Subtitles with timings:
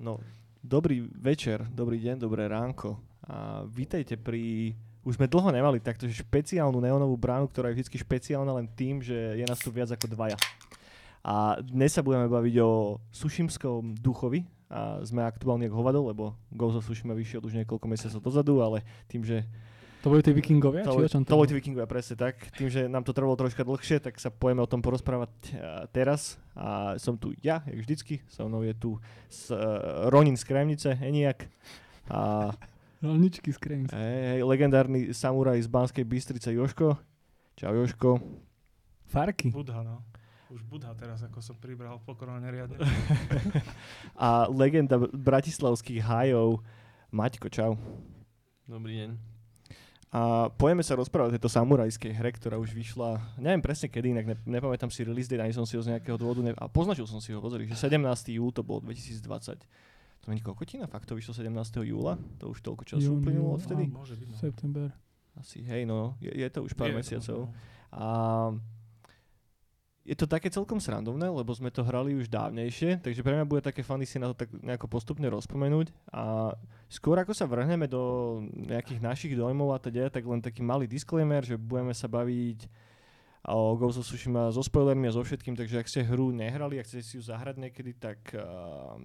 [0.00, 0.16] No,
[0.64, 2.96] dobrý večer, dobrý deň, dobré ránko.
[3.28, 4.72] A vítajte pri...
[5.04, 9.12] Už sme dlho nemali takto špeciálnu neonovú bránu, ktorá je vždy špeciálna len tým, že
[9.12, 10.40] je nás tu viac ako dvaja.
[11.20, 14.48] A dnes sa budeme baviť o sušimskom duchovi.
[14.72, 18.80] A sme aktuálne ako hovado, lebo Ghost of Tsushima vyšiel už niekoľko mesiacov dozadu, ale
[19.04, 19.44] tým, že
[20.00, 20.82] to boli tí vikingovia?
[20.88, 22.40] To, či to, to boli tí vikingovia, presne tak.
[22.56, 26.40] Tým, že nám to trvalo troška dlhšie, tak sa pojeme o tom porozprávať uh, teraz.
[26.56, 28.24] A som tu ja, jak vždycky.
[28.32, 28.96] So mnou je tu
[29.28, 31.48] s, uh, Ronin z Kremnice, Eniak.
[32.10, 32.50] A,
[33.00, 33.96] Rolničky z Kremnice.
[33.96, 37.00] Hej, hej, legendárny samuraj z Banskej Bystrice Joško.
[37.56, 38.20] Čau Joško.
[39.08, 39.48] Farky.
[39.48, 40.04] Budha, no.
[40.52, 42.76] Už Budha teraz, ako som pribral pokorno neriadne.
[44.20, 46.60] a legenda bratislavských hájov
[47.08, 47.80] Maťko, čau.
[48.68, 49.29] Dobrý deň.
[50.10, 54.26] A pojeme sa rozprávať o tejto samurajskej hre, ktorá už vyšla, neviem presne kedy, inak
[54.26, 57.06] ne, nepamätám si release date, ani som si ho z nejakého dôvodu, ne, a poznačil
[57.06, 58.02] som si ho, pozri, že 17.
[58.34, 59.62] júl to bolo 2020.
[60.20, 61.54] To není koľkotina, fakt to vyšlo 17.
[61.86, 62.18] júla?
[62.42, 63.86] To už toľko času uplynulo odvtedy?
[63.86, 64.36] Á, môže byť, no.
[64.36, 64.86] September.
[65.38, 67.38] Asi, hej, no, je, je to už pár Je to mesiacov.
[67.46, 67.94] možno, no.
[67.94, 68.06] A
[70.00, 73.60] je to také celkom srandovné, lebo sme to hrali už dávnejšie, takže pre mňa bude
[73.60, 76.56] také fany si na to tak nejako postupne rozpomenúť a
[76.88, 81.44] skôr ako sa vrhneme do nejakých našich dojmov a teda, tak len taký malý disclaimer,
[81.44, 82.64] že budeme sa baviť
[83.44, 86.88] o Ghost of Tsushima so spoilermi a so všetkým, takže ak ste hru nehrali, ak
[86.88, 88.96] chcete si ju zahrať niekedy, tak uh,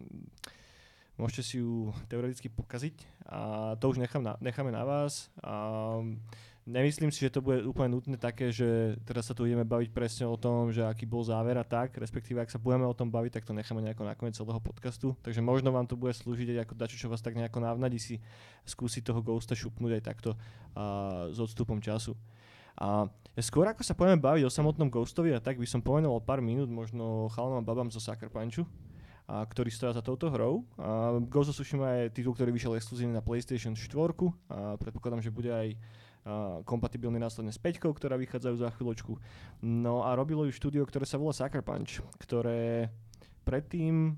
[1.19, 3.39] môžete si ju teoreticky pokaziť a
[3.79, 5.31] to už nechám na, necháme na vás.
[5.39, 6.03] A,
[6.65, 10.25] Nemyslím si, že to bude úplne nutné také, že teraz sa tu ideme baviť presne
[10.25, 13.37] o tom, že aký bol záver a tak, respektíve ak sa budeme o tom baviť,
[13.37, 15.13] tak to necháme nejako na koniec celého podcastu.
[15.21, 18.17] Takže možno vám to bude slúžiť aj ako dačo, čo vás tak nejako navnadí si
[18.65, 22.17] skúsiť toho ghosta šupnúť aj takto uh, s odstupom času.
[22.81, 26.41] A skôr ako sa budeme baviť o samotnom Ghostovi a tak by som pomenoval pár
[26.41, 28.67] minút možno chalanom a babám zo Sucker Punchu,
[29.31, 30.67] a, ktorí stoja za touto hrou.
[30.75, 33.87] A Ghost of Tsushima je titul, ktorý vyšiel exkluzívne na PlayStation 4
[34.51, 35.79] a predpokladám, že bude aj
[36.65, 39.13] kompatibilný následne s 5, ktorá vychádzajú za chvíľočku.
[39.61, 42.89] No a robilo ju štúdio, ktoré sa volá Sucker Punch, ktoré
[43.45, 44.17] predtým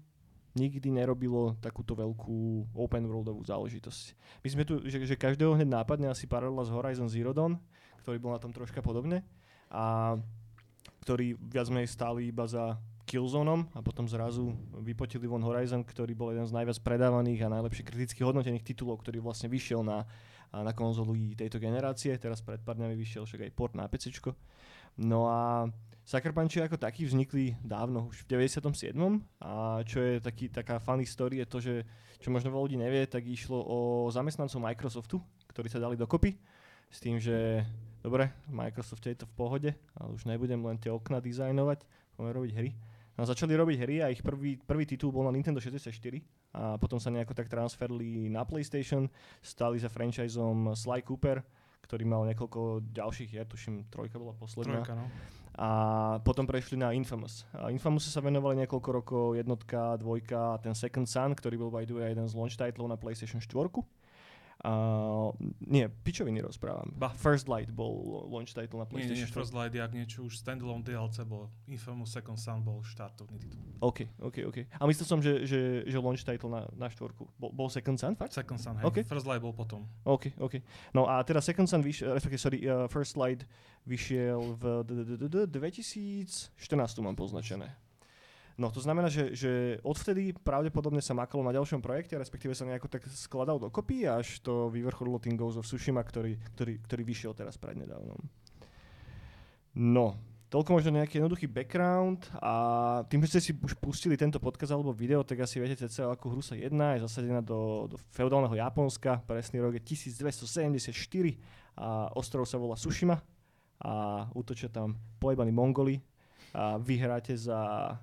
[0.55, 4.17] nikdy nerobilo takúto veľkú open worldovú záležitosť.
[4.41, 7.61] My sme tu, že, že každého hneď nápadne asi paralela s Horizon Zero Dawn,
[8.01, 9.21] ktorý bol na tom troška podobne
[9.69, 10.15] a
[11.05, 14.51] ktorý viac menej stáli iba za Killzoneom a potom zrazu
[14.83, 19.23] vypotili von Horizon, ktorý bol jeden z najviac predávaných a najlepšie kriticky hodnotených titulov, ktorý
[19.23, 20.03] vlastne vyšiel na
[20.53, 22.15] na konzolu tejto generácie.
[22.17, 24.15] Teraz pred pár dňami vyšiel však aj port na PC.
[24.97, 25.69] No a
[26.07, 28.95] Sucker Punchy ako taký vznikli dávno, už v 97.
[29.43, 31.73] A čo je taký, taká funny story je to, že
[32.17, 33.77] čo možno veľa ľudí nevie, tak išlo o
[34.09, 35.19] zamestnancov Microsoftu,
[35.51, 36.33] ktorí sa dali dokopy
[36.87, 37.61] s tým, že
[37.99, 39.69] dobre, Microsoft je to v pohode,
[39.99, 41.83] ale už nebudem len tie okna dizajnovať,
[42.15, 42.69] poďme robiť hry.
[43.19, 45.91] No, začali robiť hry a ich prvý, prvý titul bol na Nintendo 64
[46.55, 49.11] a potom sa nejako tak transferli na PlayStation,
[49.43, 51.43] stali za franchiseom Sly Cooper,
[51.87, 54.83] ktorý mal niekoľko ďalších, ja tuším, trojka bola posledná.
[54.83, 55.07] Trojka, no.
[55.57, 55.69] A
[56.21, 57.49] potom prešli na Infamous.
[57.49, 61.87] A Infamous sa venovali niekoľko rokov jednotka, dvojka a ten Second Sun, ktorý bol by
[61.87, 63.49] the way jeden z launch titlov na PlayStation 4.
[64.67, 65.31] Uh,
[65.63, 66.91] nie, pičoviny rozprávam.
[66.91, 67.07] Ba.
[67.15, 70.43] First Light bol launch title na Nie, nie, PlayStation nie, First Light, jak niečo už
[70.43, 71.47] standalone DLC bol.
[71.71, 73.63] Infamous Second Son bol štartovný titul.
[73.79, 74.57] OK, OK, OK.
[74.75, 77.31] A myslel som, že, že, že launch title na, na štvorku.
[77.39, 78.35] Bol, bol Second Sun, fakt?
[78.35, 78.83] Second Son, hej.
[78.83, 79.07] OK.
[79.07, 79.87] First Light bol potom.
[80.03, 80.59] OK, OK.
[80.91, 83.47] No a teda Second Sun vyšiel, respektíve, sorry, uh, First Light
[83.87, 87.71] vyšiel v d- d- d- d- 2014 mám poznačené.
[88.57, 92.89] No to znamená, že, že odvtedy pravdepodobne sa makalo na ďalšom projekte, respektíve sa nejako
[92.89, 97.53] tak skladal dokopy, až to vyvrcholilo tým Ghost of Tsushima, ktorý, ktorý, ktorý vyšiel teraz
[97.61, 98.17] prednedávnom.
[99.77, 100.17] No,
[100.49, 102.53] toľko možno nejaký jednoduchý background a
[103.05, 106.33] tým, že ste si už pustili tento podcast alebo video, tak asi viete cca, ako
[106.33, 106.97] hru sa jedná.
[106.97, 110.97] Je zasadená do, do feudálneho Japonska, presný rok je 1274
[111.77, 113.21] a ostrov sa volá Tsushima
[113.77, 116.01] a útočia tam pojebaní Mongoli
[116.57, 117.93] a vyhráte za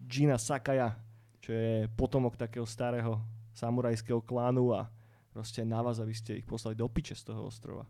[0.00, 0.96] Gina Sakaya,
[1.40, 3.20] čo je potomok takého starého
[3.52, 4.88] samurajského klánu a
[5.30, 7.84] proste na vás, aby ste ich poslali do piče z toho ostrova.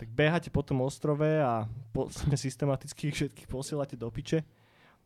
[0.00, 4.42] Tak behate po tom ostrove a po, systematicky ich všetkých posielate do piče.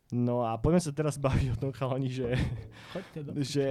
[0.07, 2.39] No a poďme sa teraz baviť o tom chalani, že,
[3.53, 3.67] že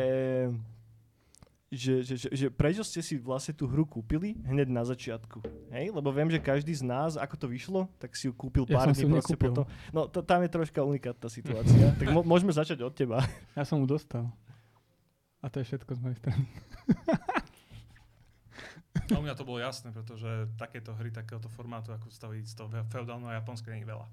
[1.67, 5.43] že, že, že, že prečo ste si vlastne tú hru kúpili hneď na začiatku.
[5.75, 5.91] Hej?
[5.91, 8.95] Lebo viem, že každý z nás, ako to vyšlo, tak si ju kúpil Ja pár
[8.95, 9.51] dní ju proste nekúpil.
[9.51, 9.65] potom.
[9.91, 11.91] No to, tam je troška unikátna situácia.
[11.99, 13.19] tak mo- môžeme začať od teba.
[13.59, 14.31] Ja som mu dostal.
[15.43, 16.47] A to je všetko z mojej strany.
[19.11, 22.69] No u mňa to bolo jasné, pretože takéto hry, takéhoto formátu, ako staviť z toho
[22.91, 24.07] feudálneho Japonska, nie je veľa.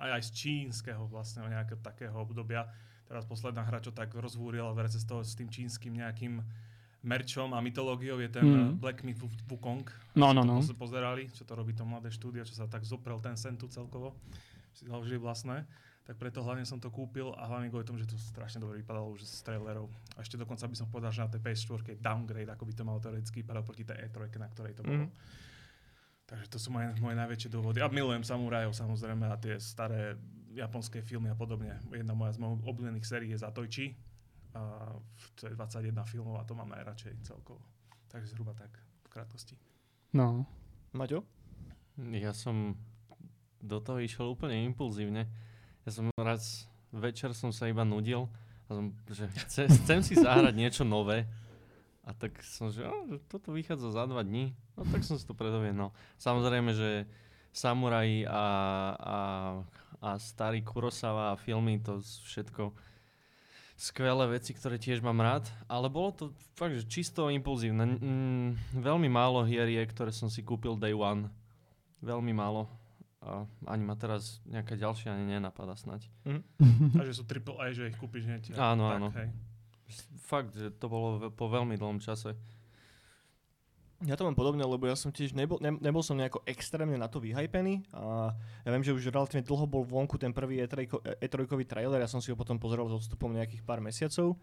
[0.00, 2.64] Aj, aj z čínskeho vlastne, nejakého takého obdobia.
[3.04, 6.40] teraz posledná hra, čo tak rozhúrila v s, toho, s tým čínskym nejakým
[7.02, 8.54] merčom a mytológiou je ten Mm.
[8.54, 8.72] mm.
[8.76, 9.84] Black Myth Wu- Wukong.
[10.14, 10.58] No, no, no.
[10.58, 13.66] poz- pozerali, čo to robí to mladé štúdio, čo sa tak zoprel ten sen tu
[13.66, 14.12] celkovo.
[14.70, 15.64] Si založili vlastné.
[16.02, 19.10] Tak preto hlavne som to kúpil a hlavne kvôli tomu, že to strašne dobre vypadalo
[19.10, 19.86] už z trailerov.
[20.12, 22.82] A ešte dokonca by som povedal, že na tej PS4 je downgrade, ako by to
[22.82, 25.06] malo teoreticky vypadať proti tej E3, na ktorej to bolo.
[25.06, 25.10] Mhm.
[26.26, 27.78] Takže to sú moje, moje najväčšie dôvody.
[27.78, 30.14] A milujem samurajov samozrejme a tie staré
[30.52, 31.74] japonské filmy a podobne.
[31.88, 33.94] Jedna moja z mojich obľúbených sérií je Zatoichi.
[34.54, 34.94] A
[35.38, 37.62] to je 21 filmov a to mám najradšej celkovo.
[38.10, 38.70] Takže zhruba tak
[39.06, 39.54] v krátkosti.
[40.10, 40.46] No.
[40.90, 41.22] Maťo?
[42.10, 42.74] Ja som
[43.62, 45.30] do toho išiel úplne impulzívne.
[45.86, 48.26] Ja som raz večer som sa iba nudil
[48.66, 51.30] a som, že chce, chcem si zahrať niečo nové.
[52.02, 54.56] A tak som, že, "Á, že toto vychádza za dva dní.
[54.74, 55.94] No tak som si to predoviedol.
[56.18, 57.06] Samozrejme, že
[57.52, 58.44] samuraji a,
[58.96, 59.18] a,
[60.00, 62.72] a starý Kurosawa a filmy, to všetko
[63.80, 67.96] skvelé veci, ktoré tiež mám rád, ale bolo to fakt, že čisto impulzívne.
[67.96, 71.32] Mm, veľmi málo hier je, ktoré som si kúpil day one.
[72.04, 72.68] Veľmi málo.
[73.24, 76.08] A ani ma teraz nejaká ďalšia ani nenapadá snať.
[77.00, 78.52] A že sú triple A, že ich kúpiš hneď.
[78.60, 79.08] Áno, tak, áno.
[79.16, 79.28] Hej.
[80.28, 82.36] Fakt, že to bolo po veľmi dlhom čase.
[84.00, 87.04] Ja to mám podobne, lebo ja som tiež nebol, ne, nebol som nejako extrémne na
[87.04, 88.32] to vyhypený a
[88.64, 90.88] ja viem, že už relatívne dlho bol vonku ten prvý E3,
[91.20, 91.36] E3
[91.68, 94.40] trailer, ja som si ho potom pozeral s odstupom nejakých pár mesiacov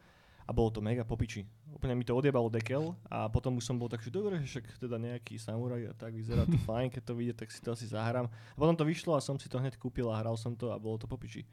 [0.47, 1.43] a bolo to mega popiči.
[1.73, 4.77] Úplne mi to odjebalo dekel a potom už som bol tak, že dobre, že však
[4.77, 7.89] teda nejaký samuraj a tak vyzerá to fajn, keď to vyjde, tak si to asi
[7.89, 8.29] zahrám.
[8.29, 10.77] A potom to vyšlo a som si to hneď kúpil a hral som to a
[10.77, 11.43] bolo to popiči.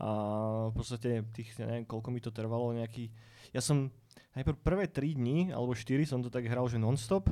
[0.00, 0.08] A
[0.70, 3.12] v podstate tých, neviem, koľko mi to trvalo, nejaký...
[3.52, 3.92] Ja som
[4.36, 7.30] najprv prvé 3 dní, alebo 4 som to tak hral, že non-stop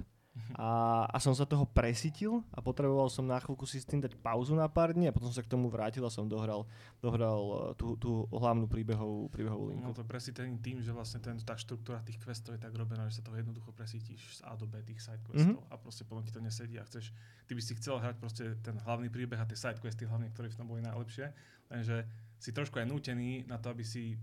[0.54, 4.16] a, a som sa toho presytil a potreboval som na chvíľku si s tým dať
[4.22, 6.64] pauzu na pár dní a potom sa k tomu vrátil a som dohral,
[7.02, 9.90] dohral eh, tú, tú hlavnú príbehovú, príbehovú linku.
[9.90, 13.20] No to presítený tým, že vlastne ten, tá štruktúra tých questov je tak robená, že
[13.20, 15.70] sa toho jednoducho presítiš z A do B tých side questov Mhm.
[15.70, 17.10] a proste potom ti to nesedí a chceš,
[17.50, 20.54] ty by si chcel hrať proste ten hlavný príbeh a tie side questy hlavne, ktoré
[20.54, 21.34] v tom boli najlepšie,
[21.66, 22.06] lenže
[22.38, 24.14] si trošku aj nútený na to, aby si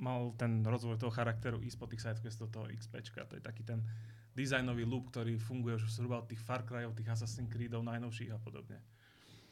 [0.00, 3.28] mal ten rozvoj toho charakteru ísť po tých side questov toho XPčka.
[3.28, 3.84] To je taký ten
[4.32, 8.38] dizajnový loop, ktorý funguje už zhruba od tých Far Cryov, tých Assassin's Creedov najnovších a
[8.40, 8.80] podobne.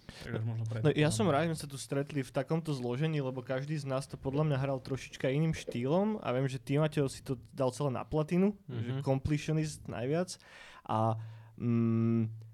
[0.08, 0.64] Takže možno.
[0.80, 3.84] No, ja som rád, že sme sa tu stretli v takomto zložení, lebo každý z
[3.84, 7.36] nás to podľa mňa hral trošička iným štýlom a viem, že ty, Mateo, si to
[7.52, 8.80] dal celé na platinu, mm-hmm.
[8.80, 9.02] že Mhm.
[9.04, 10.40] completionist najviac
[10.88, 11.20] a
[11.60, 12.47] mm,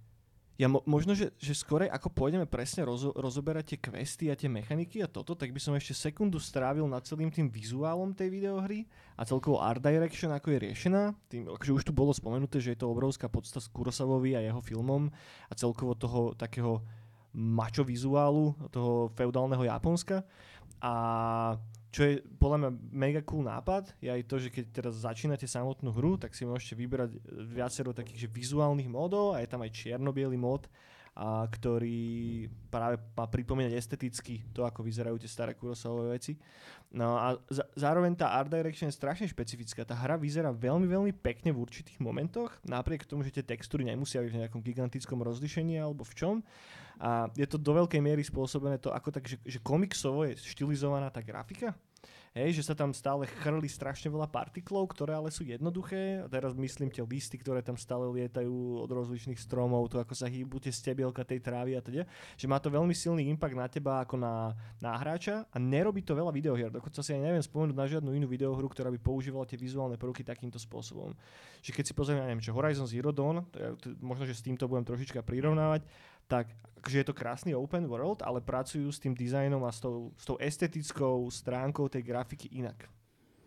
[0.54, 4.46] ja mo- možno, že, že skorej ako pôjdeme presne rozo- rozoberať tie questy a tie
[4.46, 8.86] mechaniky a toto, tak by som ešte sekundu strávil nad celým tým vizuálom tej videohry
[9.18, 11.02] a celkovo art direction, ako je riešená.
[11.26, 14.62] Tým, akože už tu bolo spomenuté, že je to obrovská podsta s Kurosavovi a jeho
[14.62, 15.10] filmom
[15.50, 16.86] a celkovo toho takého
[17.34, 20.22] mačo vizuálu toho feudálneho Japonska.
[20.78, 20.94] A
[21.94, 25.94] čo je podľa mňa mega cool nápad, je aj to, že keď teraz začínate samotnú
[25.94, 27.22] hru, tak si môžete vyberať
[27.54, 30.66] viacero takých že vizuálnych módov a je tam aj čierno-biely mód,
[31.14, 36.34] a ktorý práve má pripomínať esteticky to, ako vyzerajú tie staré Kurosawové veci.
[36.90, 39.86] No a za, zároveň tá art direction je strašne špecifická.
[39.86, 44.26] Tá hra vyzerá veľmi, veľmi pekne v určitých momentoch, napriek tomu, že tie textúry nemusia
[44.26, 46.34] byť v nejakom gigantickom rozlišení alebo v čom.
[46.98, 51.10] A je to do veľkej miery spôsobené to, ako tak, že, že komiksovo je štilizovaná
[51.10, 51.74] tá grafika.
[52.34, 56.18] Hej, že sa tam stále chrli strašne veľa partiklov, ktoré ale sú jednoduché.
[56.18, 60.26] A teraz myslím tie listy, ktoré tam stále lietajú od rozličných stromov, to ako sa
[60.26, 62.02] hýbu tie stebielka tej trávy a teda.
[62.34, 64.50] Že má to veľmi silný impact na teba ako na,
[64.82, 66.74] na hráča a nerobí to veľa videohier.
[66.74, 70.26] Dokonca si aj neviem spomenúť na žiadnu inú videohru, ktorá by používala tie vizuálne prvky
[70.26, 71.14] takýmto spôsobom.
[71.62, 74.34] Že keď si pozrieme, ja neviem, čo Horizon Zero Dawn, to je, to, možno, že
[74.34, 75.86] s týmto budem trošička prirovnávať,
[76.28, 76.52] tak
[76.84, 80.24] že je to krásny open world, ale pracujú s tým dizajnom a s tou, s
[80.28, 82.88] tou estetickou stránkou tej grafiky inak.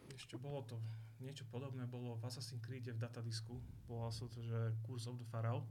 [0.09, 0.81] Ešte bolo to,
[1.21, 3.61] niečo podobné bolo v Assassin's Creed v datadisku.
[3.85, 5.61] Volalo sa to, že Curse of the Pharaoh.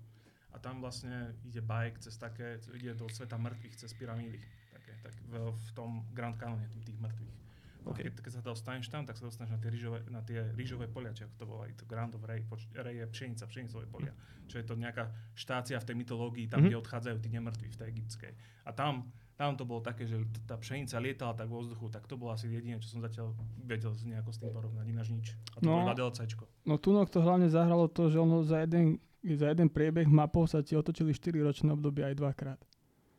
[0.55, 4.39] A tam vlastne ide bike cez také, ide do sveta mŕtvych cez pyramídy.
[4.73, 7.46] Také, tak v, v tom Grand Canone tých mŕtvych.
[7.87, 8.03] No, OK.
[8.03, 11.23] keď, sa dostaneš tam, tak sa dostaneš na tie rýžové, na tie rýžové polia, či
[11.23, 14.11] ako to bolo, to Grand of Ray, poč, Ray je pšenica, pšenicové polia.
[14.45, 16.67] Čo je to nejaká štácia v tej mytológii, tam, Mhm.
[16.67, 18.33] kde odchádzajú tí nemrtví v tej egyptskej.
[18.63, 22.19] A tam, tam to bolo také, že tá pšenica lietala tak vo vzduchu, tak to
[22.19, 23.31] bolo asi jediné, čo som zatiaľ
[23.63, 25.27] vedel z nejako s tým porovnať, ináč nič.
[25.55, 25.87] A to No.
[25.87, 26.45] bolo DLCčko.
[26.65, 30.59] No Tunok to hlavne zahralo to, že ono za jeden, za jeden priebeh mapou sa
[30.59, 32.59] ti otočili 4 ročné obdobie aj dvakrát.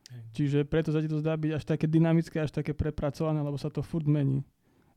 [0.07, 0.21] Hej.
[0.33, 3.67] Čiže preto sa ti to zdá byť až také dynamické, až také prepracované, lebo sa
[3.67, 4.43] to furt mení.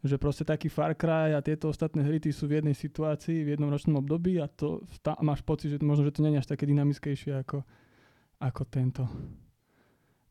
[0.00, 3.52] Že proste taký Far Cry a tieto ostatné hry ty sú v jednej situácii, v
[3.56, 6.48] jednom ročnom období a to tá, máš pocit, že možno, že to nie je až
[6.48, 7.60] také dynamickejšie ako,
[8.40, 9.04] ako tento,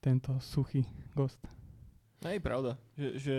[0.01, 1.37] tento suchý Ghost.
[2.25, 3.35] No je pravda, že, že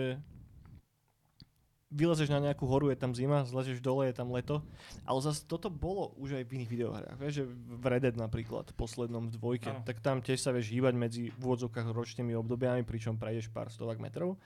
[1.91, 4.63] vylezeš na nejakú horu, je tam zima, zlezeš dole, je tam leto.
[5.03, 7.15] Ale zase toto bolo už aj v iných videohrách.
[7.19, 9.83] Vieš, že v Red Dead napríklad, v poslednom v dvojke, Áno.
[9.83, 13.99] tak tam tiež sa vieš hýbať medzi v úvodzovkách ročnými obdobiami, pričom prejdeš pár stovák
[13.99, 14.39] metrov.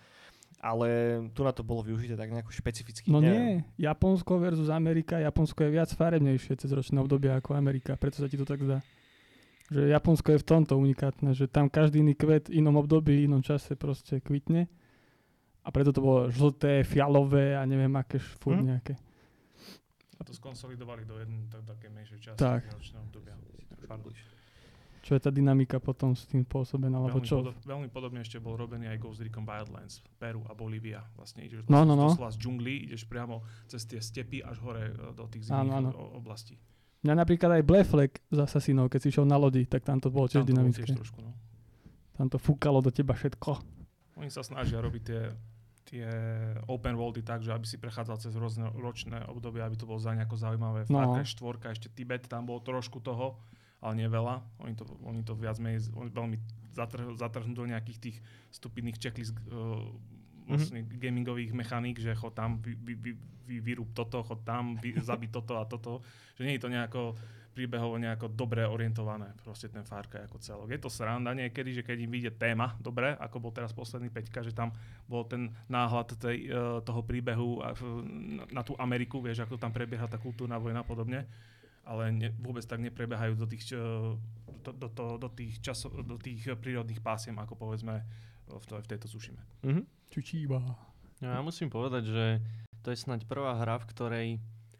[0.66, 3.06] Ale tu na to bolo využité tak nejako špecificky.
[3.06, 3.62] No neviem.
[3.62, 8.26] nie, Japonsko versus Amerika, Japonsko je viac farebnejšie cez ročné obdobie ako Amerika, preto sa
[8.26, 8.82] ti to tak zdá.
[9.70, 13.46] Že Japonsko je v tomto unikátne, že tam každý iný kvet v inom období, inom
[13.46, 14.66] čase proste kvitne.
[15.62, 18.66] A preto to bolo žlté, fialové a neviem aké furt Hm.
[18.66, 18.94] nejaké.
[20.18, 22.74] A to skonsolidovali do jednej tak, také menšej časti Tak.
[22.74, 23.38] ročného obdobia.
[25.06, 27.38] Čo je tá dynamika potom s tým pôsobená, alebo Veľmi, čo?
[27.40, 31.06] podo- veľmi podobne ešte bol robený aj Ghost Recon Wildlands, Peru a Bolívia.
[31.14, 32.10] Vlastne ideš No, no, no.
[32.10, 35.90] z džunglí, ideš priamo cez tie stepy až hore e, do tých Áno, zimných áno.
[35.94, 36.58] o- oblastí.
[37.00, 40.26] Mňa napríklad aj Flag z Assassinov, keď si išiel na lodi, tak tam to bolo
[40.26, 40.84] tiež Tam to bolo dynamické.
[40.84, 41.38] tiež trošku, no.
[42.12, 43.62] Tam to fúkalo do teba všetko.
[44.18, 45.22] Oni sa snažia robiť tie,
[45.86, 46.06] tie
[46.66, 50.12] open worldy tak, že aby si prechádzal cez rôzne ročné obdobie, aby to bolo za
[50.12, 50.90] nejako zaujímavé.
[50.90, 50.98] No.
[50.98, 51.30] Far Cry
[51.62, 53.38] 4, ešte Tibet, tam bolo trošku toho,
[53.80, 54.42] ale nie veľa.
[54.64, 56.38] Oni to, oni to viac menej veľmi
[56.76, 58.18] zatrh, zatrhnú do nejakých tých
[58.52, 59.88] stupidných checklist uh,
[60.46, 63.12] vlastne gamingových mechaník, že chod tam, vy, vy, vy,
[63.48, 66.04] vy, vyrúb toto, chod tam, vy, zabi toto a toto.
[66.38, 67.02] Že nie je to nejako
[67.56, 70.68] príbehovo nejako dobre orientované, proste ten Far Cry ako celok.
[70.76, 74.44] Je to sranda niekedy, že keď im vyjde téma, dobre, ako bol teraz posledný peťka,
[74.44, 74.76] že tam
[75.08, 78.04] bol ten náhľad tej, e, toho príbehu v-
[78.44, 81.24] na, na tú Ameriku, vieš, ako tam prebieha tá kultúrna vojna a podobne,
[81.86, 86.50] ale ne, vôbec tak neprebiehajú do tých, do, do, do, do tých, časo, do tých
[86.58, 88.02] prírodných pásiem, ako povedzme
[88.50, 89.42] v, to, v tejto Sušime.
[89.62, 89.82] Mhm.
[90.10, 90.60] Čučíba.
[91.24, 92.26] No, ja musím povedať, že
[92.84, 94.28] to je snáď prvá hra, v ktorej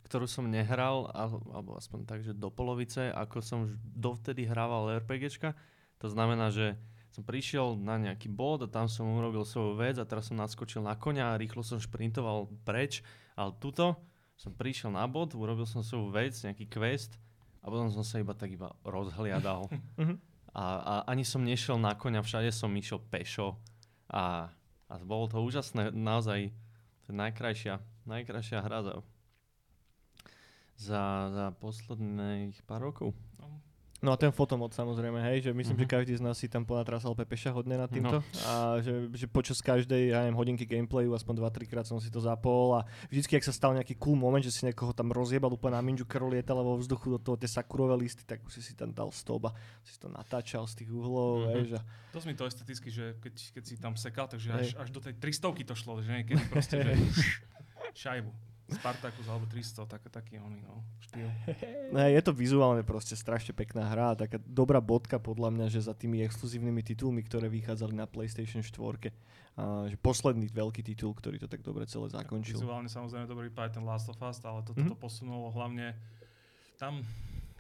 [0.06, 5.02] ktorú som nehral, al- alebo aspoň tak, že do polovice, ako som už dovtedy hrával
[5.02, 5.58] RPGčka.
[5.98, 6.78] To znamená, že
[7.10, 10.86] som prišiel na nejaký bod a tam som urobil svoju vec a teraz som naskočil
[10.86, 13.02] na koňa a rýchlo som šprintoval preč,
[13.34, 13.98] ale tuto
[14.36, 17.16] som prišiel na bod, urobil som svoju vec, nejaký quest
[17.64, 19.68] a potom som sa iba tak iba rozhliadal.
[20.02, 20.16] Mhm.
[20.56, 23.60] A, a ani som nešiel na koňa, všade som išiel pešo.
[24.08, 24.48] A,
[24.88, 26.48] a bolo to úžasné, naozaj
[27.04, 27.76] to je najkrajšia,
[28.08, 28.94] najkrajšia hra za,
[30.80, 33.12] za, za posledných pár rokov.
[33.36, 33.60] No
[34.04, 35.84] a ten fotomod samozrejme, hej, že myslím, Mhm.
[35.84, 37.96] že každý z nás si tam ponatrasal Pepeša hodne nad No.
[37.96, 42.12] týmto a že, že počas každej, ja neviem, hodinky gameplayu, aspoň 2-3 krát som si
[42.12, 45.50] to zapol a vždycky, ak sa stal nejaký cool moment, že si niekoho tam rozjebal
[45.50, 48.62] úplne na minžu, krv lietala vo vzduchu do toho tie sakurové listy, tak už si
[48.62, 51.54] si tam dal stop a si to natáčal z tých uhlov, Mhm.
[51.56, 54.60] vieš, a Dosť mi to esteticky, že keď, keď si tam sekal, takže Hej.
[54.62, 56.94] až, až do tej 300 to šlo, že niekedy proste, že
[57.98, 58.32] šajbu.
[58.66, 61.30] Spartacus alebo 300, tak, taký oný, no, štýl.
[61.94, 65.86] Ne, je to vizuálne proste strašne pekná hra a taká dobrá bodka podľa mňa, že
[65.86, 69.14] za tými exkluzívnymi titulmi, ktoré vychádzali na PlayStation 4,
[69.56, 72.60] a že posledný veľký titul, ktorý to tak dobre celé zakončil.
[72.60, 74.92] Vizuálne samozrejme dobrý ten Last of Us, ale toto Mhm.
[74.92, 75.96] to posunulo hlavne
[76.76, 77.06] tam,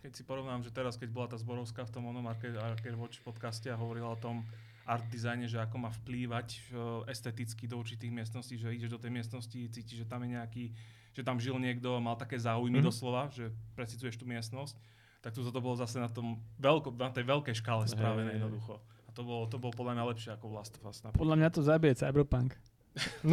[0.03, 3.71] keď si porovnám, že teraz, keď bola tá Zborovská v tom onom Arcade Watch podcaste
[3.71, 4.43] a hovorila o tom
[4.86, 9.12] art dizajne, že ako má vplývať uh, esteticky do určitých miestností, že ideš do tej
[9.12, 10.65] miestnosti, cítiš, že tam je nejaký,
[11.12, 12.86] že tam žil niekto, mal také záujmy Mhm.
[12.86, 14.77] doslova, že precituješ tú miestnosť,
[15.20, 18.77] tak tu to bolo zase na tom veľko, na tej veľkej škále spravené jednoducho.
[19.06, 21.01] A to bolo, to bolo podľa mňa lepšie ako Last of Us.
[21.01, 22.54] Podľa mňa to zabije Cyberpunk.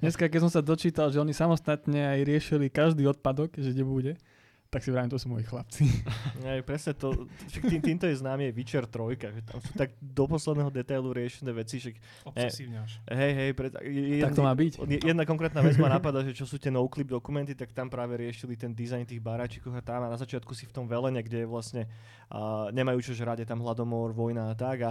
[0.00, 4.12] Dneska, keď som sa dočítal, že oni samostatne aj riešili každý odpadok, že kde bude,
[4.74, 5.86] tak si vravím, to sú moji chlapci.
[6.42, 9.94] Aj presne to, však tým, týmto je známy aj Witcher 3, že tam sú tak
[10.02, 11.94] do posledného detailu riešené veci, že
[12.26, 12.98] Obsesívne až.
[13.06, 14.82] hej, hej, pre, je, Tak to má byť.
[15.06, 18.58] Jedna konkrétna vec ma napadá, že čo sú tie no-clip dokumenty, tak tam práve riešili
[18.58, 21.48] ten dizajn tých baráčikov a tam a na začiatku si v tom velene, kde je
[21.48, 21.86] vlastne
[22.34, 24.90] uh, nemajú čo žrať, je tam hladomor, vojna a tak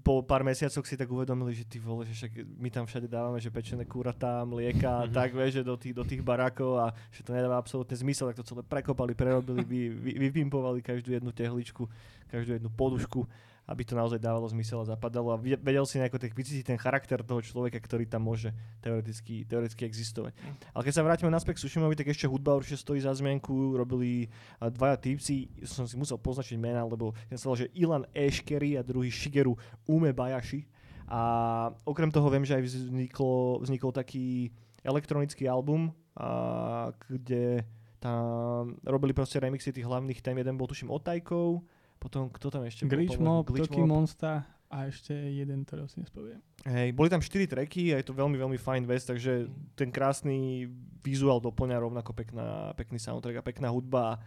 [0.00, 3.36] po pár mesiacoch si tak uvedomili, že ty vole, že však my tam všade dávame,
[3.36, 5.12] že pečené kúratá, mlieka, Mhm.
[5.12, 8.40] tak vieš, že do tých, do tých barákov a že to nedáva absolútne zmysel, tak
[8.40, 11.84] to celé prekopali, prerobili, vy, vy, vypimpovali každú jednu tehličku,
[12.26, 13.28] každú jednu podušku,
[13.70, 17.22] aby to naozaj dávalo zmysel a zapadalo a vedel si nejako tak vycítiť ten charakter
[17.22, 18.50] toho človeka, ktorý tam môže
[18.82, 20.34] teoreticky, teoreticky existovať.
[20.74, 23.78] Ale keď sa vrátime naspäť k Sushimovi, tak ešte hudba určite stojí za zmienku.
[23.78, 24.26] Robili
[24.58, 29.06] dvaja týpci, som si musel poznačiť mená, lebo ten sa že Ilan Eškery a druhý
[29.06, 29.54] Shigeru
[29.86, 30.66] Umebayashi.
[31.06, 34.50] A okrem toho viem, že aj vzniklo, vznikol taký
[34.82, 37.62] elektronický album, a, kde
[38.02, 40.38] tam robili proste remixy tých hlavných tém.
[40.38, 41.62] Jeden bol tuším Otajkov,
[42.00, 42.96] potom kto tam ešte bol?
[42.96, 43.90] Glitch Povedal, Mob, Glitch Toki Mob.
[44.00, 44.40] Monster
[44.70, 46.38] a ešte jeden, ktorý si nespoviem.
[46.62, 50.70] Hej, boli tam 4 tracky a je to veľmi, veľmi fajn vec, takže ten krásny
[51.02, 54.22] vizuál doplňa rovnako pekná, pekný soundtrack a pekná hudba.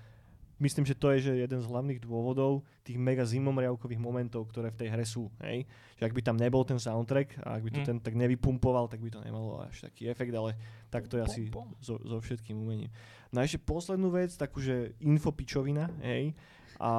[0.60, 4.80] myslím, že to je že jeden z hlavných dôvodov tých mega zimomriavkových momentov, ktoré v
[4.80, 5.28] tej hre sú.
[5.44, 5.68] Hej?
[6.00, 7.88] Že ak by tam nebol ten soundtrack a ak by to Mm.
[7.88, 10.56] ten tak nevypumpoval, tak by to nemalo až taký efekt, ale
[10.88, 11.42] tak to je asi
[11.84, 12.92] so, so všetkým umením.
[13.32, 16.32] No a ešte poslednú vec, takú, že infopičovina, hej.
[16.80, 16.92] A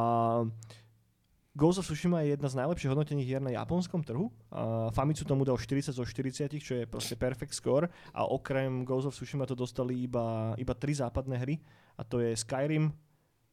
[1.54, 4.26] Ghost of Tsushima je jedna z najlepších hodnotených hier na japonskom trhu.
[4.50, 7.86] A Famitsu tomu dal 40 zo 40, čo je proste perfect score.
[8.10, 11.62] A okrem Ghost of Tsushima to dostali iba, iba tri západné hry.
[11.94, 12.90] A to je Skyrim,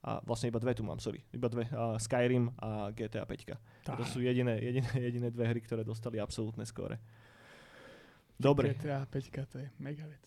[0.01, 1.21] a vlastne iba dve tu mám, sorry.
[1.29, 1.69] Iba dve.
[1.69, 3.85] A Skyrim a GTA 5.
[3.85, 3.93] Tá.
[3.93, 6.97] To sú jediné, jediné, jediné dve hry, ktoré dostali absolútne skóre.
[8.33, 8.73] Dobre.
[8.73, 10.25] GTA 5 to je mega vec.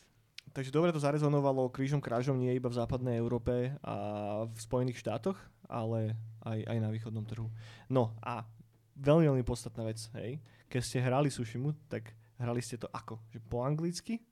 [0.52, 3.94] Takže dobre to zarezonovalo krížom krážom nie iba v západnej Európe a
[4.46, 5.34] v Spojených štátoch,
[5.66, 7.50] ale aj, aj na východnom trhu.
[7.90, 8.46] No a
[8.94, 10.38] veľmi, veľmi podstatná vec, hej.
[10.70, 13.18] Keď ste hrali Sushimu, tak hrali ste to ako?
[13.34, 14.22] Že po anglicky?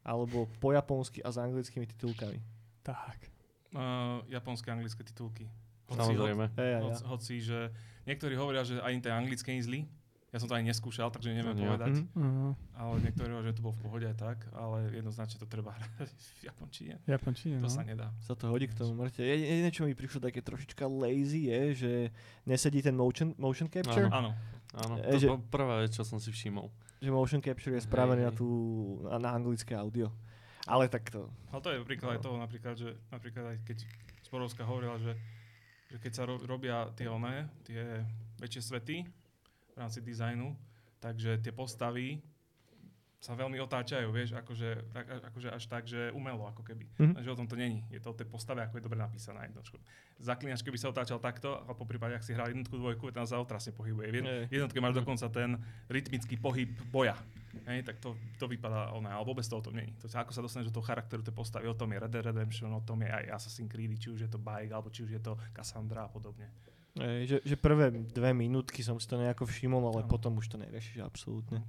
[0.00, 2.40] Alebo po japonsky a s anglickými titulkami?
[2.80, 3.28] Tak.
[3.70, 5.48] Uh, japonské, anglické titulky.
[5.92, 6.44] Hoci, Samozrejme.
[6.86, 7.58] Hoci, hoci, že
[8.06, 9.80] niektorí hovoria, že aj ten anglické je zlý.
[10.30, 12.06] Ja som to aj neskúšal, takže neviem No, povedať.
[12.08, 12.14] Mhm.
[12.14, 15.74] Uh, Ale niektorí hovoria, že to bolo v pohode aj tak, ale jednoznačne to treba
[15.74, 15.90] hrať
[16.38, 16.94] v japončine.
[17.04, 17.72] Japončine, To no.
[17.72, 18.14] sa nedá.
[18.20, 19.20] Sa to hodí k tomu mŕte.
[19.20, 21.92] Jediné, čo mi prišlo také trošička lazy je, že
[22.44, 24.06] nesedí ten motion, motion capture.
[24.06, 24.30] Áno.
[24.72, 26.70] Áno, E, to že- prvá vec, čo som si všimol.
[26.98, 28.46] Že motion capture je spravený na, tú,
[29.02, 30.14] na, na anglické audio.
[30.62, 31.26] Ale tak to...
[31.50, 33.78] Ale to je príklad aj toho napríklad, že napríklad aj keď
[34.22, 35.18] Sporovská hovorila, že,
[35.88, 38.06] že keď sa ro- robia tie oné, tie
[38.38, 38.96] väčšie svety
[39.80, 40.52] v rámci dizajnu,
[41.00, 42.20] takže tie postavy
[43.16, 46.84] sa veľmi otáčajú, vieš, akože, tak, akože až tak, že umelo, ako keby.
[46.98, 47.12] Mhm.
[47.14, 47.84] Takže o tom to není.
[47.88, 49.76] Je to o tej postave, ako je dobre napísaná jednotku.
[50.16, 53.36] Zaklinač, keby sa otáčal takto, a po prípade, ak si hral jednotku, dvojku, tam sa
[53.36, 54.06] otrasne pohybuje.
[54.06, 54.44] V jedn- Hej.
[54.46, 55.56] v jednotke máš dokonca ten
[55.86, 57.16] rytmický pohyb boja.
[57.66, 59.92] Hej, tak to, to vypadá ona, ale vôbec to o tom není.
[59.96, 62.68] To, ako sa dostaneš do toho charakteru tej postavy, o tom je Red Dead Redemption,
[62.70, 65.20] o tom je aj Assassin's Creed, či už je to Bike, alebo či už je
[65.20, 66.48] to Cassandra a podobne.
[66.98, 70.10] Ej, že, že prvé dve minútky som si to nejako všimol, ale Áno.
[70.10, 71.62] potom už to neriešiš absolútne.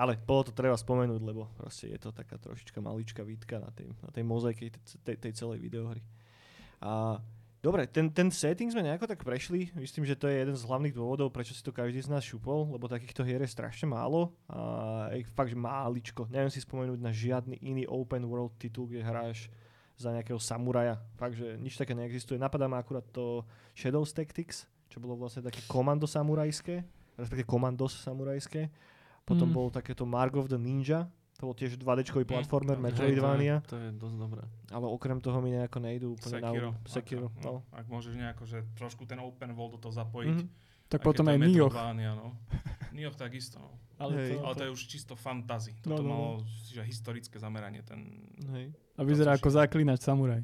[0.00, 3.92] Ale bolo to treba spomenúť, lebo proste je to taká trošička maličká výtka na tej,
[4.00, 4.72] na tej mozaike
[5.04, 6.00] tej, tej celej videohry.
[6.80, 7.20] A
[7.60, 9.68] dobre, ten, ten setting sme nejako tak prešli.
[9.76, 12.72] Myslím, že to je jeden z hlavných dôvodov, prečo si to každý z nás šupol,
[12.72, 14.32] lebo takýchto hier je strašne málo.
[14.48, 16.32] A je fakt, že máličko.
[16.32, 19.52] Neviem si spomenúť na žiadny iný open world titul, kde hráš
[20.00, 20.96] za nejakého samuraja.
[21.14, 22.36] Fakt, že nič také neexistuje.
[22.36, 26.80] Napadá ma akurát to Shadows Tactics, čo bolo vlastne také komando samurajské,
[27.14, 28.72] respektíve komandos samurajské.
[29.22, 29.54] Potom Mm.
[29.54, 31.04] bol takéto Mark of the Ninja,
[31.36, 34.42] to bol tiež 2D-čkový Mm, platformer, to- Metroidvania, To je, to je dosť dobré.
[34.68, 36.68] ale okrem toho mi nejako nejdú úplne na Sekiro.
[36.68, 36.76] úm.
[36.84, 37.52] Sekiro, Ak, no.
[37.70, 40.34] Ak môžeš nejako, že trošku ten open world do toho zapojiť.
[40.34, 40.48] Mhm.
[40.88, 41.70] Tak potom aj je Nioh.
[41.70, 42.10] Metroidvania,
[42.90, 42.96] no.
[42.98, 43.70] Nioh takisto, no.
[44.00, 44.28] Ale, Hej.
[44.32, 45.76] to, Ale to je už čisto fantasy.
[45.84, 46.12] No, Toto no, no.
[46.12, 46.30] malo
[46.66, 47.84] že historické zameranie.
[47.84, 48.26] Ten...
[48.56, 48.72] Hej.
[48.96, 50.42] a vyzerá to ako zaklinač samuraj.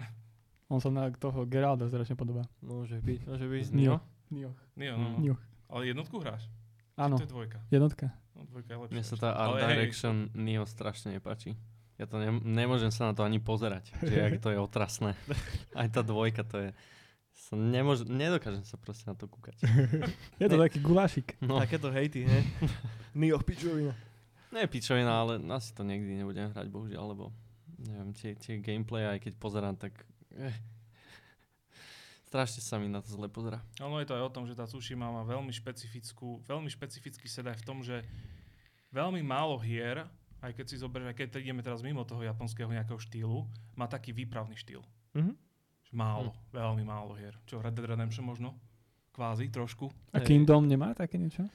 [0.72, 2.48] On sa na toho Geralda strašne podobá.
[2.64, 3.62] Môže byť, môže byť.
[3.68, 4.02] Z Nioh?
[4.32, 4.56] Nioh.
[4.76, 5.08] Nioh, no.
[5.20, 5.40] Nioh.
[5.68, 6.48] Ale jednotku hráš?
[6.98, 7.58] Áno, To je dvojka.
[7.70, 8.06] jednotka.
[8.34, 8.94] No, dvojka je lepšia.
[8.98, 11.54] Mne sa tá art Ale hej, direction Nio strašne nepáči.
[11.98, 15.18] Ja to ne, nemôžem sa na to ani pozerať, že jak to je otrasné.
[15.78, 16.70] Aj tá dvojka to je...
[17.38, 19.62] Sa nemôž, nedokážem sa proste na to kúkať.
[20.42, 21.38] Je to taký gulášik.
[21.38, 22.42] No, Takéto hejty, ne?
[23.18, 23.94] Nioh pičovina.
[24.50, 27.30] je pičovina, ale asi to nikdy nebudem hrať, bohužiaľ, lebo
[27.78, 29.94] neviem, tie, tie gameplay, aj keď pozerám, tak...
[30.34, 30.56] Eh,
[32.26, 33.62] strašne sa mi na to zle pozera.
[33.80, 37.46] Ono je to aj o tom, že tá Tsushima má veľmi špecifickú, veľmi špecifický set
[37.46, 38.02] aj v tom, že
[38.90, 40.04] veľmi málo hier,
[40.42, 43.46] aj keď si zoberieš, aj keď ideme teraz mimo toho japonského nejakého štýlu,
[43.78, 44.82] má taký výpravný štýl.
[45.14, 45.47] Mhm.
[45.92, 47.32] Málo, veľmi málo hier.
[47.48, 48.52] Čo, Red Dead Redemption možno?
[49.12, 49.88] Kvázi, trošku.
[50.12, 50.20] A.
[50.20, 51.48] Kingdom nemá také niečo?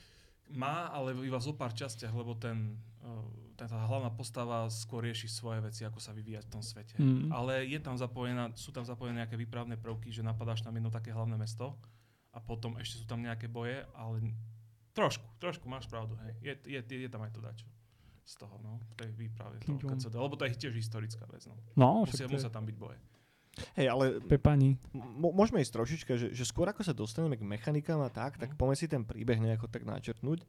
[0.54, 5.30] Má, ale iba zo pár častiach, lebo ten, uh, ten, tá hlavná postava skôr rieši
[5.30, 6.96] svoje veci, ako sa vyvíjať v tom svete.
[7.00, 7.30] Mm.
[7.32, 11.14] Ale je tam zapojená, sú tam zapojené nejaké výpravné prvky, že napadáš tam jedno také
[11.14, 11.78] hlavné mesto
[12.34, 14.34] a potom ešte sú tam nejaké boje, ale
[14.98, 16.34] trošku, trošku máš pravdu, hej.
[16.42, 17.70] Je, je, je, je tam aj to dačo
[18.24, 21.60] z toho, no, v tej výprave toho lebo to je tiež historická vec, no.
[21.76, 23.00] No, Musia, musia tam byť boje.
[23.74, 24.74] Hej, ale Pepani.
[24.92, 28.50] m- môžeme ísť trošička, že, že skôr ako sa dostaneme k mechanikám a tak, tak
[28.50, 28.58] Mhm.
[28.58, 30.42] poďme si ten príbeh nejako tak načrtnúť,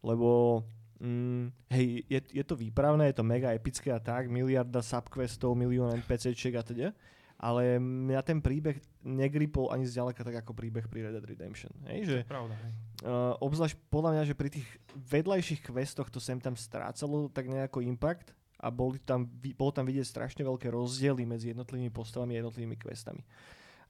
[0.00, 0.62] lebo
[0.96, 5.90] mm, hej, je, je to výpravné, je to mega epické a tak, miliarda subquestov, milión
[5.96, 6.88] NPCčiek a teda,
[7.34, 11.74] ale mňa ten príbeh negripol ani zďaleka tak ako príbeh pri Red Dead Redemption.
[11.84, 12.72] Hej, že To pravda, hej.
[13.02, 17.82] Uh, obzvlášť podľa mňa, že pri tých vedľajších questoch to sem tam strácalo tak nejako
[17.82, 18.32] impact
[18.64, 19.28] a boli tam,
[19.60, 23.20] bolo tam vidieť strašne veľké rozdiely medzi jednotlivými postavami a jednotlivými questami.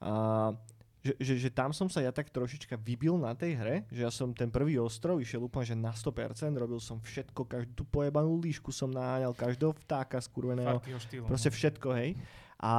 [0.03, 0.51] A
[1.05, 4.09] že, že, že tam som sa ja tak trošička vybil na tej hre, že ja
[4.09, 8.73] som ten prvý ostrov išiel úplne že na 100%, robil som všetko, každú pojebanú líšku
[8.73, 11.29] som naháňal, každého vtáka skurveného, Farkyho štýlu.
[11.29, 11.55] proste no.
[11.61, 12.17] všetko, hej.
[12.57, 12.73] A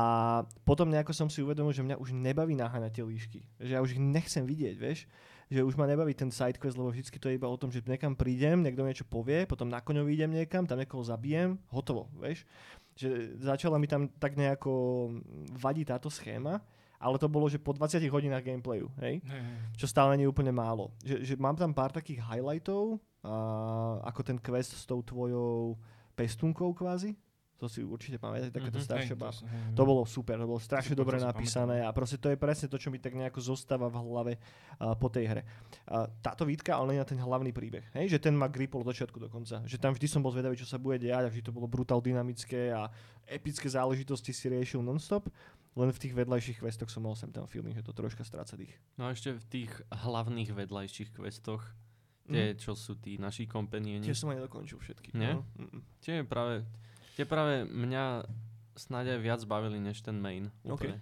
[0.66, 3.40] potom nejako som si uvedomil, že mňa už nebaví naháňať tie líšky.
[3.62, 5.06] Že ja už ich nechcem vidieť, vieš.
[5.46, 8.18] Že už ma nebaví ten sidequest, lebo vždy to je iba o tom, že niekam
[8.18, 12.42] prídem, niekto niečo povie, potom na koňovi idem niekam, tam niekoho zabijem, hotovo, vieš.
[12.98, 14.72] Že začala mi tam tak nejako
[15.54, 16.58] vadiť táto schéma
[16.96, 19.20] ale to bolo, že po 20 hodinách gameplayu, hej?
[19.20, 19.40] Hej.
[19.76, 20.92] Čo stále nie je úplne málo.
[21.04, 25.76] Že, že mám tam pár takých highlightov, a, ako ten quest s tou tvojou
[26.16, 27.12] pestunkou kvázi.
[27.56, 29.32] To si určite pamätáte, takéto Mhm, staršie Hej, baba.
[29.32, 32.28] to, To bolo super, to bolo strašne Super, dobre to si napísané a proste to
[32.28, 35.42] je presne to, čo mi tak nejako zostáva v hlave uh, po tej hre.
[35.88, 38.12] Uh, táto výtka ale nie na ten hlavný príbeh, hej?
[38.12, 39.64] že ten ma gripol od začiatku do konca.
[39.64, 42.04] Že tam vždy som bol zvedavý, čo sa bude diať a vždy to bolo brutál
[42.04, 42.92] dynamické a
[43.24, 45.24] epické záležitosti si riešil nonstop.
[45.76, 48.72] Len v tých vedľajších questoch som mal sem tam feeling, že to troška stráca dých.
[48.96, 51.60] No a ešte v tých hlavných vedľajších questoch,
[52.28, 55.12] tie, čo sú tí naši kompanieni, Tie som aj nedokončil všetky.
[55.12, 55.36] Nie?
[55.36, 55.44] No.
[55.56, 55.80] Mm-mm.
[56.00, 56.64] tie práve,
[57.16, 58.28] tie práve mňa
[58.76, 60.52] snáď aj viac bavili než ten main.
[60.62, 60.84] OK.
[60.84, 61.00] Úplne.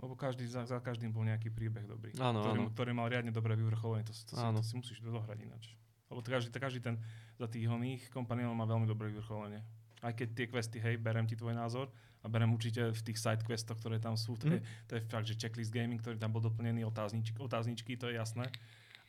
[0.00, 2.16] Lebo každý, za, za každým bol nejaký príbeh dobrý.
[2.16, 2.72] Áno, ktorý, áno.
[2.72, 4.06] ktorý mal riadne dobré vyvrcholenie.
[4.08, 5.76] To, to, si, to si musíš dohrať ináč.
[6.08, 6.96] Lebo každý, každý ten
[7.36, 9.60] za tých oných kompaniónov má veľmi dobré vyvrcholenie.
[10.00, 11.92] Aj keď tie questy, hej, berem ti tvoj názor
[12.24, 14.52] a berem určite v tých side questoch, ktoré tam sú, to, Mhm.
[14.56, 18.16] je, to je fakt, že checklist gaming, ktorý tam bol doplnený, otázničky, otázničky, to je
[18.16, 18.48] jasné.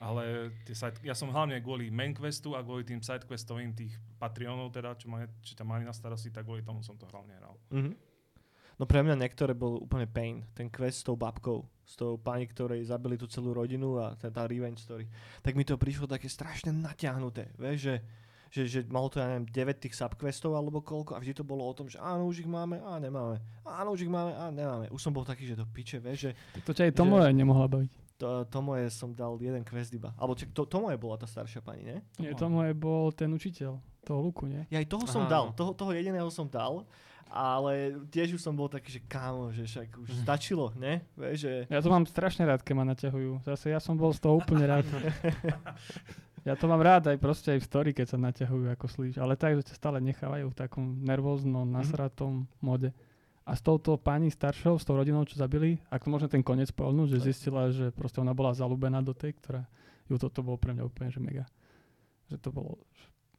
[0.01, 3.93] Ale tie side, ja som hlavne kvôli main questu a kvôli tým side questovým tých
[4.17, 7.37] Patreonov, teda, čo, ma, čo tam mali na starosti, tak kvôli tomu som to hlavne
[7.37, 7.53] hral.
[7.69, 7.93] Mhm.
[8.81, 10.41] No pre mňa niektoré bol úplne pain.
[10.57, 14.33] Ten quest s tou babkou, s tou pani, ktorej zabili tú celú rodinu a tá,
[14.33, 15.05] tá revenge story.
[15.45, 17.53] Tak mi to prišlo také strašne natiahnuté.
[17.61, 17.95] Vieš, že,
[18.49, 21.61] že, že malo to, ja neviem, 9 tých subquestov alebo koľko a vždy to bolo
[21.61, 23.37] o tom, že áno, už ich máme, a nemáme.
[23.61, 24.89] Áno, už ich máme, a nemáme.
[24.89, 27.69] Už som bol taký, že to piče, vieš, že To ťa aj to moje nemohla
[27.69, 28.00] baviť.
[28.21, 30.13] To, to moje som dal jeden quest iba.
[30.13, 31.97] Alebo čak, to, to moje bola tá staršia pani, nie?
[32.21, 34.61] Nie, to moje bol ten učiteľ toho luku, nie?
[34.69, 35.57] Ja aj toho som Aha, dal, no.
[35.57, 36.85] toho, toho jediného som dal,
[37.33, 41.01] ale tiež už som bol taký, že kámo, že však už stačilo, ne?
[41.17, 41.53] Vieš, že...
[41.73, 43.41] Ja to mám strašne rád, keď ma naťahujú.
[43.41, 44.85] Zase ja som bol z toho úplne rád.
[46.41, 49.21] Ja to mám rád aj proste aj v story, keď sa naťahujú ako slíš.
[49.21, 52.89] Ale tak, že ťa stále nechávajú v takom nervóznom, nasratom mode.
[53.51, 57.19] A s touto pani staršou, s tou rodinou, čo zabili, ako možno ten koniec poľnúť,
[57.19, 59.67] že zistila, že proste ona bola zalúbená do tej, ktorá
[60.07, 61.43] ju toto bolo pre mňa úplne, že mega.
[62.31, 62.79] Že to bolo,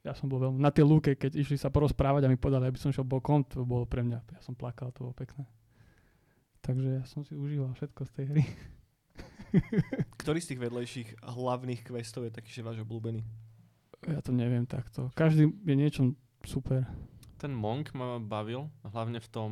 [0.04, 2.76] ja som bol veľmi, na tej lúke, keď išli sa porozprávať a mi podali, aby
[2.76, 5.48] som šiel bokom, to bolo pre mňa, ja som plakal, to bolo pekné.
[6.60, 8.44] Takže ja som si užíval všetko z tej hry.
[10.20, 13.24] Ktorý z tých vedlejších hlavných questov je taký, že váš obľúbený?
[14.12, 15.08] Ja to neviem takto.
[15.16, 16.84] Každý je niečom super.
[17.40, 19.50] Ten Monk ma bavil, hlavne v tom,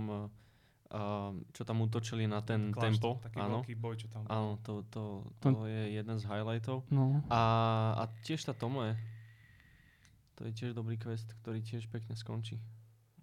[0.90, 3.10] uh, čo tam útočili na ten Kláštor, tempo.
[3.22, 4.30] Taký Áno, veľký boj, čo tam bol.
[4.30, 5.02] áno to, to,
[5.38, 6.82] to je jeden z highlightov.
[6.90, 7.22] No.
[7.30, 7.40] A,
[7.96, 8.98] a tiež tá Tomoe.
[10.38, 12.56] To je tiež dobrý quest, ktorý tiež pekne skončí.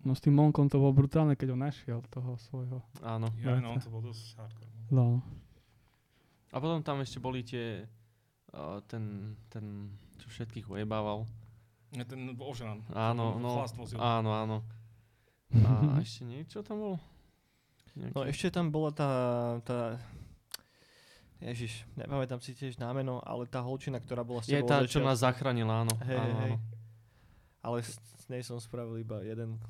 [0.06, 2.80] no s tým Monkom to bolo brutálne, keď ho našiel, toho svojho.
[3.02, 3.28] Áno.
[3.42, 4.72] Ja, no, to bol dosť hardcore.
[4.94, 5.20] no.
[5.20, 5.22] No.
[6.56, 7.84] A potom tam ešte boli tie,
[8.56, 11.28] uh, ten, ten, čo všetkých ujebával.
[11.92, 12.88] Ja, ten ožran.
[12.96, 13.52] Áno, Ten no,
[14.00, 14.58] áno, áno.
[15.68, 16.98] A ešte niečo tam bolo?
[17.98, 18.14] Nejaký...
[18.14, 19.10] No ešte tam bola tá,
[19.66, 19.98] tá
[21.38, 24.90] Ježiš, nepamätám si tiež námeno, ale tá holčina, ktorá bola s Je tebou tá, od
[24.90, 25.94] čo nás zachránila, áno.
[26.02, 26.58] Hej, áno, hej, áno.
[27.62, 29.62] Ale s, s nej som spravil iba jeden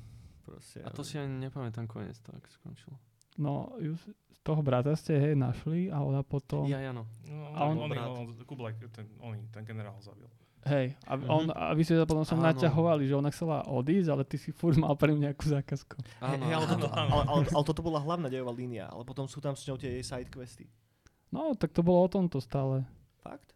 [0.48, 0.80] proste.
[0.80, 2.96] A to si ani nepamätám koniec, to ako skončilo.
[3.36, 4.00] No, ju
[4.40, 6.64] toho brata ste hej našli a ona potom...
[6.64, 7.04] Ja, ja, no.
[7.28, 8.08] No, A on, on- on, brat.
[8.08, 10.24] on, Kublaj, ten, on, ten generál zabil.
[10.60, 11.28] Hej, a, Mhm.
[11.28, 12.50] on, a vy ste sa potom som Áno.
[12.50, 15.96] naťahovali, že ona chcela odísť, ale ty si furt mal pre mňa nejakú zákazku.
[16.18, 16.72] Áno, hej, ale, áno.
[16.74, 19.76] toto, ale, ale, ale toto bola hlavná dejová línia, ale potom sú tam s ňou
[19.76, 20.66] tie jej side questy.
[21.28, 22.84] No, tak to bolo o tomto stále.
[23.18, 23.54] Fakt?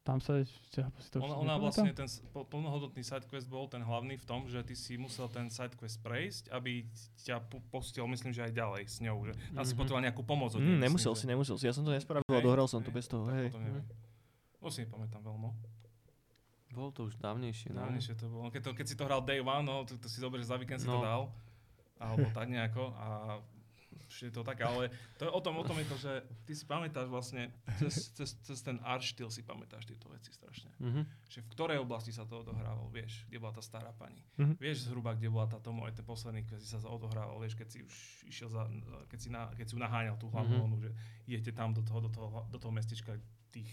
[0.00, 0.82] Tam sa ešte...
[0.98, 4.74] Si to Ona, ona vlastne, ten plnohodnotný sidequest bol ten hlavný v tom, že ty
[4.74, 6.82] si musel ten sidequest prejsť, aby
[7.18, 9.22] ťa pu- pustil, myslím, že aj ďalej s ňou.
[9.22, 9.78] Že tam si Mhm.
[9.78, 11.64] potreboval nejakú pomoc Mm, myslím, nemusel že- si, nemusel si.
[11.64, 13.30] Ja som to nespravil a Hej, dohral som to hej, bez toho.
[13.30, 13.54] Hej.
[13.54, 13.86] neviem.
[14.56, 15.50] To si nepamätám veľmi.
[16.72, 17.84] Bolo to už dávnejšie, no.
[17.84, 18.48] Dávnejšie to bolo.
[18.48, 20.56] Keď, to, keď si to hral day one, no, to, to si dobre, že za
[20.56, 21.04] víkend si to No.
[21.04, 21.22] dal.
[22.00, 22.96] Alebo tak nejako.
[22.96, 23.06] A
[24.12, 26.12] je to tak, ale to je o tom, o tom je to, že
[26.44, 27.48] ty si pamätáš vlastne,
[27.80, 30.68] cez, cez, cez ten art štýl si pamätáš tieto veci strašne.
[30.84, 31.08] Mhm.
[31.32, 34.20] Že v ktorej oblasti sa to odohrávalo, vieš, kde bola tá stará pani.
[34.36, 34.60] Mhm.
[34.60, 37.68] Vieš zhruba, kde bola tá Tomo, aj ten posledný, keď si sa odohrával, vieš, keď
[37.72, 37.94] si už
[38.28, 38.68] išiel za,
[39.08, 40.44] keď si, na, keď si naháňal tú Mhm.
[40.44, 40.80] mm-hmm.
[40.84, 40.90] že
[41.32, 43.16] idete tam do toho, do toho, do toho mestečka
[43.48, 43.68] tých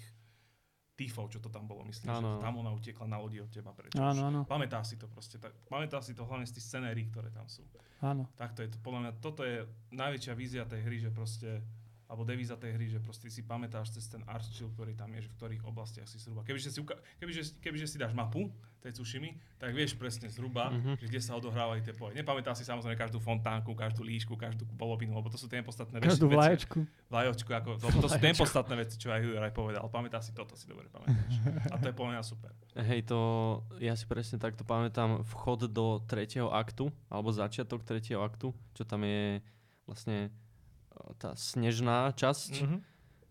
[0.99, 2.43] týfov, čo to tam bolo, myslím, Áno.
[2.43, 3.95] že tam ona utekla na lodi od teba preč.
[3.95, 7.31] Áno, áno, Pamätáš si to proste, tak, pamätáš si to hlavne z tých scenérií, ktoré
[7.31, 7.63] tam sú.
[8.03, 8.27] áno.
[8.35, 9.63] Takto je to, podľa mňa, toto je
[9.95, 11.63] najväčšia vízia tej hry, že proste
[12.09, 15.21] alebo devíza tej hry, že proste si pamätáš cez ten art skill, ktorý tam je,
[15.21, 16.41] že v ktorých oblastiach si zhruba.
[16.41, 20.97] Kebyže si, uka- kebyže, kebyže si dáš mapu tej Tsushimy, tak vieš presne zhruba, Mhm.
[20.97, 22.15] že kde sa odohrávajú tie poje.
[22.15, 26.09] Nepamätám si samozrejme každú fontánku, každú líšku, každú polovinu, lebo to sú tie podstatné veci.
[26.09, 26.81] Každú vlaječku.
[27.07, 29.85] Vlajočku, ako, to, to sú tie podstatné veci, čo aj Juraj povedal.
[29.85, 31.33] Pamätá si toto, si dobre pamätáš.
[31.69, 32.49] A to je podľa mňa super.
[32.73, 33.19] Hej, to
[33.77, 39.03] ja si presne takto pamätám vchod do tretieho aktu, alebo začiatok tretieho aktu, čo tam
[39.03, 39.43] je
[39.83, 40.31] vlastne
[41.15, 42.77] tá snežná časť Mhm.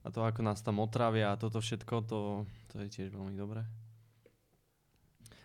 [0.03, 2.21] a to ako nás tam otravia a toto všetko, to,
[2.67, 3.63] to je tiež veľmi dobré.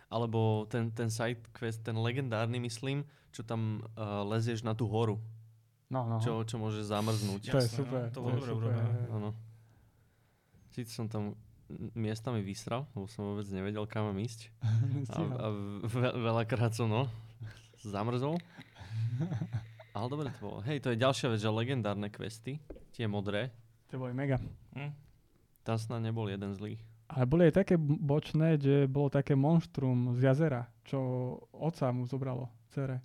[0.06, 3.60] Alebo ten, ten side quest, ten legendárny myslím, čo tam
[3.94, 5.18] uh, lezieš na tú horu,
[5.86, 6.16] No, no.
[6.18, 7.50] čo, čo môže zamrznúť.
[7.50, 8.02] To je super.
[8.04, 8.70] no, to to je dobre super.
[8.70, 8.82] urobené.
[8.84, 9.06] hej.
[9.10, 9.30] Áno.
[10.70, 11.34] Síce som tam
[11.92, 14.48] miestami vysral, lebo som vôbec nevedel, kam mám ísť.
[15.12, 15.46] A, a
[15.82, 17.06] ve- veľakrát som, no,
[17.80, 18.38] zamrzol.
[19.94, 20.58] Ale dobre to bolo.
[20.66, 22.58] Hej, to je ďalšia vec, že legendárne questy,
[22.90, 23.54] tie modré,
[23.94, 24.42] To boli mega.
[24.74, 24.90] Hm?
[25.64, 26.76] tam snad nebol jeden zlý.
[27.08, 30.98] Ale boli aj také bočné, že bolo také monštrum z jazera, čo
[31.56, 33.00] oca mu zobralo, cere.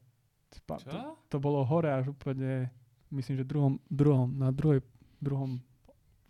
[0.50, 0.90] Čo?
[0.90, 1.00] To,
[1.30, 2.68] to bolo hore až úplne,
[3.14, 4.82] myslím, že druhom, druhom, na druhej,
[5.22, 5.62] druhom,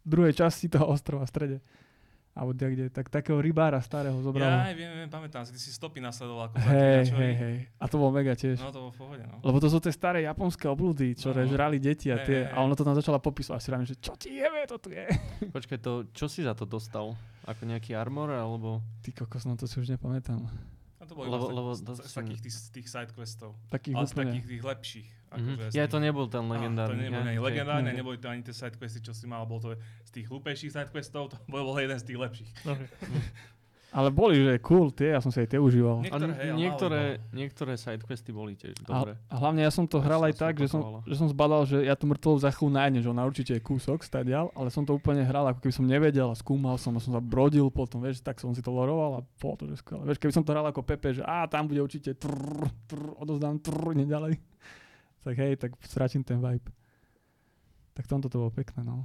[0.03, 1.57] druhej časti toho ostrova, v strede.
[2.31, 4.47] Alebo kde, kde, tak takého rybára starého zobralo.
[4.47, 7.55] Ja aj viem, viem, pamätám si, ty si stopy nasledoval ako hej, hej, hej.
[7.75, 8.55] A to bolo mega tiež.
[8.57, 9.41] No to bolo v pohode, no.
[9.41, 11.43] Lebo to sú tie staré japonské oblúdy, čo No.
[11.43, 12.39] žrali deti a Hej, tie.
[12.45, 12.53] hej.
[12.53, 13.53] A ono to tam začala popisovať.
[13.53, 15.03] A si rám, že čo ti jeme, to tu je.
[15.51, 17.17] Počkaj, to, čo si za to dostal?
[17.43, 18.79] Ako nejaký armor, alebo...
[19.01, 20.39] Ty kokos, no to si už nepamätám.
[20.95, 23.57] A to bolo Lebo- z, lebo z, z, z takých tých, tých side questov.
[23.67, 24.31] Takých Ale z úplne.
[24.31, 25.07] takých tých lepších.
[25.29, 26.89] Akože z Ja to nebol ten legendárny.
[26.91, 27.45] to neboli ja, ani okej.
[27.45, 27.97] legendárne, Mhm.
[27.97, 31.37] neboli to ani tie sidequesty, čo si mal, bol to z tých hlúpejších sidequestov, to
[31.45, 32.51] bol jeden z tých lepších.
[33.89, 36.05] Ale boli, že cool tie, ja som si aj tie užíval.
[36.05, 39.11] Nie- A Niektoré, hej, ale niektoré, málo niektoré sidequesty boli tiež A, dobré.
[39.17, 41.81] a hlavne ja som to To hral aj tak, že som, že som zbadal, že
[41.81, 44.93] ja tú mŕtvolu za chvíľu nájdem, že ona určite je kúsok stadial, ale som to
[44.93, 48.21] úplne hral, ako keby som nevedel a skúmal som a som sa brodil potom, vieš,
[48.21, 50.05] tak som si to loroval a bolo to že skvelé.
[50.05, 53.57] Vieš, keby som to hral ako Pepe, že á, tam bude určite trrr, trrr, odozdám
[53.57, 54.37] trrr, ide ďalej.
[55.23, 56.71] Tak hej, tak stratím ten vibe.
[57.93, 59.03] Tak tomto to bolo pekné, no.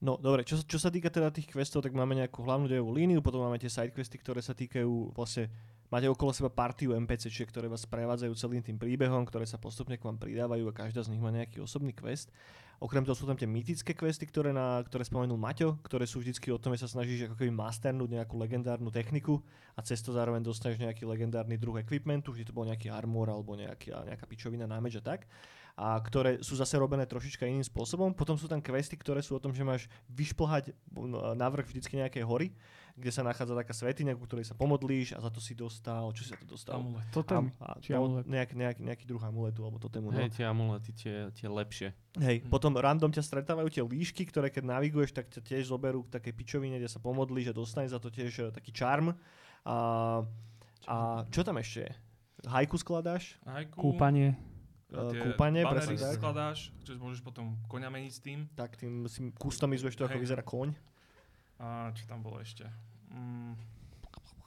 [0.00, 3.20] No dobre, čo, čo sa týka teda tých questov, tak máme nejakú hlavnú dejovú líniu,
[3.20, 5.52] potom máme tie sidequesty, ktoré sa týkajú vlastne
[5.90, 10.06] Máte okolo seba partiu NPC, ktoré vás prevádzajú celým tým príbehom, ktoré sa postupne k
[10.06, 12.30] vám pridávajú a každá z nich má nejaký osobný quest.
[12.78, 16.54] Okrem toho sú tam tie mytické questy, ktoré, na, ktoré spomenul Maťo, ktoré sú vždycky
[16.54, 19.42] o tom, že sa snažíš ako keby masternúť nejakú legendárnu techniku
[19.74, 23.58] a cez to zároveň dostaneš nejaký legendárny druh equipmentu, vždy to bol nejaký armor alebo
[23.58, 25.26] nejaký, nejaká pičovina, námeč a tak
[25.80, 28.12] a ktoré sú zase robené trošička iným spôsobom.
[28.12, 30.76] Potom sú tam questy, ktoré sú o tom, že máš vyšplhať
[31.32, 32.52] navrh vždycky nejakej hory,
[33.00, 36.20] kde sa nachádza taká svetiňa, ku ktorej sa pomodlíš a za to si dostal, čo
[36.20, 36.84] si za to dostal?
[36.84, 37.08] Amulet.
[37.08, 37.48] Totem.
[37.56, 38.28] A, a či to, amulet.
[38.28, 40.12] nejaký, nejaký, nejaký druh amuletu alebo totému.
[40.12, 40.20] No.
[40.20, 41.96] Hej, tie amulety, tie, tie lepšie.
[42.20, 42.52] Hej, Hm.
[42.52, 46.36] potom random ťa stretávajú tie líšky, ktoré keď naviguješ, tak ťa tiež zoberú k takej
[46.36, 49.16] pičovine, kde sa pomodlíš a dostaneš za to tiež e, taký charm.
[49.64, 49.76] A,
[50.84, 51.92] a čo tam ešte je?
[52.44, 53.40] Hajku skladáš?
[53.48, 54.36] Hajku, Kúpanie.
[54.92, 56.16] A tie kúpanie, presne si tak.
[56.16, 58.38] skladáš, čo môžeš potom koňa meniť s tým.
[58.52, 60.24] Tak tým si customizuješ to, ako Hej.
[60.24, 60.74] vyzerá koň.
[61.58, 62.66] A čo tam bolo ešte?
[63.08, 63.54] Mm,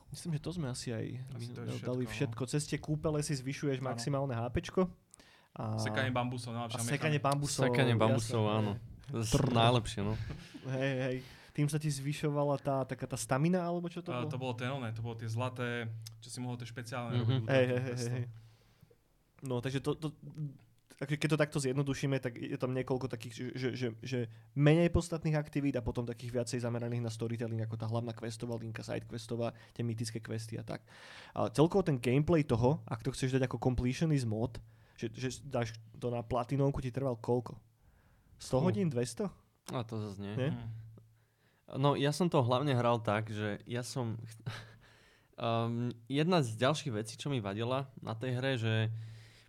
[0.10, 2.10] Myslím, že to sme asi aj Asi to všetko, dali no.
[2.12, 2.42] všetko.
[2.46, 3.90] Cez tie kúpele si zvyšuješ Áno.
[3.90, 4.86] maximálne HPčko.
[5.54, 7.26] A, sekanie bambusov, a najlepšia sekanie mechanika.
[7.28, 7.64] bambusov.
[7.64, 8.72] Sekanie bambusov, jasné, áno.
[9.26, 9.50] Trrr.
[9.50, 10.14] najlepšie, no.
[10.72, 11.18] Hej, hej.
[11.52, 14.26] Tým sa ti zvyšovala tá, taká tá stamina, alebo čo to A bolo?
[14.28, 15.86] to bolo ten, to bolo tie zlaté,
[16.18, 17.22] čo si mohol tie špeciálne Mhm.
[17.24, 17.46] robiť.
[17.48, 18.24] Hej, hej, hej, hej.
[19.44, 20.08] No, takže to, to,
[21.04, 24.20] ak- keď to takto zjednodušíme, tak je tam niekoľko takých, že, že, že,
[24.56, 28.86] menej podstatných aktivít a potom takých viacej zameraných na storytelling, ako tá hlavná questová linka,
[28.86, 30.88] sidequestová, tie mytické questy a tak.
[31.36, 34.64] A celkovo ten gameplay toho, ak to chceš dať ako completionist mod,
[34.96, 37.60] že, že dáš to na platinovku, ti trval koľko?
[38.40, 38.58] 100 Fú.
[38.64, 38.88] hodín?
[38.88, 39.28] 200?
[39.74, 40.36] A to zase nie.
[40.40, 40.52] Nie?
[40.56, 40.68] Mhm.
[41.74, 44.20] No ja som to hlavne hral tak, že ja som...
[45.42, 48.94] um, jedna z ďalších vecí, čo mi vadila na tej hre, že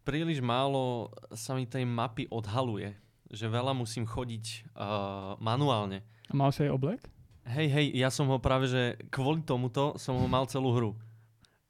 [0.04, 2.92] príliš málo sa mi tej mapy odhaluje.
[3.32, 6.04] Že veľa musím chodiť uh, manuálne.
[6.28, 7.00] A mal si aj oblek?
[7.44, 10.90] Hej, hej, ja som ho práve, že kvôli tomuto som ho mal celú hru.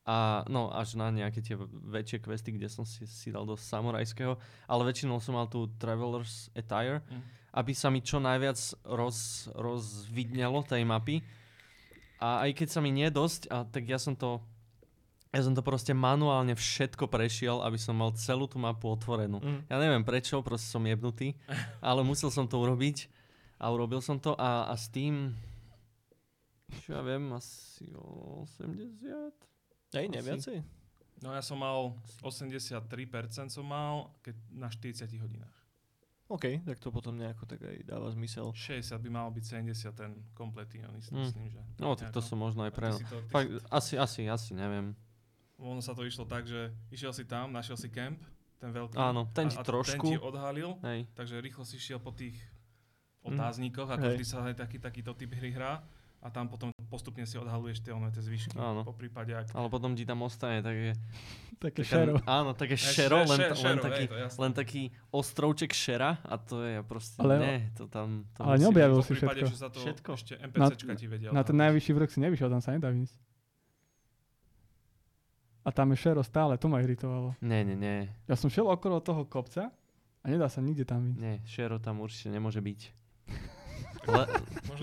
[0.04, 1.56] A no, až na nejaké tie
[1.88, 4.36] väčšie questy, kde som si, si dal do samurajského,
[4.68, 7.22] ale väčšinou som mal tu Traveler's Attire, Mm.
[7.56, 11.24] aby sa mi čo najviac roz, rozvidnelo tej mapy.
[12.20, 14.44] A aj keď sa mi nie dosť, a tak ja som to
[15.34, 19.38] ja som to proste manuálne všetko prešiel, aby som mal celú tú mapu otvorenú.
[19.38, 19.66] Mm.
[19.66, 21.34] Ja neviem prečo, proste som jebnutý,
[21.80, 23.10] ale musel som to urobiť
[23.56, 25.34] a urobil som to a, a s tým,
[26.80, 29.02] čo ja viem, asi 80.
[29.92, 30.26] Hej, nie Asi.
[30.26, 30.58] viacej?
[31.20, 32.82] No ja som mal 83%
[33.48, 35.54] som mal keď na 40 hodinách.
[36.26, 38.48] OK, tak to potom nejako tak aj dáva zmysel.
[38.50, 41.20] 60 by malo byť 70 ten kompletný, si Mm.
[41.20, 41.60] myslím, že...
[41.76, 42.88] No, tak to som možno aj pre...
[42.88, 44.96] ty si to- ty Fakt, si- asi, asi, asi, neviem.
[45.56, 48.18] Ono sa to išlo tak, že išiel si tam, našiel si kemp,
[48.58, 48.96] ten veľký.
[48.96, 51.06] Áno, ten ti a, a trošku- Ten ti odhalil, Hej.
[51.12, 52.34] takže rýchlo si šiel po tých
[53.22, 54.14] otáznikoch, ako Hej.
[54.14, 55.80] vždy sa aj taký, takýto typ hry hrá.
[56.24, 58.56] A tam potom postupne si odhaluješ tie, ono, tie zvyšky.
[58.56, 58.80] Áno.
[58.80, 59.52] Po prípade, ak...
[59.52, 60.96] Ale potom ti tam ostane také...
[61.60, 62.16] Také šero.
[62.24, 66.34] Áno, také šero, še- len, še- len, šero, taký, hej, len taký ostrovček šera a
[66.36, 67.20] to je proste...
[67.20, 68.24] Ale- ne, to tam...
[68.34, 69.52] To ale neobjavil po si prípade, všetko.
[69.52, 70.10] že sa to Všetko.
[70.16, 71.28] ešte NPCčka ti vedia.
[71.28, 71.60] Na ten odhaliť.
[71.60, 73.16] najvyšší vrch si nevyšiel, tam sa nedá ísť.
[75.64, 77.32] A tam je šero stále, to ma iritovalo.
[77.40, 78.12] Nie, nie, nie.
[78.28, 79.72] Ja som šiel okolo toho kopca
[80.20, 81.18] a nedá sa nikde tam ísť.
[81.18, 82.80] Nie, šero tam určite nemôže byť.
[84.12, 84.28] Le,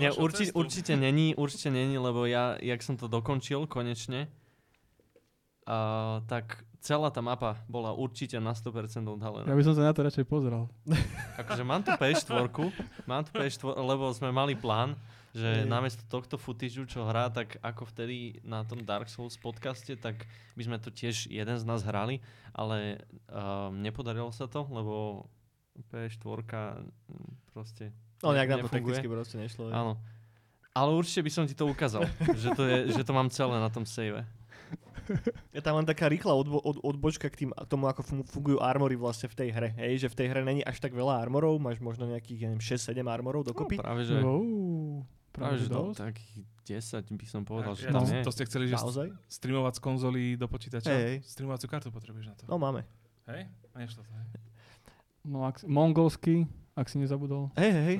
[0.02, 0.58] nie, urči, cestu.
[0.58, 4.26] určite není, určite není, lebo ja, jak som to dokončil konečne,
[5.62, 9.46] a, tak celá tá mapa bola určite na 100% odhalená.
[9.46, 10.66] Ja by som sa na to radšej pozrel.
[11.38, 12.50] Akože mám tu PS4,
[13.06, 14.98] mám tu PS4, lebo sme mali plán,
[15.32, 15.68] že Hej.
[15.68, 20.62] namiesto tohto footage, čo hrá, tak ako vtedy na tom Dark Souls podcaste, tak by
[20.68, 22.20] sme to tiež jeden z nás hrali,
[22.52, 23.00] ale
[23.32, 25.24] um, nepodarilo sa to, lebo
[25.88, 29.72] PS4 mm, proste No nejak nám to technicky proste nešlo.
[29.72, 29.74] hej.
[29.74, 29.96] Áno.
[30.72, 32.04] Ale určite by som ti to ukázal,
[32.42, 34.24] že, to je, že to mám celé na tom save.
[35.50, 38.94] Je tam len taká rýchla odbo- od- odbočka k tým, tomu, ako fun- fungujú armory
[38.94, 39.68] vlastne v tej hre.
[39.74, 42.62] Hej, že v tej hre není až tak veľa armorov, máš možno nejakých, ja neviem,
[42.62, 43.76] 6-7 armorov dokopy.
[43.76, 48.04] No, práve že, Wow, práve, že do, takých 10 by som povedal, že Ja, tam
[48.04, 48.22] to, je.
[48.22, 49.08] to ste chceli, že Naozaj?
[49.26, 50.92] streamovať z konzolí do počítača?
[50.92, 51.16] Hej, hej.
[51.24, 52.44] Streamovaciu kartu potrebuješ na to.
[52.46, 52.84] No máme.
[53.26, 53.48] Hej?
[53.72, 54.26] A nešlo to, hej?
[55.22, 57.52] No, ak, mongolský, ak si nezabudol.
[57.54, 57.96] Hej, hej, hej.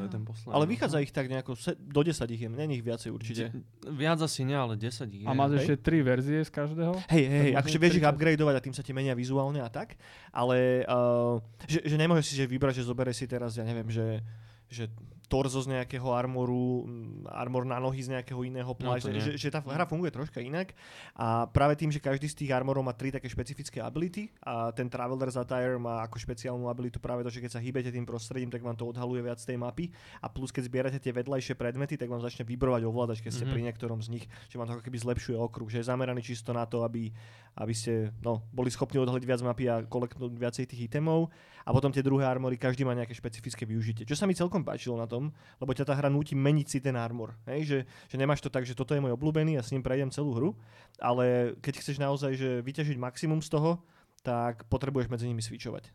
[0.49, 3.53] Ale vychádza ich tak nejako, se- do 10 ich je, není ich viacej určite.
[3.53, 3.63] De-
[3.95, 5.29] Viac asi nie, ale 10 ich je.
[5.29, 6.99] A máš ešte tri verzie z každého?
[7.13, 8.11] Hej, hej, hej, akože vieš ich 30.
[8.11, 9.95] upgradeovať a tým sa ti menia vizuálne a tak,
[10.35, 14.19] ale uh, že, že nemôžeš si že vybrať, že zobere si teraz, ja neviem, že,
[14.67, 14.91] že
[15.33, 19.49] torzo z nejakého armoru, mm, armor na nohy z nejakého iného pláže, No, že, že
[19.49, 20.77] tá hra funguje troška inak.
[21.17, 24.93] A práve tým, že každý z tých armorov má tri také špecifické ability a ten
[24.93, 28.61] Traveler's Attire má ako špeciálnu abilitu práve to, že keď sa hýbete tým prostredím, tak
[28.61, 29.89] vám to odhaluje viac z tej mapy.
[30.21, 33.53] A plus keď zbierate tie vedľajšie predmety, tak vám začne vybrovať ovládač, keď ste Mhm.
[33.57, 36.53] pri niektorom z nich, že vám to ako keby zlepšuje okruh, že je zameraný čisto
[36.53, 37.09] na to, aby,
[37.57, 41.95] aby ste no, boli schopní odhaliť viac mapy a kolektnúť viacej tých itemov a potom
[41.95, 44.03] tie druhé armory, každý má nejaké špecifické využitie.
[44.03, 45.31] Čo sa mi celkom páčilo na tom,
[45.63, 47.35] lebo ťa tá hra núti meniť si ten armor.
[47.47, 47.61] Hej?
[47.67, 47.79] Že,
[48.13, 50.51] že nemáš to tak, že toto je môj obľúbený a s ním prejdem celú hru,
[50.99, 53.83] ale keď chceš naozaj že vyťažiť maximum z toho,
[54.23, 55.91] tak potrebuješ medzi nimi switchovať.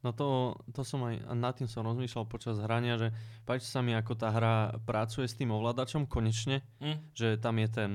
[0.00, 3.12] No to, to som aj, nad tým som rozmýšľal počas hrania, že
[3.44, 7.12] páči sa mi, ako tá hra pracuje s tým ovládačom konečne, Hm?
[7.12, 7.90] že tam je ten,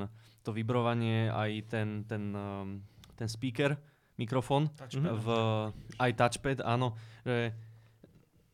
[0.45, 2.86] to vibrovanie, aj ten, ten, um,
[3.17, 3.73] ten speaker,
[4.15, 5.12] mikrofón, Touchpad.
[5.19, 5.28] v,
[5.99, 6.95] aj touchpad, áno,
[7.28, 7.51] že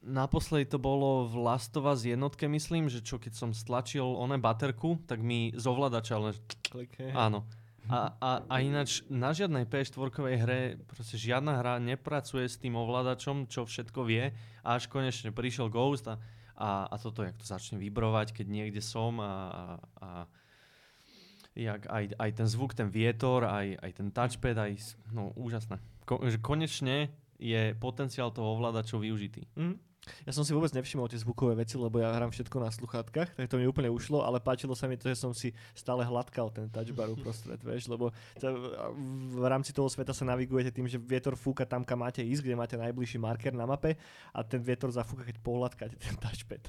[0.01, 4.41] naposledy to bolo v Last of Us jednotke, myslím, že čo keď som stlačil oné
[4.41, 7.13] baterku, tak mi z ovládača len Klik, hej.
[7.13, 7.45] Áno.
[7.89, 13.49] A, a, a ináč na žiadnej PS4 hre proste žiadna hra nepracuje s tým ovládačom,
[13.49, 14.29] čo všetko vie
[14.61, 16.21] a až konečne prišiel Ghost a,
[16.53, 19.63] a, a toto, jak to začne vibrovať, keď niekde som a, a,
[19.97, 20.07] a
[21.55, 24.71] jak aj, aj ten zvuk, ten vietor, aj, aj ten touchpad, aj,
[25.11, 25.79] no úžasné.
[26.07, 27.11] Ko, že konečne
[27.41, 29.49] je potenciál toho ovládača využitý.
[29.57, 29.75] Mm.
[30.25, 33.45] Ja som si vôbec nevšimol tie zvukové veci, lebo ja hrám všetko na sluchátkach, tak
[33.45, 36.65] to mi úplne ušlo, ale páčilo sa mi to, že som si stále hladkal ten
[36.73, 38.09] touchbar uprostred, vieš, lebo
[38.41, 38.49] to,
[39.37, 42.57] v rámci toho sveta sa navigujete tým, že vietor fúka tam, kam máte ísť, kde
[42.57, 43.93] máte najbližší marker na mape
[44.33, 46.65] a ten vietor zafúka, keď pohľadkáte ten touchpad.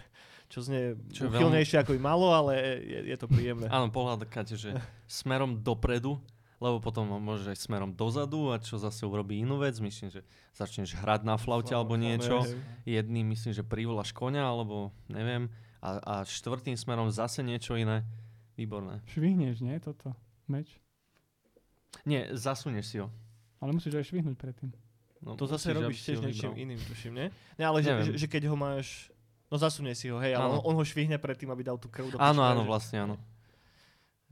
[0.52, 3.72] Čo znie Čo uchylnejšie ako i malo, ale je, je to príjemné.
[3.72, 4.76] Áno, pohľadáte, že
[5.08, 6.20] smerom dopredu,
[6.60, 10.20] lebo potom môžeš aj smerom dozadu a čo zase urobí inú vec, myslím, že
[10.52, 12.44] začneš hrať na flaute alebo niečo.
[12.84, 15.48] Jedný myslím, že privoláš konia alebo neviem
[15.82, 18.04] a, a štvrtým smerom zase niečo iné.
[18.54, 19.00] Výborné.
[19.08, 19.80] Švihneš, nie?
[19.80, 20.12] Toto.
[20.46, 20.76] Meč.
[22.04, 23.08] Nie, zasunieš si ho.
[23.58, 24.70] Ale musíš aj švihnúť predtým.
[25.22, 27.26] No, To zase robíš tiež niečím iným, tuším, nie?
[27.54, 29.11] Ne, ale že, že, že keď ho máš...
[29.52, 32.08] No zasunie si ho, hej, ale on, on ho švihne predtým, aby dal tú krv
[32.08, 33.16] do Áno, pička, áno, vlastne áno.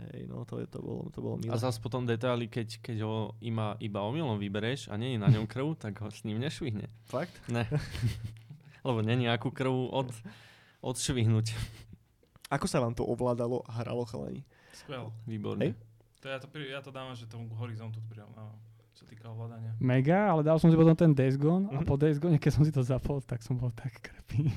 [0.01, 1.53] Hej, no to, je, to bolo, to bolo milé.
[1.53, 5.29] A zase potom detaily, keď, keď ho iba, iba omylom vybereš a nie je na
[5.29, 6.89] ňom krv, tak ho s ním nešvihne.
[7.05, 7.37] Fakt?
[7.47, 7.69] Ne.
[8.89, 10.09] Lebo není nejakú krv od,
[10.81, 11.53] odšvihnúť.
[12.49, 14.41] Ako sa vám to ovládalo a hralo chalani?
[14.73, 15.13] Skvel.
[15.29, 15.61] Výborne.
[15.69, 15.73] Hej.
[16.21, 18.57] To ja, to, ja to dávam, že tomu horizontu priam, áno,
[18.93, 19.77] čo týka ovládania.
[19.77, 21.85] Mega, ale dal som si potom ten Days Gone a Mhm.
[21.85, 24.49] po Days Gone, keď som si to zapol, tak som bol tak krepý.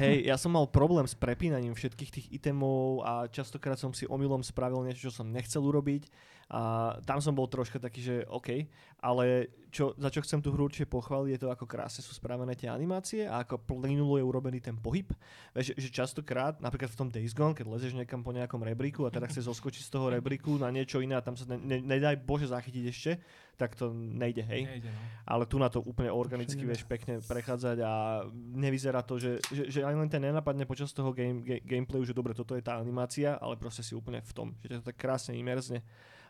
[0.00, 4.40] Hej, ja som mal problém s prepínaním všetkých tých itemov a častokrát som si omylom
[4.40, 6.08] spravil niečo, čo som nechcel urobiť
[6.46, 8.70] a tam som bol troška taký, že OK,
[9.02, 12.54] ale čo, za čo chcem tú hru určite pochváliť je to, ako krásne sú spravené
[12.54, 15.10] tie animácie a ako plynulo je urobený ten pohyb.
[15.52, 19.04] Vieš, že, že častokrát, napríklad v tom Days Gone, keď lezeš niekam po nejakom rebríku
[19.04, 21.82] a teda chceš zoskočiť z toho rebríku na niečo iné a tam sa ne, ne,
[21.82, 23.10] nedaj Bože zachytiť ešte,
[23.58, 24.70] tak to nejde, hej.
[24.70, 25.02] Nejde, no.
[25.26, 28.22] Ale tu na to úplne organicky vieš pekne prechádzať a
[28.54, 32.14] nevyzerá to, že, že, že ani len ten nenapadne počas toho game, game, gameplayu, že
[32.14, 35.34] dobre, toto je tá animácia, ale proste si úplne v tom, že to tak krásne
[35.34, 35.82] imerzne.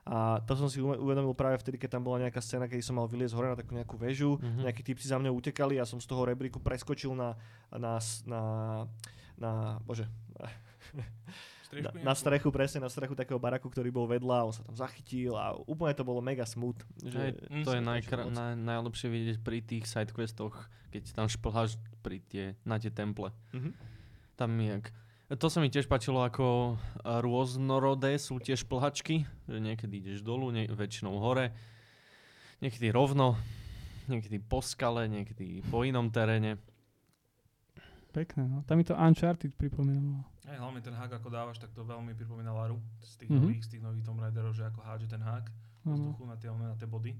[0.06, 3.04] A to som si uvedomil práve vtedy, keď tam bola nejaká scéna, keď som mal
[3.04, 4.62] vyliezť hore na takú nejakú väžu, Mhm.
[4.62, 7.34] nejakí typci za mňou utekali a som z toho rebríku preskočil na,
[7.68, 8.42] na, na,
[9.36, 9.50] na,
[9.80, 10.06] bože,
[11.76, 15.34] na, na strechu, presne na strechu takého baraku, ktorý bol vedľa, on sa tam zachytil
[15.34, 16.78] a úplne to bolo mega smooth.
[16.96, 20.54] Že Hej, Mm, to je najkra- naj- najlepšie vidieť pri tých sidequestoch,
[20.88, 23.34] keď tam šplháš pri tie, na tie temple.
[23.50, 23.74] Mhm.
[24.34, 24.86] Tam jak...
[25.28, 30.50] To sa mi tiež páčilo, ako a, rôznorodé sú tie šplhačky, že niekedy ideš dolu,
[30.50, 31.50] nie, väčšinou hore,
[32.58, 33.34] niekedy rovno,
[34.06, 36.62] niekedy po skale, niekedy po inom teréne.
[38.08, 38.62] Pekné, no.
[38.62, 40.22] Tam mi to Uncharted pripomínalo.
[40.46, 43.36] Aj hlavne ten hák, ako dávaš, tak to veľmi pripomína Laru z tých Mhm.
[43.36, 45.44] nových, z tých nových Tomb Raiderov, že ako hádže ten hák
[45.84, 46.14] Áno.
[46.14, 47.12] vzduchu na tie, na tie body.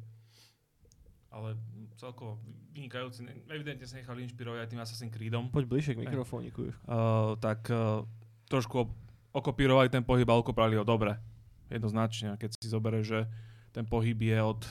[1.31, 1.59] Ale
[1.97, 2.41] celkovo
[2.73, 5.51] vynikajúci, ne- evidentne sa nechali inšpirovať aj tým Assassin's Creedom.
[5.53, 6.73] Poď bližšie k mikrofóniku.
[6.87, 8.07] Uh, tak uh,
[8.49, 8.97] trošku op-
[9.33, 11.19] okopírovali ten pohyb a okoprali ho dobre.
[11.69, 12.39] Jednoznačne.
[12.39, 13.21] Keď si zoberieš, že
[13.75, 14.63] ten pohyb je od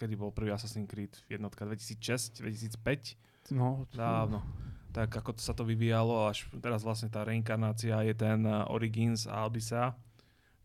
[0.00, 3.20] kedy bol prvý Assassin's Creed jednotka 2006, 2005,
[3.50, 4.44] No, dávno.
[4.90, 9.46] Tak ako to sa to vyvíjalo, až teraz vlastne tá reinkarnácia je ten Origins a
[9.46, 9.90] Odyssey.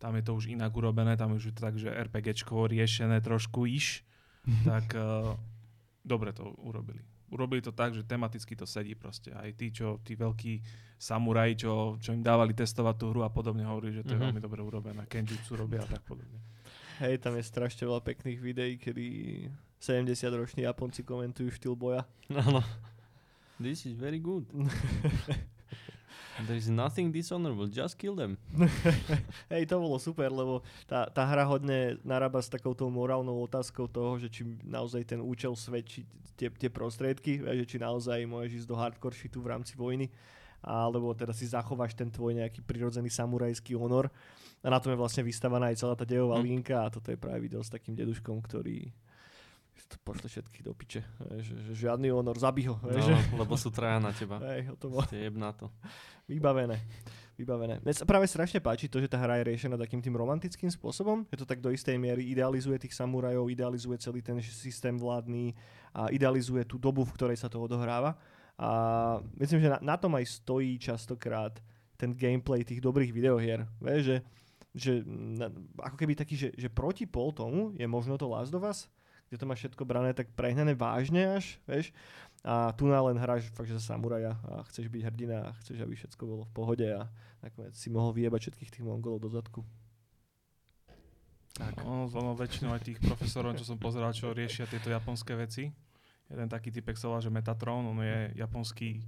[0.02, 3.66] Tam je to už inak urobené, tam už je to tak, že RPGčko riešené trošku
[3.70, 4.02] iš,
[4.64, 5.34] tak uh,
[6.00, 7.02] dobre to urobili.
[7.26, 9.34] Urobili to tak, že tematicky to sedí proste.
[9.34, 10.62] Aj tí, čo, tí veľkí
[10.96, 14.26] samuraji, čo, čo im dávali testovať tú hru a podobne, hovorí, že to je Mhm.
[14.30, 15.04] veľmi dobre urobené.
[15.06, 16.38] Kenjutsu robia a tak podobne.
[16.98, 19.06] Hej, tam je strašne veľa pekných videí, kedy
[19.78, 22.06] 70-roční Japonci komentujú štýl boja.
[22.32, 22.64] Áno.
[23.58, 24.46] This is very good.
[26.44, 28.36] There is nothing dishonorable, just kill them.
[29.54, 34.20] Hej, to bolo super, lebo tá, tá hra hodne narába s takouto morálnou otázkou toho,
[34.20, 36.04] že či naozaj ten účel svedčí
[36.36, 40.12] tie, tie prostriedky, že či naozaj môžeš ísť do hardcore shitu v rámci vojny,
[40.60, 44.12] alebo teda si zachováš ten tvoj nejaký prirodzený samurajský honor.
[44.60, 46.44] A na tom je vlastne vystavaná aj celá tá dejová Hm.
[46.44, 48.92] linka a toto je práve video s takým deduškom, ktorý
[49.86, 51.02] to pošle všetkých do piče.
[51.40, 52.80] Že, že žiadny honor, zabí ho.
[52.80, 54.40] Vieš, že- No, lebo sú traja na teba.
[54.42, 55.04] Hej, o tom bolo.
[55.06, 55.68] Ste jeb na to.
[56.26, 56.80] Vybavené.
[57.36, 57.84] Vybavené.
[57.84, 61.28] Mne sa práve strašne páči to, že tá hra je riešená takým tým romantickým spôsobom,
[61.28, 65.52] že to tak do istej miery idealizuje tých samurajov, idealizuje celý ten systém vládny
[65.92, 68.16] a idealizuje tú dobu, v ktorej sa to odohráva.
[68.56, 68.70] A
[69.36, 71.60] myslím, že na, na tom aj stojí častokrát
[72.00, 73.68] ten gameplay tých dobrých videohier.
[73.84, 74.18] Vieš, že,
[74.72, 74.92] že
[75.76, 78.88] ako keby taký, že, že protipol tomu je možno to Last of Us,
[79.30, 81.90] kde to má všetko brané tak prehnané vážne až, vieš,
[82.46, 85.82] a tu na len hráš fakt, že za samuraja a chceš byť hrdina a chceš,
[85.82, 87.10] aby všetko bolo v pohode a
[87.42, 89.66] nakoniec si mohol vyjebať všetkých tých mongolov do zadku.
[91.56, 91.88] Tak.
[91.88, 95.72] Ono, ono väčšinou aj tých profesorov, čo som pozeral, čo riešia tieto japonské veci.
[96.30, 99.02] Jeden taký typek sa volá, že Metatron, on je japonský,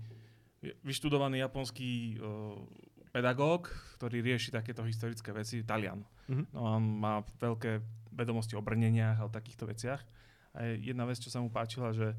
[0.82, 2.58] vyštudovaný japonský uh,
[3.18, 6.06] pedagóg, ktorý rieši takéto historické veci, Talian.
[6.30, 6.54] Mhm.
[6.54, 7.82] No, on má veľké
[8.14, 10.06] vedomosti o brneniach a o takýchto veciach.
[10.54, 12.14] A je jedna vec, čo sa mu páčila, že,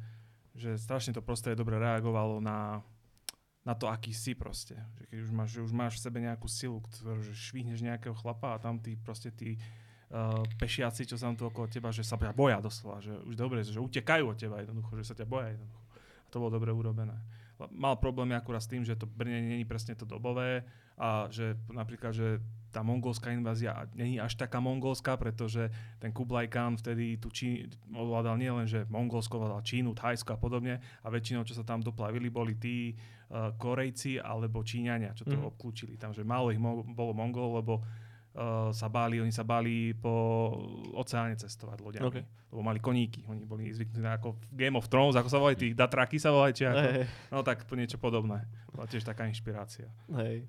[0.59, 2.83] že strašne to prostredie dobre reagovalo na,
[3.67, 4.79] na to, aký si proste.
[4.99, 8.15] Že keď už máš, že už máš v sebe nejakú silu, ktorú že švihneš nejakého
[8.15, 9.59] chlapa a tam tí proste tí
[10.15, 13.35] uh, pešiaci, čo sa tam tu okolo teba, že sa ťa boja doslova, že už
[13.35, 15.83] dobre, že utekajú od teba jednoducho, že sa ťa boja jednoducho.
[15.99, 17.19] A to bolo dobre urobené.
[17.75, 20.63] Mal problémy akurát s tým, že to brnenie není presne to dobové
[20.99, 26.77] a že napríklad, že tá mongolská invázia není až taká mongolská, pretože ten Kublai Khan
[26.77, 27.65] vtedy tu Čí,
[27.97, 32.29] ovládal nielen, že Mongolsko, ovládal Čínu, Thajsko a podobne a väčšinou, čo sa tam doplavili,
[32.29, 35.49] boli tí uh, Korejci alebo Číňania, čo to mm.
[35.49, 35.97] obklúčili.
[35.97, 40.53] Tam, že málo ich mo- bolo Mongol, lebo uh, sa báli, oni sa báli po
[40.93, 42.09] oceáne cestovať loďami.
[42.13, 42.25] Okay.
[42.53, 45.69] Lebo mali koníky, oni boli zvyknutí na ako Game of Thrones, ako sa volajú, tí
[45.73, 48.45] Datraky sa volajú, či ako, Hej, no tak niečo podobné.
[48.69, 49.89] Bola tiež taká inšpirácia.
[50.21, 50.45] hej.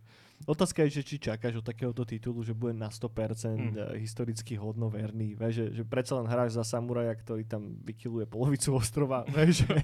[0.47, 3.75] Otázka je, že či čakáš od takéhoto titulu, že bude na 100% Mm.
[3.75, 3.99] mm.
[3.99, 5.35] historicky hodnoverný.
[5.35, 9.27] Vieš, že, že predsa len hráš za samuraja, ktorý tam vykiluje polovicu ostrova.
[9.35, 9.77] Vieš, že,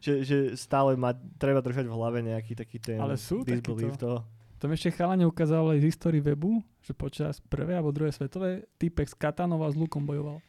[0.00, 4.24] že, že stále má, treba držať v hlave nejaký taký ten Ale sú disbelief toho.
[4.58, 9.14] Tam ešte chalane ukázali z histórii webu, že počas prvej alebo druhej svetovej týpek s
[9.14, 10.42] katanov a s lukom bojoval.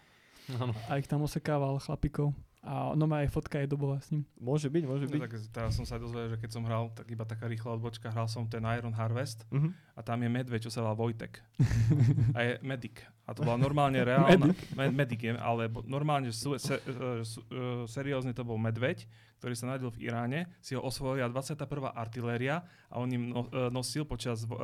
[0.57, 0.73] Áno.
[0.89, 2.33] A ich tam osekával chlapikov.
[2.69, 4.29] A no má aj fotka je dobová s ním.
[4.37, 5.21] Môže byť, môže No, byť.
[5.25, 8.29] tak teraz som sa dozvedel, že keď som hral, tak iba taká rýchla odbočka, hral
[8.29, 9.73] som ten Iron Harvest Mhm.
[9.95, 11.41] a tam je medveď, čo sa volá Vojtek.
[12.37, 13.01] A je medic.
[13.25, 14.53] A to bola normálne reálna...
[14.73, 19.05] Med, medic je, ale normálne su, se, uh, su, uh, seriózne to bol medveď,
[19.37, 21.65] ktorý sa narodil v Iráne, si ho osvojila 21.
[21.89, 24.57] artiléria a on im no, uh, nosil počas, uh,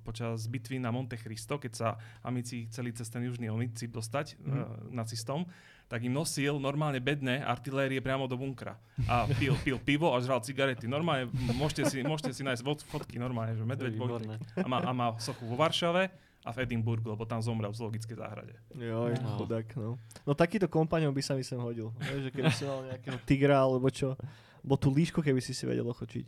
[0.00, 1.88] počas bitvy na Monte Cristo, keď sa
[2.20, 4.48] amici chceli cez ten južný Onicip dostať Mhm.
[4.48, 4.54] uh,
[4.90, 5.44] nacistom,
[5.90, 8.78] tak im nosil normálne bedné artilérie priamo do bunkra.
[9.04, 10.86] A pil, pil pivo a žral cigarety.
[10.86, 14.38] Normálne, môžete si, môžete si nájsť fot- fotky normálne, že medveď výborné.
[14.54, 16.06] A má, a má sochu vo Varšave
[16.40, 18.54] a v Edinburgu, lebo tam zomrel v zoologickej záhrade.
[18.70, 19.34] Joj, No.
[19.36, 19.98] chudák, no.
[20.22, 21.90] No takýto kompaňom by sa mi sem hodil.
[21.98, 24.14] Vieš, že keby si mal nejakého tigra alebo čo.
[24.62, 26.24] Bo tú líšku, keby si si vedel ochočiť.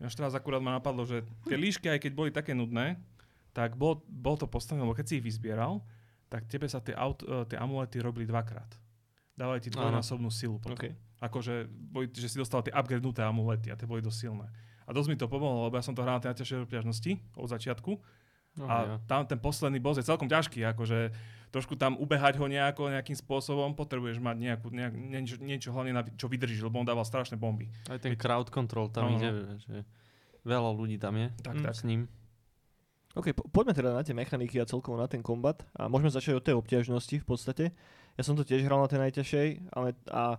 [0.00, 2.96] Až teraz akurát ma napadlo, že tie líšky, aj keď boli také nudné,
[3.50, 5.82] tak bol, bol to postavené, lebo keď si ich vyzbieral,
[6.28, 8.68] tak tebe sa tie, aut, e, tie amulety robili dvakrát.
[9.34, 10.76] Dávali ti dvojnásobnú silu potom.
[10.76, 10.92] Okay.
[11.18, 14.46] Akože, boli, že si dostal tie upgradenuté amulety a tie boli dosť silné.
[14.86, 17.48] A dosť mi to pomohlo, lebo ja som to hral na tej najťažšej obťažnosti od
[17.48, 17.92] začiatku
[18.58, 18.96] No, a ja.
[19.06, 21.14] tam ten posledný boss je celkom ťažký, akože
[21.54, 26.02] trošku tam ubehať ho nejako, nejakým spôsobom, potrebuješ mať nejakú, nejak, niečo, niečo hlavne na,
[26.02, 27.70] čo vydržíš, lebo on dával strašné bomby.
[27.86, 29.16] Aj ten crowd control tam no.
[29.16, 29.30] ide,
[29.62, 29.76] že
[30.42, 31.64] veľa ľudí tam je Tak, Mm.
[31.64, 31.74] tak.
[31.78, 32.00] s ním.
[33.18, 36.38] OK, po- poďme teda na tie mechaniky a celkovo na ten kombat a môžeme začať
[36.38, 37.64] od tej obťažnosti v podstate.
[38.14, 40.38] Ja som to tiež hral na tej najťažšej, ale a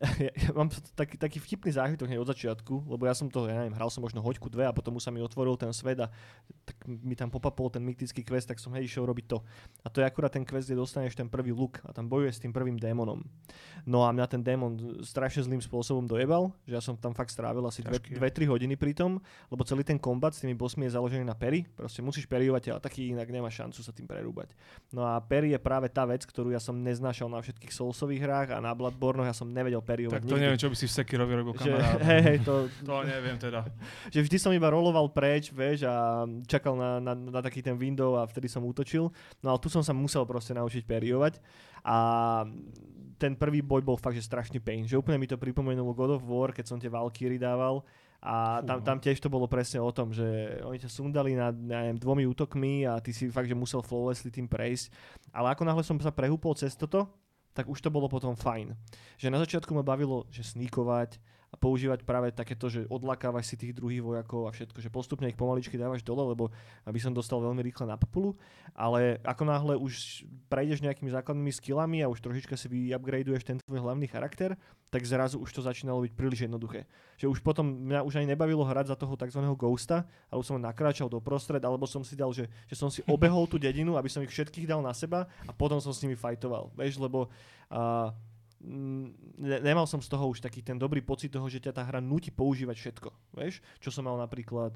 [0.24, 3.52] ja, ja mám taký, taký vtipný zážitok hneď od začiatku, lebo ja som to, ja
[3.52, 6.08] neviem, hral som možno hoďku dve a potom už sa mi otvoril ten svet a
[6.64, 9.44] tak mi tam popapol ten mytický quest, tak som hej išiel robiť to.
[9.84, 12.42] A to je akurát ten quest, kde dostaneš ten prvý luk a tam bojuješ s
[12.48, 13.20] tým prvým démonom.
[13.84, 17.60] No a mňa ten démon strašne zlým spôsobom dojebal, že ja som tam fakt strávil
[17.68, 18.48] asi Ťažký je.
[18.48, 19.20] 2-3 hodiny pri tom,
[19.52, 22.80] lebo celý ten kombat s tými bossmi je založený na pery, proste musíš periovať a
[22.80, 24.56] taký inak nemá šancu sa tým prerúbať.
[24.96, 28.48] No a pery je práve tá vec, ktorú ja som neznášal na všetkých Soulsových hrách
[28.56, 30.42] a na Bloodborne ja som nevedel periovať Tak to nikdy.
[30.46, 31.98] neviem, čo by si v Sekirovi robil kamarát.
[32.14, 33.66] hej, hej, to, To neviem teda.
[34.14, 38.14] že vždy som iba roloval preč, vieš, a čakal na, na, na taký ten window
[38.14, 39.10] a vtedy som útočil.
[39.42, 41.42] No ale tu som sa musel proste naučiť periovať
[41.82, 41.96] a
[43.20, 44.88] ten prvý boj bol fakt, že strašný pain.
[44.88, 47.84] Že úplne mi to pripomenulo God of War, keď som tie Valkyrie dával
[48.20, 48.84] a Fú, tam, no.
[48.84, 52.84] tam tiež to bolo presne o tom, že oni ťa sundali ja neviem, dvomi útokmi
[52.84, 54.92] a ty si fakt, že musel flawlessly tým prejsť.
[55.32, 57.08] Ale ako náhle som sa prehúpol cez toto,
[57.54, 58.74] tak už to bolo potom fajn.
[59.18, 61.18] Že na začiatku ma bavilo, že sníkovať
[61.50, 65.34] a používať práve takéto, že odlakávaš si tých druhých vojakov a všetko, že postupne ich
[65.34, 66.54] pomaličky dávaš dole, lebo
[66.86, 68.38] aby som dostal veľmi rýchle na populu,
[68.70, 73.82] ale ako náhle už prejdeš nejakými základnými skillami a už trošička si vyupgradeuješ ten tvoj
[73.82, 74.54] hlavný charakter,
[74.90, 76.82] tak zrazu už to začínalo byť príliš jednoduché.
[77.14, 79.38] Že už potom mňa už ani nebavilo hrať za toho tzv.
[79.54, 83.00] ghosta, ale už som nakráčal do prostred, alebo som si dal, že, že som si
[83.06, 86.18] obehol tú dedinu, aby som ich všetkých dal na seba a potom som s nimi
[86.18, 86.74] fajtoval.
[86.74, 87.30] Vieš, lebo
[87.70, 88.10] uh,
[89.38, 92.02] ne, nemal som z toho už taký ten dobrý pocit toho, že ťa tá hra
[92.02, 93.08] nutí používať všetko.
[93.38, 94.74] Vieš, čo som mal napríklad,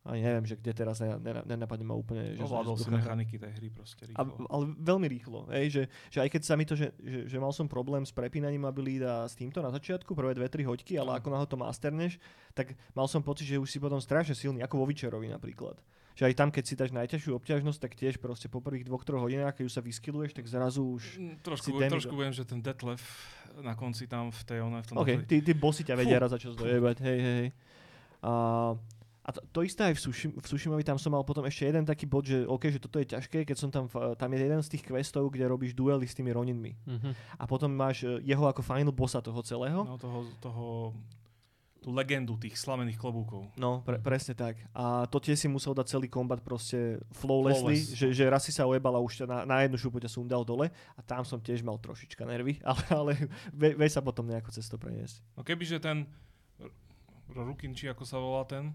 [0.00, 2.32] ani neviem, že kde teraz, ne, ne, nenapadne ma úplne.
[2.32, 4.48] Že Ovládol si mechaniky tej hry proste a, rýchlo.
[4.48, 7.50] ale veľmi rýchlo, hej, že, že aj keď sa mi to, že, že, že mal
[7.50, 11.12] som problém s prepínaním abilit a s týmto na začiatku, prvé dve, tri hoďky, ale
[11.12, 11.16] No.
[11.16, 12.12] ako náhle to masterneš,
[12.50, 15.76] tak mal som pocit, že už si potom strašne silný, ako vo Witcherovi napríklad.
[16.10, 19.20] Že aj tam, keď si dáš najťažšiu obťažnosť, tak tiež proste po prvých dvoch, troch
[19.20, 21.16] hodinách, keď už sa vyskiluješ, tak zrazu už...
[21.16, 21.92] Mm, si Trošku, demigod.
[21.96, 23.00] trošku viem, že ten Detlef
[23.56, 26.18] na konci tam v tej one, v tom OK, Detlef- tí, tí bossy ťa vedia
[26.18, 27.46] raz za čas dojebať, hej, hej.
[28.20, 28.32] A,
[29.30, 31.86] a to, to isté aj v, Sushi, v Sushimovi, tam som mal potom ešte jeden
[31.86, 34.58] taký bod, že OK, že toto je ťažké, keď som tam, v- tam je jeden
[34.58, 36.74] z tých questov, kde robíš duely s tými roninmi.
[36.82, 37.38] Mhm.
[37.38, 39.86] A potom máš e, jeho ako final bossa toho celého.
[39.86, 40.66] No toho, toho,
[41.80, 43.48] tú legendu tých slavených klobúkov.
[43.56, 44.60] No, pre, presne tak.
[44.76, 47.96] A to tiež si musel dať celý kombat proste flawlessly, Flawless.
[47.96, 50.44] že, že raz si sa ojebal a už ťa na, na jednu šupu ťa sundal
[50.44, 53.12] dole a tam som tiež mal trošička nervy, ale, ale
[53.56, 55.24] vie, vie sa potom nejako cez to preniesť.
[55.38, 56.04] No kebyže ten
[57.30, 58.74] Rukin, či ako sa volá ten,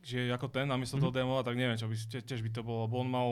[0.00, 1.02] že ako ten namiesto Mhm.
[1.02, 3.28] toho démona, tak neviem, čo by, tie- tiež by to bolo, lebo on mal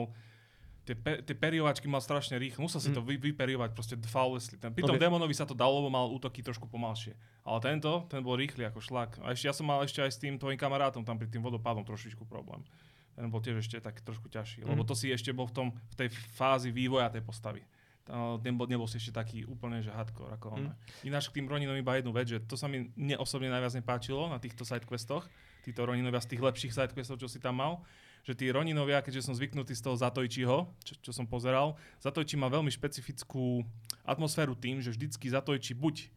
[0.85, 2.95] tie, pe, tie periovačky mal strašne rýchlo, musel si Mhm.
[2.97, 4.57] to vy, vyperiovať proste flawlessly.
[4.57, 5.01] Ten, pri tom Ok.
[5.01, 7.13] démonovi sa to dalo, lebo mal útoky trošku pomalšie.
[7.45, 9.21] Ale tento, ten bol rýchly ako šlak.
[9.21, 11.85] A ešte ja som mal ešte aj s tým tvojim kamarátom tam pri tým vodopádom
[11.85, 12.65] trošičku problém.
[13.13, 14.87] Ten bol tiež ešte tak trošku ťažší, lebo Mhm.
[14.89, 17.61] to si ešte bol v, tom, v tej fázi vývoja tej postavy.
[18.07, 20.63] Tam nebol, nebol si ešte taký úplne, že hardcore ako on.
[20.73, 20.73] Mhm.
[21.05, 24.25] Ináč k tým Roninom iba jednu vec, že to sa mi mne osobne najviac nepáčilo
[24.25, 25.29] na týchto sidequestoch,
[25.61, 27.83] títo Roninovia z tých lepších sidequestov, čo si tam mal,
[28.23, 32.51] že tí Roninovia, keďže som zvyknutý z toho Zatojčiho, čo, čo som pozeral, Zatojči má
[32.51, 33.63] veľmi špecifickú
[34.03, 36.11] atmosféru tým, že vždycky Zatojči buď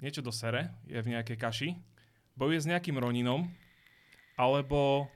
[0.00, 1.68] niečo do sere, je v nejakej kaši,
[2.34, 3.52] bojuje s nejakým Roninom,
[4.34, 5.08] alebo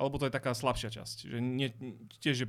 [0.00, 1.28] alebo to je taká slabšia časť.
[1.28, 1.68] Že nie,
[2.24, 2.46] tiež, že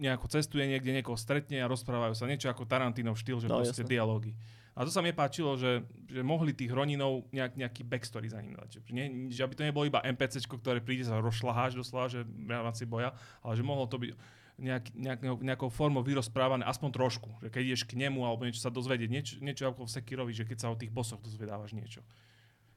[0.00, 2.24] nejako cestuje niekde, niekoho stretne a rozprávajú sa.
[2.24, 3.92] Niečo ako Tarantinov štýl, že No, proste jasné.
[3.92, 4.32] dialógy.
[4.74, 8.52] A to sa mi páčilo, že, že mohli tých Roninov nejak, nejaký backstory za ním
[8.52, 8.68] dať.
[8.76, 12.50] Že, nie, že aby to nebolo iba NPC, ktoré príde sa rozšlaháš doslova, že v
[12.50, 14.10] rámci boja, ale že mohlo to byť
[14.56, 17.30] nejak, nejak, nejakou formou vyrozprávané aspoň trošku.
[17.40, 20.42] Že keď ideš k nemu alebo niečo sa dozvedieť, niečo, niečo ako v Sekirovi, že
[20.42, 22.02] keď sa o tých bosoch dozvedávaš niečo.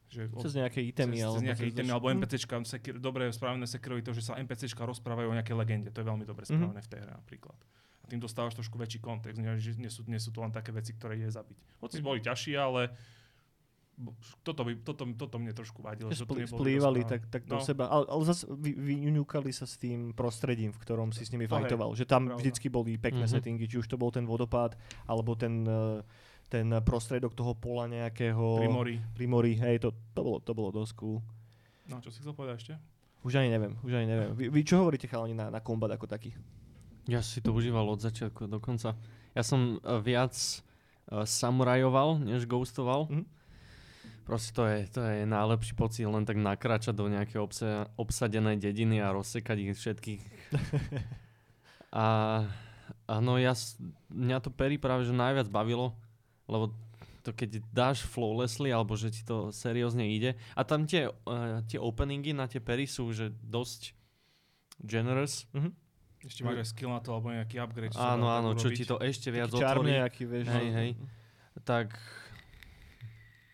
[0.08, 1.18] Že Cez nejaké itemy.
[1.18, 2.16] cez, alebo cez nejaké cez- itemy, alebo Hm.
[2.16, 5.90] NPCčka, sekir, dobre spravené Sekirovi to, že sa NPCčka rozprávajú o nejakej legende.
[5.92, 6.54] To je veľmi dobre Mhm.
[6.56, 7.58] spravené v tej hre napríklad.
[8.08, 10.92] Tým dostávaš trošku väčší kontext, nie, že nie sú, nie sú to len také veci,
[10.92, 11.58] ktoré ide zabiť.
[11.78, 12.96] Hoci boli ťažšie, ale
[14.46, 16.14] toto, by, toto, toto mne trošku vadilo.
[16.14, 17.66] Že to splývali tak, tak do No.
[17.66, 21.50] seba, ale, ale zase vy, vyňukali sa s tým prostredím, v ktorom si s nimi
[21.50, 21.98] hej, fajtoval.
[21.98, 22.38] Že tam pravda.
[22.38, 23.34] vždycky boli pekné Mhm.
[23.34, 26.06] settingy, či už to bol ten vodopád, alebo ten, eh,
[26.48, 28.40] ten prostredok toho pola nejakého.
[28.56, 28.96] Pri mori.
[29.18, 31.20] Pri mori, hej, to, to, bolo, to bolo dosť cool.
[31.90, 32.74] No, čo si chcel povedať ešte?
[33.26, 34.32] Už ani neviem, už ani neviem.
[34.32, 36.32] Vy, vy čo hovoríte chalani na, na kombat ako taký?
[37.08, 39.00] Ja si to užíval od začiatku do konca.
[39.32, 43.08] Ja som uh, viac uh, samurajoval, než ghostoval.
[43.08, 43.26] Mhm.
[44.28, 49.00] Proste to je, to je najlepší pocit len tak nakráčať do nejakej obsa- obsadenej dediny
[49.00, 50.22] a rozsekať ich všetkých.
[51.96, 52.08] a,
[53.08, 53.56] a no ja,
[54.12, 55.96] mňa to Perry práve že najviac bavilo,
[56.44, 56.76] lebo
[57.24, 60.36] to keď dáš flawlessly, alebo že ti to seriózne ide.
[60.60, 63.96] A tam tie, uh, tie openingy na tie Perry sú že dosť
[64.84, 65.48] generous.
[66.26, 67.94] Ešte máš aj skill na to, alebo nejaký upgrade.
[67.94, 69.90] čo Áno, áno, čo ti to ešte viac Taký otvorí.
[70.02, 70.46] nejaký, vieš.
[70.50, 70.78] Hej, no.
[70.82, 70.90] hej.
[71.62, 71.94] Tak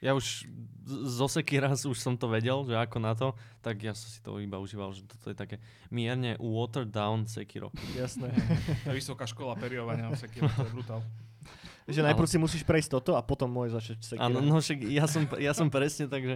[0.03, 0.43] ja už
[0.83, 1.27] z- zo
[1.63, 3.31] raz už som to vedel, že ako na to,
[3.63, 7.71] tak ja som si to iba užíval, že toto je také mierne watered down Sekiro.
[7.95, 8.27] Jasné.
[8.83, 10.99] To je vysoká škola periovania v Sekiro, to je brutál.
[11.87, 14.27] že najprv si musíš prejsť toto a potom môžeš začať sekira.
[14.27, 16.35] Áno, no však ja som, ja som presne tak, že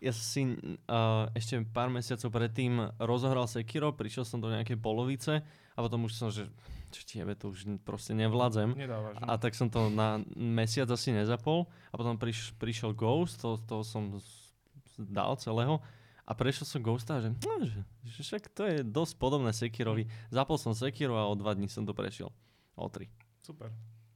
[0.00, 5.44] ja si uh, ešte pár mesiacov predtým rozohral Sekiro, prišiel som do nejakej polovice
[5.76, 6.48] a potom už som, že
[6.90, 8.74] čo tiebe, to už proste nevládzem.
[8.74, 9.20] Nedávaš.
[9.22, 13.84] A tak som to na mesiac asi nezapol a potom priš, prišiel Ghost, to, to
[13.86, 14.18] som
[14.98, 15.78] dal celého
[16.26, 20.08] a prešiel som Ghosta a že, no, že, že však to je dosť podobné Sekirovi.
[20.34, 22.34] Zapol som Sekiro a o dva dní som to prešiel.
[22.74, 23.06] O tri.
[23.44, 23.70] Super.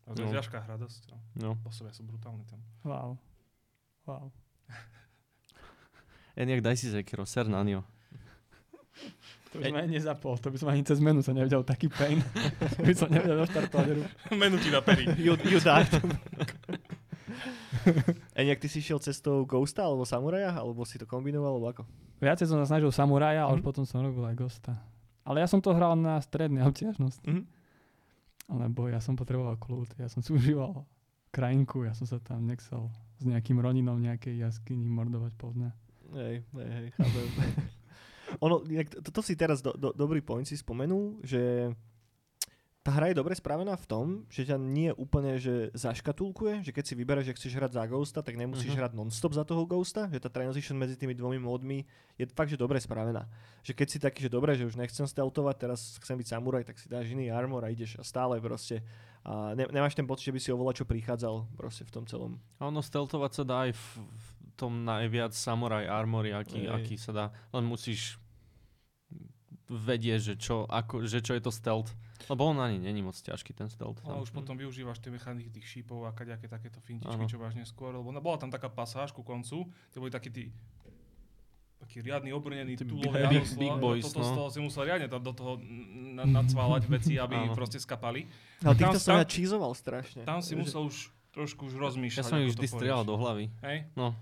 [0.05, 0.37] A to je No.
[0.37, 1.11] ťažká hra dosť.
[1.11, 1.19] No.
[1.39, 1.51] No.
[1.65, 2.61] Posovia sú brutálni tam.
[2.85, 3.17] Wow.
[4.05, 4.29] Wow.
[6.35, 7.83] Eniak, daj si Sekiro, ser na ňo.
[9.55, 12.19] To by som ani nezapol, to by som ani cez menu sa nevedel taký pain.
[12.83, 14.03] by som nevedel doštartovať hru.
[14.35, 14.83] Menu ti na.
[15.15, 15.87] You, you died.
[18.35, 20.51] A nejak ty si šiel cestou Ghosta alebo Samuraja?
[20.51, 21.55] Alebo si to kombinoval?
[21.55, 21.83] Alebo ako?
[22.19, 23.67] Viacej som sa snažil samuraja, ale už Mhm.
[23.67, 24.75] potom som robil aj Ghosta.
[25.23, 27.23] Ale ja som to hral na strednej obťažnosti.
[27.23, 27.43] Mhm.
[28.59, 30.83] Lebo ja som potreboval kľud, ja som si užíval
[31.31, 35.71] krajinku, ja som sa tam nechcel s nejakým roninom nejakej jaskyni mordovať po dne.
[36.15, 37.27] Hej, hej, hej, chápem.
[38.45, 41.71] ono, to, toto si teraz do, do, dobrý point si spomenul, že
[42.85, 46.85] tá hra je dobre spravená v tom, že ťa nie úplne že zaškatulkuje, že keď
[46.85, 48.79] si vybereš, že chceš hrať za Ghosta, tak nemusíš Mhm.
[48.79, 51.89] hrať non-stop za toho Ghosta, že tá transition medzi tými dvomi módmi
[52.21, 53.25] je fakt, že dobre spravená.
[53.65, 56.77] Že keď si taký, že dobre, že už nechcem stealtovať, teraz chcem byť samuraj, tak
[56.77, 58.85] si dáš iný armor a ideš a stále proste.
[59.25, 62.37] A ne, nemáš ten pocit, že by si oveľa čo prichádzal proste v tom celom.
[62.61, 66.71] A ono stealthovať sa dá aj v, v tom najviac samurai armory, aký, Hej.
[66.71, 67.27] aký sa dá.
[67.51, 68.23] Len musíš
[69.69, 71.91] vedieť, že čo, ako, že čo je to stealth.
[72.31, 74.01] Lebo on ani není moc ťažký ten stealth.
[74.07, 77.29] Ale už potom využívaš tie mechaniky tých šípov a kaďaké takéto fintičky, Áno.
[77.29, 77.93] čo máš neskôr.
[77.93, 80.45] Lebo no, bola tam taká pasáž ku koncu, kde boli takí tí
[81.85, 84.25] taký riadny obrnený Tí túlový big- áno, big slova, boys, toto no.
[84.25, 85.53] z toho si musel riadne tam do toho
[86.17, 88.25] na, nacválať veci, aby proste skapali.
[88.65, 90.25] Ale Tam- týchto som ja čízoval strašne.
[90.25, 90.97] Tam si Že- musel už
[91.37, 92.25] trošku už rozmýšľať.
[92.25, 93.53] Ja som to vždy strieľal do hlavy.
[93.61, 93.91] Hej?
[93.99, 94.17] No.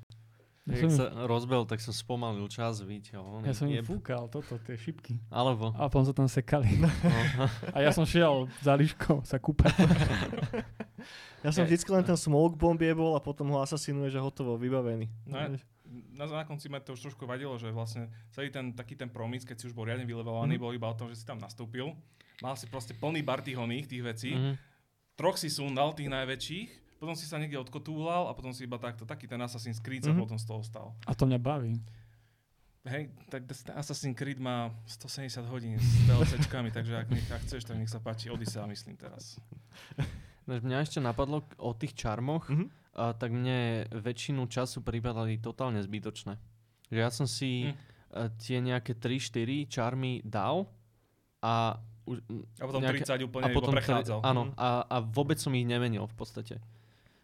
[0.62, 3.18] Ja Keď som, sa rozbel, tak som spomalil čas, vidíte.
[3.18, 3.84] On ja som im jeb.
[3.84, 5.18] fúkal toto, tie šipky.
[5.26, 5.74] Alebo.
[5.74, 6.70] A potom sa tam sekali.
[6.78, 6.86] No.
[7.74, 9.74] A ja som šiel za líškou sa kúpať.
[11.42, 15.10] Ja som vždycky len ten smoke bomb jebol a potom ho asasinuješ a hotovo, vybavený.
[15.26, 15.50] No ja-
[16.14, 19.42] na, na konci ma to už trošku vadilo, že vlastne celý ten taký ten promis,
[19.42, 20.62] keď si už bol riadne vylevelovaný, Mhm.
[20.62, 21.90] bol iba o tom, že si tam nastúpil.
[22.38, 24.30] Mal si proste plný bar tých oných, tých vecí.
[24.32, 24.54] Mhm.
[25.12, 26.70] Troch si sundal, tých najväčších,
[27.03, 30.14] potom si sa niekde odkotúval a potom si iba takto, taký ten Assassin's Creed sa
[30.14, 30.20] Mhm.
[30.20, 30.86] potom z toho stal.
[31.03, 31.82] A to mňa baví.
[32.84, 37.74] Hej, tak Assassin's Creed má 170 hodín s DLCčkami, takže ak, nech, ak chceš, tak
[37.76, 39.38] nech sa páči Odyssea, myslím teraz.
[40.46, 42.66] Ináč Mňa ešte napadlo o tých čarmoch, Mhm.
[42.92, 46.34] a tak mne väčšinu času pripadali totálne zbytočné.
[46.88, 50.66] Že ja som si uh, tie nejaké 3-4 čarmy dal
[51.40, 52.18] a už,
[52.59, 54.18] A potom Nejaké- 30 úplne a iba potom prechádzal.
[54.18, 56.59] Tri, áno, a, a vôbec som ich nemenil v podstate.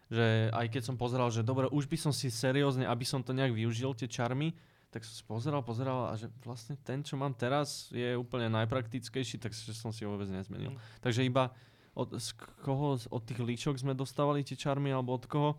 [0.09, 3.29] Že aj keď som pozeral, že dobre, už by som si seriózne, aby som to
[3.29, 4.57] nejak využil, tie čarmy,
[4.89, 9.37] tak som si pozeral, pozeral a že vlastne ten, čo mám teraz, je úplne najpraktickejší,
[9.37, 10.73] takže som si ho vôbec nezmenil.
[10.73, 10.81] Mm.
[10.99, 11.53] Takže iba
[11.93, 15.51] od, z koho, od tých líčok sme dostávali tie čarmy, alebo od koho?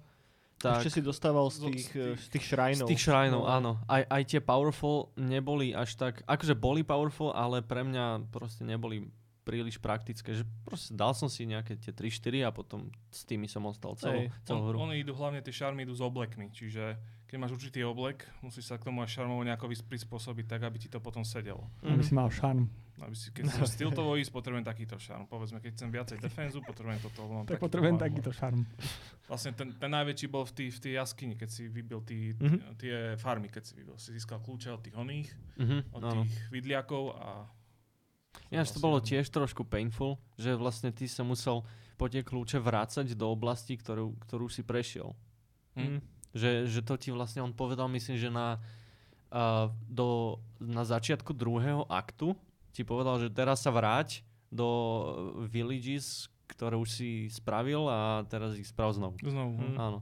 [0.58, 2.84] tak Ešte si dostával z z tých- z tých šrajnov.
[2.84, 3.48] z tých šrajnov, No.
[3.48, 3.70] áno.
[3.88, 9.08] Aj, aj tie powerful neboli až tak, akože boli powerful, ale pre mňa proste neboli
[9.50, 12.78] príliš praktické, že proste dal som si nejaké tie 3-4 a potom
[13.08, 14.30] s tými som ostal celú, Hej.
[14.44, 14.76] celú hru.
[14.76, 16.94] On, oni idú hlavne, tie šarmy idú s oblekmi, čiže
[17.26, 20.86] keď máš určitý oblek, musíš sa k tomu aj šarmovo nejako prispôsobiť tak, aby ti
[20.86, 21.66] to potom sedelo.
[21.80, 22.66] Aby si mal šarm.
[22.98, 25.24] Aby si, keď chcem stiltovo ísť, potrebujem takýto šarm.
[25.24, 27.24] Povedzme, keď chcem viacej defenzu, potrebujem toto.
[27.24, 28.04] Mám Tak takýto potrebujem armor.
[28.04, 28.60] takýto šarm.
[29.24, 32.58] Vlastne ten, ten najväčší bol v, tý, v tej jaskyni, keď si vybil tý, Mhm.
[32.76, 33.94] tie farmy, keď si vybil.
[33.96, 36.22] Si získal kľúče od tých oných, Mhm, od áno.
[36.24, 37.46] tých vidliakov a...
[38.50, 41.62] Ináč to vlastne bolo tiež trošku painful, že vlastne ty sa musel
[41.94, 45.14] po tie kľúče vrácať do oblasti, ktorú, ktorú si prešiel.
[45.78, 46.02] Hm?
[46.34, 48.58] Že, že to ti vlastne on povedal, myslím, že na,
[49.30, 52.34] uh, do, na začiatku druhého aktu
[52.70, 54.66] ti povedal, že teraz sa vráť do
[55.46, 59.18] villages, ktoré už si spravil a teraz ich sprav znovu.
[59.22, 59.58] Znovu.
[59.58, 59.76] Hm.
[59.78, 59.98] Áno.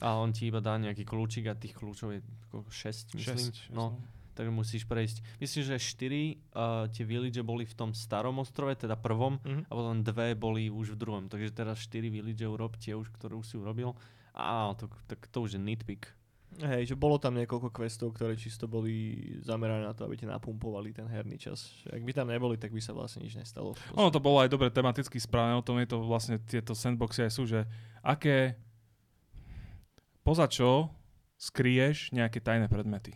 [0.00, 2.20] A on ti iba dá nejaký kľúčik a tých kľúčov je
[2.56, 3.20] 6, myslím.
[3.20, 4.00] Šesť, no,
[4.32, 5.20] takže musíš prejsť.
[5.38, 9.66] Myslím, že 4 uh, tie village boli v tom starom ostrove, teda prvom, Mhm.
[9.66, 11.24] a potom dve boli už v druhom.
[11.26, 13.92] Takže teraz 4 village urob tie už, ktoré už si urobil.
[14.32, 16.06] A to, tak to už je nitpick.
[16.50, 20.90] Hej, že bolo tam niekoľko questov, ktoré čisto boli zamerané na to, aby ti napumpovali
[20.90, 21.70] ten herný čas.
[21.86, 23.78] Ak by tam neboli, tak by sa vlastne nič nestalo.
[23.94, 27.32] Ono to bolo aj dobre tematicky správne, o tom je to vlastne tieto sandboxy aj
[27.32, 27.70] sú, že
[28.02, 28.58] aké
[30.26, 30.90] poza čo
[31.38, 33.14] skryješ nejaké tajné predmety.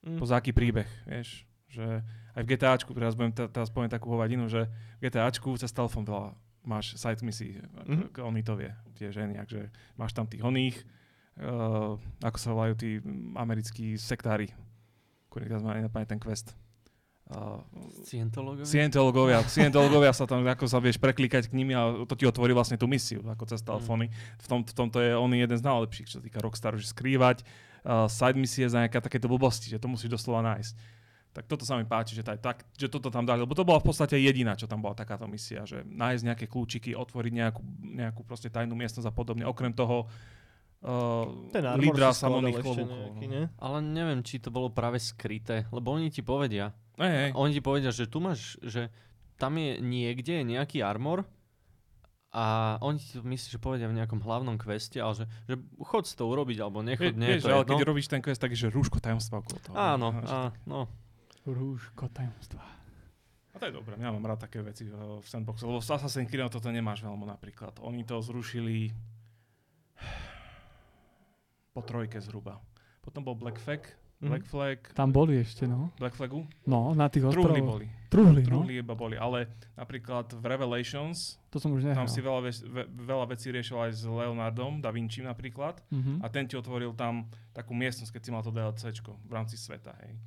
[0.00, 0.18] Mm.
[0.18, 1.42] Poza aký príbeh, vieš.
[1.68, 2.00] Že
[2.32, 6.06] aj v GTAčku, teraz, budem, te- teraz poviem takú hovadinu, že v GTAčku cez telefón
[6.06, 6.32] veľa
[6.62, 8.12] máš side missy, Mhm.
[8.12, 8.24] mm-hmm.
[8.24, 10.76] oni to vie, tie ženy, že máš tam tých oných,
[11.40, 14.48] uh, ako sa volajú tí mm, americkí sektári,
[15.28, 16.52] ktorý teraz ma nenapadne ten quest.
[17.28, 17.60] Uh?
[18.64, 22.80] Scientologovia, Scientologovia sa tam, ako sa vieš preklikať k nimi a to ti otvorí vlastne
[22.80, 24.08] tú misiu, ako cez telefóny.
[24.40, 26.88] V, tom, v tomto je on je jeden z najlepších, čo sa týka Rockstaru, že
[26.88, 27.44] skrývať
[27.84, 30.98] uh, side misie za nejaké takéto blbosti, že to musíš doslova nájsť.
[31.28, 33.78] Tak toto sa mi páči, že, taj, tak, že toto tam dali, lebo to bola
[33.78, 37.62] v podstate jediná, čo tam bola takáto misia, že nájsť nejaké kľúčiky, otvoriť nejakú,
[37.94, 39.44] nejakú proste tajnú miestnosť a podobne.
[39.46, 40.08] Okrem toho
[40.82, 41.24] uh,
[41.54, 42.90] Ten lídra samotných ešte klobúkov.
[42.90, 43.32] nejaký, no.
[43.38, 43.44] nie?
[43.60, 46.74] Ale neviem, či to bolo práve skryté, lebo oni ti povedia.
[46.98, 47.30] Hej, hej.
[47.38, 48.90] Oni ti povedia, že tu máš, že
[49.38, 51.22] tam je niekde nejaký armor
[52.28, 56.04] a oni ti to myslím, že povedia v nejakom hlavnom queste, ale že, že chod
[56.04, 57.72] si to urobiť, alebo nechod, nie vieš, to ale jedno.
[57.72, 59.74] keď robíš ten quest, tak je, že rúško tajomstva okolo toho.
[59.74, 60.92] Áno, á, no.
[61.48, 62.60] Rúško tajomstva.
[63.52, 66.52] A to je dobré, ja mám rád také veci v sandboxe, lebo v Assassin's Creed
[66.52, 67.80] toto nemáš veľmi napríklad.
[67.80, 68.92] Oni to zrušili
[71.72, 72.60] po trojke zhruba.
[73.00, 73.88] Potom bol Black Flag.
[74.20, 75.94] Black Flag, Tam boli ešte, no.
[75.94, 77.70] Black Flagu, No, na tých truhly ostrovoch.
[77.78, 78.50] boli, Truhly, no.
[78.58, 82.02] truhly iba boli, ale napríklad v Revelations, To som už nehral.
[82.02, 86.18] tam si veľa, ve, veľa vecí riešil aj s Leonardom, Da Vinci napríklad, Mhm.
[86.18, 89.94] a ten ti otvoril tam takú miestnosť, keď si mal to DLCčko v rámci sveta,
[90.02, 90.18] hej.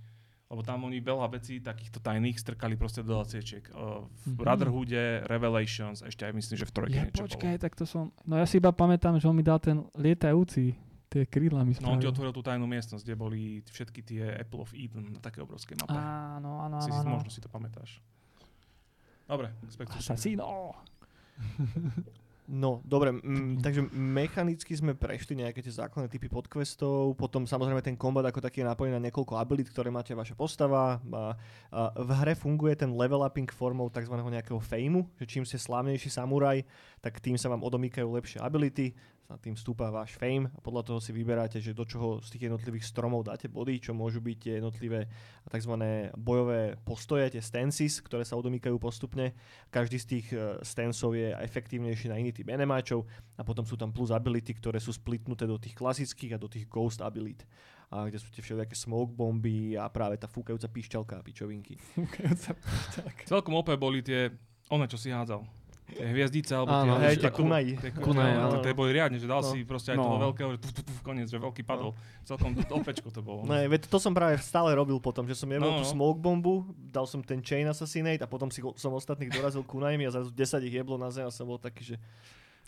[0.48, 3.72] Lebo tam oni veľa vecí takýchto tajných strkali proste do DLCčiek.
[3.72, 4.36] Uh, v Mhm.
[4.36, 8.12] Brotherhoode, Revelations, ešte aj myslím, že v trojke Ja, niečo počkaj, tak to som...
[8.22, 10.76] No ja si iba pamätám, že on mi dal ten lietajúci,
[11.12, 11.84] tie krídla mi bolo.
[11.84, 12.16] No on ti spravil.
[12.16, 15.92] otvoril tú tajnú miestnosť, kde boli všetky tie Apple of Eden na také obrovskej mape.
[15.92, 17.04] Áno, áno, si, áno.
[17.04, 17.12] áno.
[17.20, 18.00] možno si to pamätáš.
[19.28, 20.00] Dobre, Spectre.
[20.00, 20.72] Assassino.
[22.52, 27.96] No, dobre, mm, takže mechanicky sme prešli nejaké tie základné typy podquestov, potom samozrejme ten
[27.96, 31.00] kombat ako taký je napojený na niekoľko abilit, ktoré máte vaša postava.
[31.00, 31.32] A,
[31.72, 34.12] a v hre funguje ten level upping formou tzv.
[34.12, 36.68] nejakého fejmu, že čím ste slávnejší samuraj,
[37.00, 38.92] tak tým sa vám odomýkajú lepšie ability,
[39.32, 42.52] sa tým stúpa váš fame a podľa toho si vyberáte, že do čoho z tých
[42.52, 45.08] jednotlivých stromov dáte body, čo môžu byť tie jednotlivé
[45.48, 45.74] tzv.
[46.20, 49.32] bojové postoje, tie stances, ktoré sa odomýkajú postupne.
[49.72, 53.08] Každý z tých eh, stansov je efektívnejší na iný typ enemáčov
[53.40, 56.68] a potom sú tam plus ability, ktoré sú splitnuté do tých klasických a do tých
[56.68, 57.48] ghost abilit.
[57.92, 61.76] A kde sú tie všelijaké smoke bomby a práve tá fúkajúca píšťalka a pičovinky.
[63.32, 64.32] Celkom OP boli tie,
[64.72, 65.61] one, čo si hádzal.
[65.92, 67.76] Tie hviezdice, alebo Áno, tie, hej, tie Kunai,
[68.34, 68.64] áno, áno.
[68.64, 69.48] Tie boli riadne, že dal No.
[69.48, 70.08] si proste aj No.
[70.08, 71.92] toho veľkého, že tuf, tuf, tuf, koniec, že veľký padol.
[72.24, 73.44] Celkom opečko to bolo.
[73.44, 75.92] No, veď to som práve stále robil potom, že som jebol No, tú no.
[75.92, 80.12] smoke bombu, dal som ten chain assassinate a potom si som ostatných dorazil kunajmi a
[80.12, 81.96] zrazu 10 ich jeblo na zem a som bol taký, že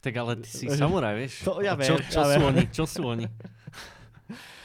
[0.04, 1.48] Tak ale ty si samuraj, vieš?
[1.48, 2.64] To ja čo, viem, čo ja sú oni?
[2.70, 3.26] Čo sú oni?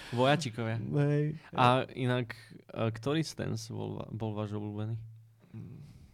[0.08, 0.80] Vojačikovia.
[0.80, 1.36] hej.
[1.52, 2.32] A inak,
[2.66, 4.96] e, ktorý stance bol, bol váš obľúbený?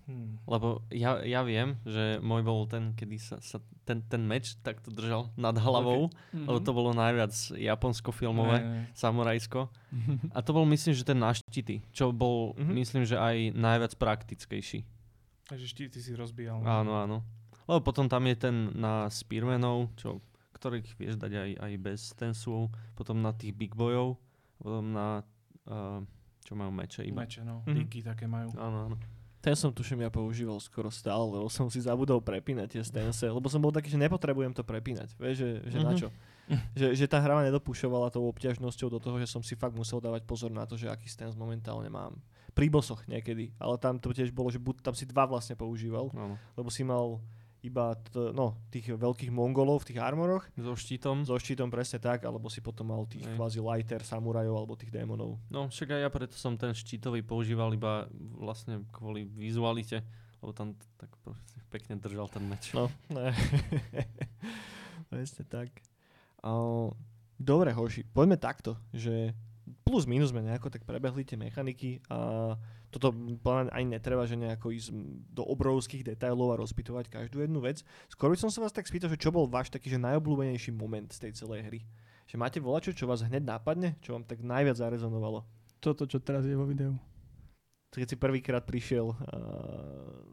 [0.05, 0.37] Hmm.
[0.45, 4.93] Lebo ja, ja viem, že môj bol ten, kedy sa, sa ten, ten meč takto
[4.93, 6.45] držal nad hlavou, okay.
[6.45, 8.81] lebo to bolo najviac japonsko-filmové, Ne, ne.
[8.93, 9.73] samurajsko.
[10.37, 12.73] A to bol myslím, že ten na štity, čo bol Mhm.
[12.77, 14.85] myslím, že aj najviac praktickejší.
[15.45, 16.61] Takže štíty si rozbíjal.
[16.61, 16.69] no.
[16.69, 17.17] Áno, áno.
[17.65, 20.21] Lebo potom tam je ten na Spearmanov, čo,
[20.53, 24.21] ktorých vieš dať aj, aj bez stensu, potom na tých big bojov,
[24.61, 25.25] potom na,
[25.65, 26.01] uh,
[26.45, 27.25] čo majú meče iba.
[27.25, 27.65] Meče, no.
[27.65, 27.73] Mhm.
[27.73, 28.53] Díky také majú.
[28.57, 28.97] Áno, áno.
[29.45, 33.45] Ten som tuším ja používal skoro stále, lebo som si zabudol prepínať tie stance, lebo
[33.53, 35.99] som bol taký, že nepotrebujem to prepínať, vieš, že, že na Mhm.
[36.01, 36.09] čo.
[36.73, 40.01] že, že tá hra ma nedopúšovala tou obťažnosťou do toho, že som si fakt musel
[40.01, 42.17] dávať pozor na to, že aký stance momentálne mám.
[42.57, 46.09] Pri bosoch niekedy, ale tam to tiež bolo, že buď tam si dva vlastne používal,
[46.13, 46.41] áno.
[46.57, 47.21] lebo si mal
[47.65, 51.25] iba t- no, tých veľkých mongolov v tých armoroch, So štítom.
[51.25, 53.35] so štítom presne tak, alebo si potom mal tých Hej.
[53.35, 55.41] kvázi lighter, samurajov alebo tých démonov.
[55.49, 58.05] No však aj ja preto som ten štítový používal iba
[58.37, 60.05] vlastne kvôli vizualite,
[60.39, 61.09] lebo tam t- tak
[61.69, 62.71] pekne držal ten meč.
[62.71, 63.33] No, ne.
[65.11, 65.71] presne tak.
[66.39, 66.93] Uh,
[67.35, 69.33] dobre, hoši, poďme takto, že
[69.85, 72.53] plus minus sme nejako tak prebehli tie mechaniky a
[72.93, 74.89] toto mňa ani netreba, že nejako ísť
[75.35, 77.83] do obrovských detailov a rozpitovať každú jednu vec.
[78.13, 81.11] Skôr by som sa vás tak spýtal, že čo bol váš taký že najobľúbenejší moment
[81.11, 81.81] z tej celej hry?
[82.31, 83.99] Že máte volačo, čo vás hneď nápadne?
[83.99, 85.43] Čo vám tak najviac zarezonovalo?
[85.83, 86.95] Toto, čo teraz je vo videu.
[87.93, 89.13] Keď si prvýkrát prišiel...
[89.13, 90.25] Uh,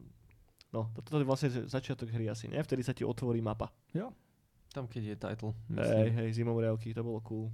[0.72, 2.62] no, toto je vlastne začiatok hry asi, nie?
[2.64, 3.74] Vtedy sa ti otvorí mapa.
[4.72, 5.52] Tam keď je title.
[5.76, 7.52] Hej, hej, zimomriavky, to bolo cool.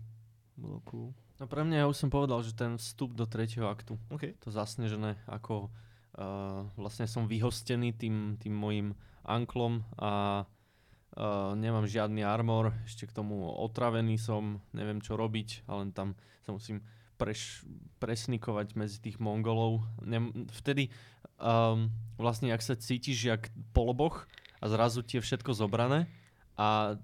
[0.53, 1.09] Bolo cool.
[1.37, 4.41] No pre mňa, ja už som povedal, že ten vstup do tretieho aktu, OK.
[4.41, 12.25] to zasnežené, ako uh, vlastne som vyhostený tým, tým mojim anklom a uh, nemám žiadny
[12.25, 16.81] armor, ešte k tomu otravený som, neviem čo robiť, ale len tam sa musím
[17.21, 17.61] preš,
[18.01, 19.85] presnikovať medzi tých mongolov.
[20.01, 20.89] Nem, vtedy
[21.37, 24.25] um, vlastne, ak sa cítiš jak poloboch
[24.57, 26.09] a zrazu ti je všetko zobrané
[26.57, 26.97] a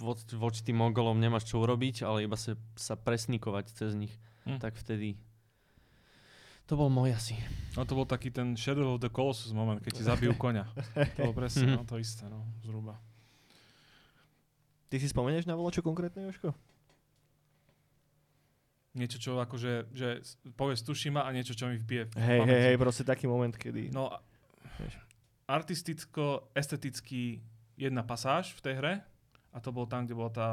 [0.00, 4.14] voč, voči tým mongolom nemáš čo urobiť, ale iba sa, sa presnikovať cez nich,
[4.46, 4.62] Hm.
[4.62, 5.18] tak vtedy
[6.66, 7.38] to bol môj asi.
[7.78, 10.66] No to bol taký ten Shadow of the Colossus moment, keď ti zabijú koňa.
[11.14, 12.98] To bolo presne no, to isté, no, zhruba.
[14.86, 16.50] Ty si spomenieš na volačo konkrétne, Joško?
[18.96, 20.24] Niečo, čo akože, že
[20.56, 23.92] povieš tuším a niečo, čo mi vbije Hej, hej, hej, proste taký moment, kedy...
[23.92, 24.24] No, a-
[24.80, 24.96] Vieš.
[25.46, 27.44] artisticko, esteticky
[27.76, 28.94] jedna pasáž v tej hre
[29.52, 30.48] a to bol tam, kde bola tá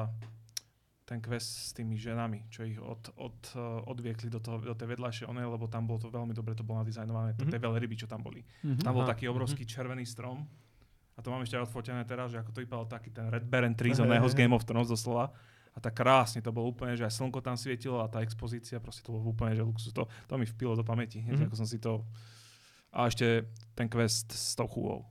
[1.03, 3.59] ten quest s tými ženami, čo ich od, od, eh,
[3.91, 6.79] odviekli do, toho, do tej vedľajšej onej, lebo tam bolo to veľmi dobre, to bolo
[6.79, 7.43] nadizajnované, mm-hmm.
[7.43, 7.51] Mhm.
[7.51, 8.39] tie veľryby, čo tam boli.
[8.63, 8.79] Mhm.
[8.83, 10.47] Tam bol taký obrovský červený strom
[11.13, 13.75] a to mám ešte aj odfotené teraz, že ako to vypadal taký ten Red Baron
[13.75, 15.29] tree z oného z Game of Thrones doslova.
[15.73, 19.01] A tak krásne to bolo úplne, že aj slnko tam svietilo a tá expozícia, proste
[19.01, 19.89] to bolo úplne, že luxus.
[19.89, 21.49] To, to mi vpilo do pamäti, Mhm.
[21.49, 22.05] ako som si to...
[22.93, 25.01] A ešte ten quest s tou chúvou.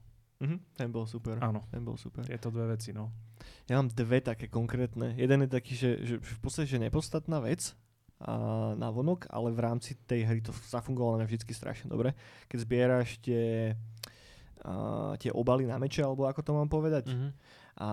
[0.42, 1.38] Mhm, ten bol super.
[1.38, 2.26] Áno, Ten bol super.
[2.26, 3.14] tieto dve veci, no.
[3.64, 5.14] Ja mám dve také konkrétne.
[5.14, 7.78] Jeden je taký, že, že v podstate že nepodstatná vec
[8.18, 8.34] a
[8.74, 12.14] na vonok, ale v rámci tej hry to zafungovalo na vždy strašne dobre.
[12.46, 13.74] Keď zbieraš tie,
[14.62, 14.72] a,
[15.16, 17.06] tie obaly na meče, alebo ako to mám povedať.
[17.10, 17.28] Mhm.
[17.78, 17.88] A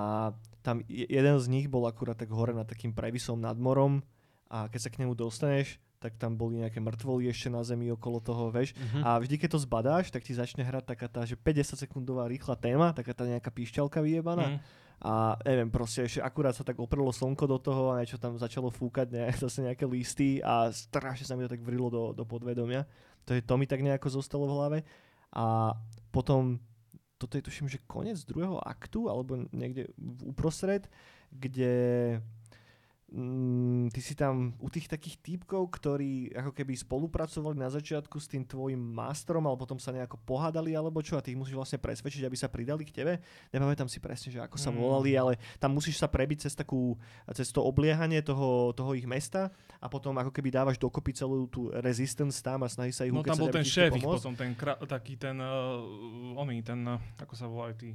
[0.59, 4.03] tam je- jeden z nich bol akurát tak hore nad takým previsom nad morom
[4.49, 8.23] a keď sa k nemu dostaneš, tak tam boli nejaké mŕtvoly ešte na zemi okolo
[8.23, 8.71] toho, vieš.
[8.73, 9.03] Mhm.
[9.03, 12.55] A vždy, keď to zbadáš, tak ti začne hrať taká tá, že 50 sekundová rýchla
[12.55, 14.55] téma, taká tá nejaká píšťalka vyjebaná.
[14.55, 14.59] Mm.
[14.99, 18.67] A neviem, proste ešte akurát sa tak oprelo slnko do toho a niečo tam začalo
[18.67, 22.83] fúkať, ne, zase nejaké listy a strašne sa mi to tak vrilo do, do podvedomia.
[23.23, 24.79] To, je, to mi tak nejako zostalo v hlave.
[25.31, 25.71] A
[26.11, 26.59] potom,
[27.15, 29.87] toto je tuším, že koniec druhého aktu, alebo niekde
[30.25, 30.87] uprostred,
[31.31, 32.17] kde
[33.09, 38.25] mm, ty si tam u tých takých týpkov, ktorí ako keby spolupracovali na začiatku s
[38.25, 41.77] tým tvojim masterom, ale potom sa nejako pohádali alebo čo a ty ich musíš vlastne
[41.77, 43.13] presvedčiť, aby sa pridali k tebe.
[43.49, 44.77] Nepamätám si presne, že ako sa Mm.
[44.77, 46.95] volali, ale tam musíš sa prebiť cez takú,
[47.33, 51.73] cez to obliehanie toho, toho ich mesta a potom ako keby dávaš dokopy celú tú
[51.75, 55.17] resistance tam a snaží sa ich No tam bol ten šéf potom, ten kra- taký
[55.17, 55.81] ten, uh,
[56.37, 57.89] oný, ten, uh, ako sa volajú tí,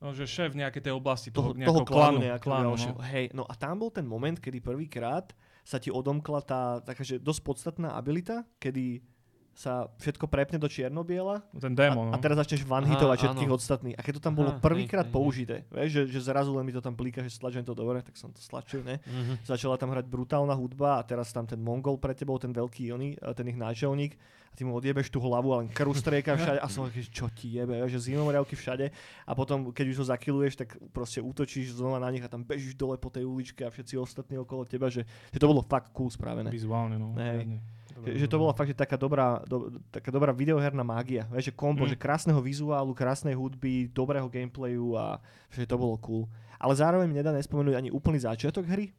[0.00, 2.96] no že šéf nejakej tej oblasti, toho, toho, toho klanu, klanu, klanu ďalšieho.
[2.96, 3.04] no.
[3.04, 7.20] Hej, no a tam bol ten moment, kedy prvýkrát sa ti odomkla tá taká, že
[7.20, 9.04] dosť podstatná abilita, kedy
[9.50, 12.22] sa všetko prepne do čierno-biela No ten démon, a, a no.
[12.22, 13.58] teraz začneš one-hitovať Aha, všetkých áno.
[13.60, 13.96] ostatných.
[13.98, 16.96] A keď to tam bolo prvýkrát použité, vieš, že, že zrazu len mi to tam
[16.96, 19.04] blíka, že stlačujem to dobre, tak som to stlačil, ne?
[19.04, 19.44] Mhm.
[19.44, 23.20] Začala tam hrať brutálna hudba a teraz tam ten Mongol pre tebou, ten veľký oný,
[23.20, 24.16] a ten ich náčelník
[24.50, 27.30] a ty mu odjebeš tú hlavu a len krv strieka všade a som taký, čo
[27.30, 28.90] ti jebe, že zimomriavky všade
[29.24, 32.74] a potom keď už ho zakiluješ, tak proste útočíš znova na nich a tam bežíš
[32.74, 36.10] dole po tej uličke a všetci ostatní okolo teba, že, že to bolo fakt cool
[36.10, 36.50] spravené.
[36.50, 37.14] Vizuálne, no.
[37.14, 37.62] Hej.
[37.90, 41.26] Dobre, Že, to bola fakt že taká dobrá, do, taká dobrá videoherná mágia.
[41.30, 41.90] Vieš, že kombo, Mm.
[41.90, 45.18] že krásneho vizuálu, krásnej hudby, dobrého gameplayu a
[45.50, 46.24] že to bolo cool.
[46.56, 48.94] Ale zároveň mi nedá nespomenúť ani úplný začiatok hry.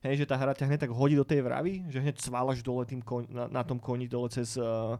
[0.00, 2.84] Hej, že tá hra ťa hneď tak hodí do tej vravy, že hneď cválaš dole
[2.84, 4.96] tým koň, na, na tom koni dole cez, uh,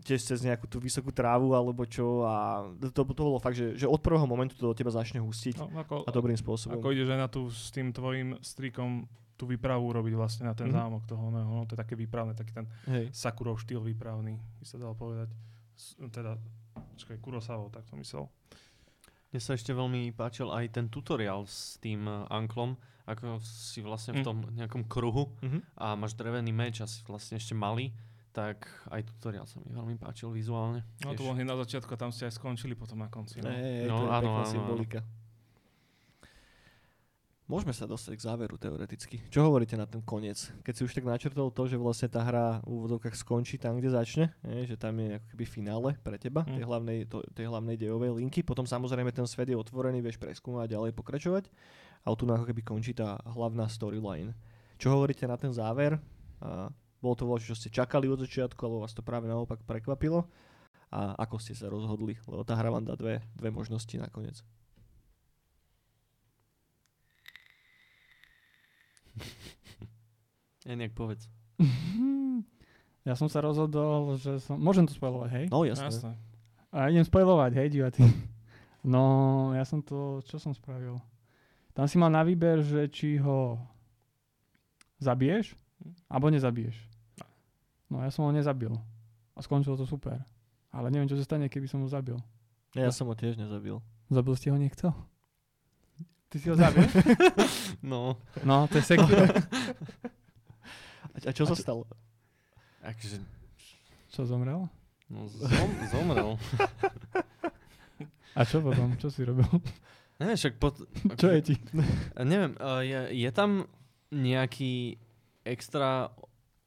[0.00, 3.84] tiež cez nejakú tú vysokú trávu alebo čo a to, to bolo fakt, že, že
[3.84, 6.74] od prvého momentu to do teba začne hustiť No, ako, a dobrým spôsobom.
[6.74, 10.66] ako ideš aj na tú s tým tvojim strikom tú výpravu urobiť vlastne na ten
[10.66, 10.74] Mhm.
[10.74, 13.10] zámok toho, no, no, to je také výpravné, taký ten Hej.
[13.12, 15.30] Sakurov štýl výpravný, by sa dal povedať.
[15.74, 16.34] S, teda,
[16.74, 18.26] počkaj, Kurosavou, tak som myslel.
[19.28, 22.74] Mne sa ešte veľmi páčil aj ten tutoriál s tým uh, anklom,
[23.08, 24.26] ako si vlastne v Mm.
[24.26, 25.58] tom nejakom kruhu Mhm.
[25.74, 27.90] a máš drevený meč a si vlastne ešte malý,
[28.30, 30.84] tak aj tutoriál sa mi veľmi páčil vizuálne.
[31.00, 33.40] No to bolo hneď na začiatku a tam ste aj skončili potom na konci.
[33.40, 33.48] No.
[33.48, 34.52] Hej, No, to je áno, pekná áno, áno.
[34.52, 35.00] symbolika.
[37.48, 39.24] Môžeme sa dostať k záveru teoreticky.
[39.26, 40.36] Čo hovoríte na ten koniec?
[40.60, 43.88] Keď si už tak načrtol to, že vlastne tá hra v úvodovkách skončí tam, kde
[43.90, 46.52] začne, je, že tam je ako keby finále pre teba, Mm.
[46.52, 48.44] tej, hlavnej, to, tej hlavnej dejovej linky.
[48.44, 51.48] Potom samozrejme ten svet je otvorený, vieš preskúmať a ďalej pokračovať.
[52.04, 54.32] A tu ako keby končí tá hlavná storyline.
[54.78, 55.98] Čo hovoríte na ten záver?
[56.38, 60.26] A bolo to voľa, čo ste čakali od začiatku, alebo vás to práve naopak prekvapilo?
[60.88, 62.16] A ako ste sa rozhodli?
[62.24, 64.42] Lebo tá hra vám dá dve, dve možnosti nakoniec.
[70.68, 71.24] Ja nejak povedz.
[73.08, 74.60] Ja som sa rozhodol, že som...
[74.60, 75.44] Môžem to spojovať, hej?
[75.48, 75.88] No jasné.
[75.88, 76.12] Jasné.
[76.68, 78.04] A idem spojovať, hej, diváci.
[78.84, 80.20] No, ja som to...
[80.28, 81.00] Čo som spravil?
[81.78, 83.54] Tam si mal na výber, že či ho
[84.98, 85.54] zabiješ,
[86.10, 86.74] alebo nezabiješ.
[87.86, 88.74] No, ja som ho nezabil.
[89.32, 90.18] A skončilo to super.
[90.74, 92.18] Ale neviem, čo sa stane, keby som ho zabil.
[92.74, 93.78] Ja som ho tiež nezabil.
[94.10, 94.90] Zabil ste ho niekto?
[96.28, 96.82] Ty si ho zabil?
[97.86, 99.22] No, No, to je Sekiro.
[101.14, 101.86] A, a čo sa stalo?
[102.82, 103.22] akože,
[104.10, 104.66] Čo zomrel?
[105.06, 106.34] no zom, zomrel.
[108.38, 108.98] A čo potom?
[108.98, 109.46] Čo si robil?
[110.18, 110.74] Neviem, však pot,
[111.20, 111.54] Čo je ti?
[112.18, 113.66] Neviem, uh, je, je tam
[114.10, 114.98] nejaký
[115.44, 116.10] extra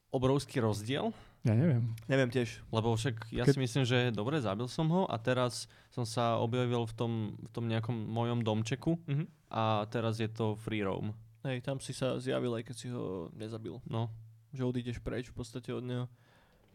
[0.09, 1.11] obrovský rozdiel?
[1.41, 1.97] Ja neviem.
[2.05, 2.61] Neviem tiež.
[2.69, 6.37] Lebo však ja Keď- si myslím, že dobre, zabil som ho a teraz som sa
[6.37, 9.25] objavil v tom, v tom nejakom mojom domčeku Mhm.
[9.49, 11.17] a teraz je to free roam.
[11.41, 13.81] Hej, tam si sa zjavil, aj keď si ho nezabil.
[13.89, 14.13] No,
[14.53, 16.05] Že odídeš preč v podstate od neho.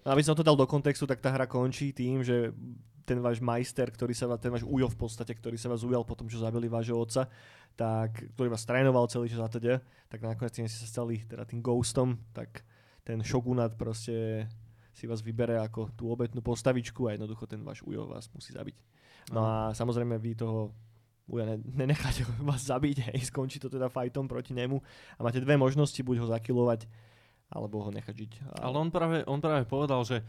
[0.06, 2.54] Aby som to dal do kontextu, tak tá hra končí tým, že
[3.06, 6.02] ten váš majster, ktorý sa vás, ten váš ujo v podstate, ktorý sa vás ujal
[6.02, 7.30] po tom, čo zabili vášho otca,
[7.78, 9.78] tak, ktorý vás trénoval celý čas a teda,
[10.10, 12.66] tak nakoniec tým ste sa stali teda tým ghostom, tak
[13.06, 14.46] ten šogunát proste
[14.90, 18.76] si vás vybere ako tú obetnú postavičku a jednoducho ten váš ujo vás musí zabiť.
[19.30, 20.74] No a samozrejme vy toho
[21.30, 24.82] uja ne- nenecháte vás zabiť, hej, skončí to teda fightom proti nemu
[25.14, 26.90] a máte dve možnosti, buď ho zakilovať,
[27.50, 28.32] alebo ho nechať žiť.
[28.42, 28.70] A...
[28.70, 30.22] ale on práve, on práve povedal, že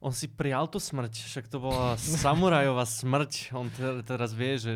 [0.00, 1.94] on si prial tú smrť, však to bola
[2.24, 3.52] samurajová smrť.
[3.52, 4.72] On te- teraz vie, že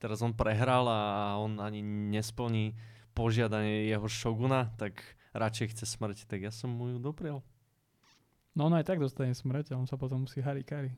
[0.00, 1.00] teraz on prehral a
[1.36, 2.76] on ani nesplní
[3.16, 5.00] požiadanie jeho šoguna, tak
[5.32, 7.40] radšej chce smrť, tak ja som mu ju doprial.
[8.56, 10.92] No on aj tak dostane smrť a on sa potom musí harikari.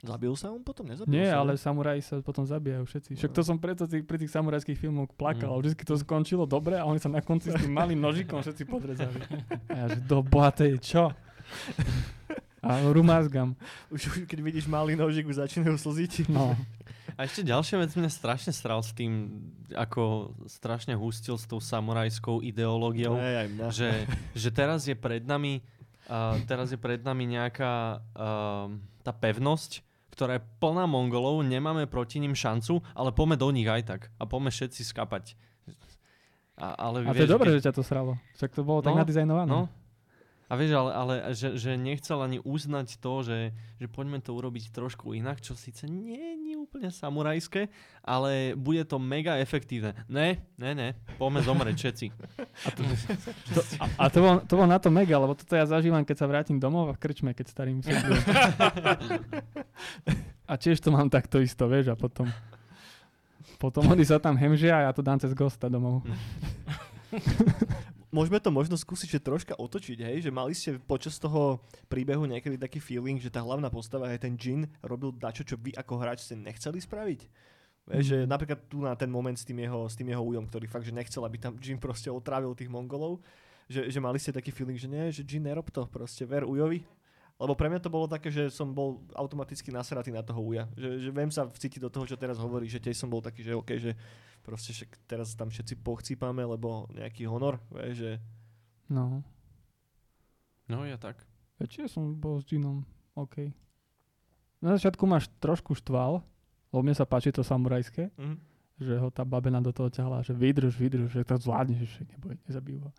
[0.00, 0.88] Zabil sa on potom?
[0.88, 3.10] Nezabil Nie, sa, ale samuraji sa potom zabijajú všetci.
[3.20, 5.60] Však to som preto tých, pri tých samurajských filmoch plakal.
[5.60, 5.76] Mm.
[5.76, 9.20] Vždy to skončilo dobre a oni sa na konci s tým malým nožikom všetci podrezali.
[9.68, 11.12] A ja, že do bohatej, čo?
[12.64, 13.52] A rumázgam.
[13.92, 16.32] Už, už keď vidíš malý nožik, už začínajú slziť.
[16.32, 16.56] No.
[17.20, 19.28] A ešte ďalšia vec mňa strašne sral s tým,
[19.76, 23.66] ako strašne hustil s tou samurajskou ideológiou, aj mňa.
[23.68, 25.60] že, že teraz je pred nami
[26.10, 28.66] uh, teraz je pred nami nejaká uh,
[29.06, 33.82] tá pevnosť, ktorá je plná Mongolov, nemáme proti ním šancu, ale poďme do nich aj
[33.84, 35.34] tak a poďme všetci skapať.
[36.60, 38.12] A, ale A to je dobré, keď- že ťa to sralo.
[38.36, 39.48] Však to bolo tak No, nadizajnované.
[39.48, 39.72] No.
[40.50, 43.38] A vieš, ale, ale že, že nechcel ani uznať to, že,
[43.78, 46.34] že poďme to urobiť trošku inak, čo síce nie je
[46.64, 47.72] úplne samurajské,
[48.04, 49.96] ale bude to mega efektívne.
[50.06, 52.06] Ne, ne, ne, poďme zomrieť všetci.
[52.76, 56.16] To, a, a to, bolo, to bolo na to mega, lebo toto ja zažívam, keď
[56.20, 58.20] sa vrátim domov a v krčme, keď starým sedím.
[60.50, 62.26] A tiež to mám takto isto, vieš, a potom
[63.60, 66.00] potom oni sa tam hemžia a ja to dám cez gosta domov.
[68.10, 70.26] Môžeme to možno skúsiť že troška otočiť, hej?
[70.26, 74.34] Že mali ste počas toho príbehu niekedy taký feeling, že tá hlavná postava, aj ten
[74.34, 77.20] Jin, robil dačo, čo vy ako hráč ste nechceli spraviť?
[77.86, 80.66] Vieš, že napríklad tu na ten moment s tým jeho, s tým jeho ujom, ktorý
[80.66, 83.22] fakt, že nechcel, aby tam Jin proste otrávil tých Mongolov,
[83.70, 86.82] že, že mali ste taký feeling, že nie, že Jin nerob to, proste ver ujovi.
[87.40, 90.68] Lebo pre mňa to bolo také, že som bol automaticky nasratý na toho uja.
[90.76, 93.40] Že, že viem sa vcítiť do toho, čo teraz hovorí, že tiež som bol taký,
[93.40, 93.96] že OK, že
[94.44, 98.12] proste však teraz tam všetci pochcípame, lebo nejaký honor, vieš, že
[98.92, 99.24] No.
[100.68, 101.24] No ja tak.
[101.56, 102.84] Ja tiež som bol s Ginom,
[103.16, 103.54] OK.
[104.60, 106.20] Na začiatku máš trošku štval,
[106.68, 108.36] lebo mne sa páči to samurajské, Mhm.
[108.80, 112.36] že ho tá babena do toho ťahla, že vydrž, vydrž, že to zvládneš, že neboj,
[112.44, 112.90] nezabijú ho.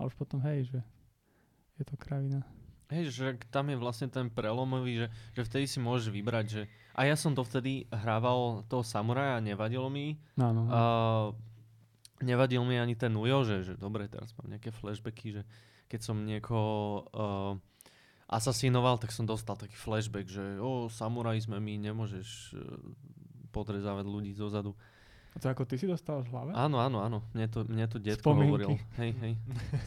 [0.00, 0.78] A už potom hej, že
[1.76, 2.40] je to kravina.
[2.92, 6.62] Hej, že tam je vlastne ten prelomový, že, že vtedy si môžeš vybrať, že
[6.92, 10.20] a ja som to vtedy hrával toho samuraja, nevadilo mi.
[10.36, 10.68] Áno.
[10.68, 10.80] A
[12.20, 15.42] nevadil mi ani ten Ujo, že, že dobre, teraz mám nejaké flashbacky, že
[15.88, 17.52] keď som niekoho uh,
[18.28, 22.60] asasinoval, tak som dostal taký flashback, že o, samuraj sme my, nemôžeš uh,
[23.52, 24.76] podrezávať ľudí zozadu.
[25.32, 26.50] A to ako ty si dostal v hlave?
[26.52, 28.46] Áno, áno, áno, mne to, mne to detko Spomienky.
[28.46, 28.68] hovoril.
[28.94, 29.32] Hej, hej.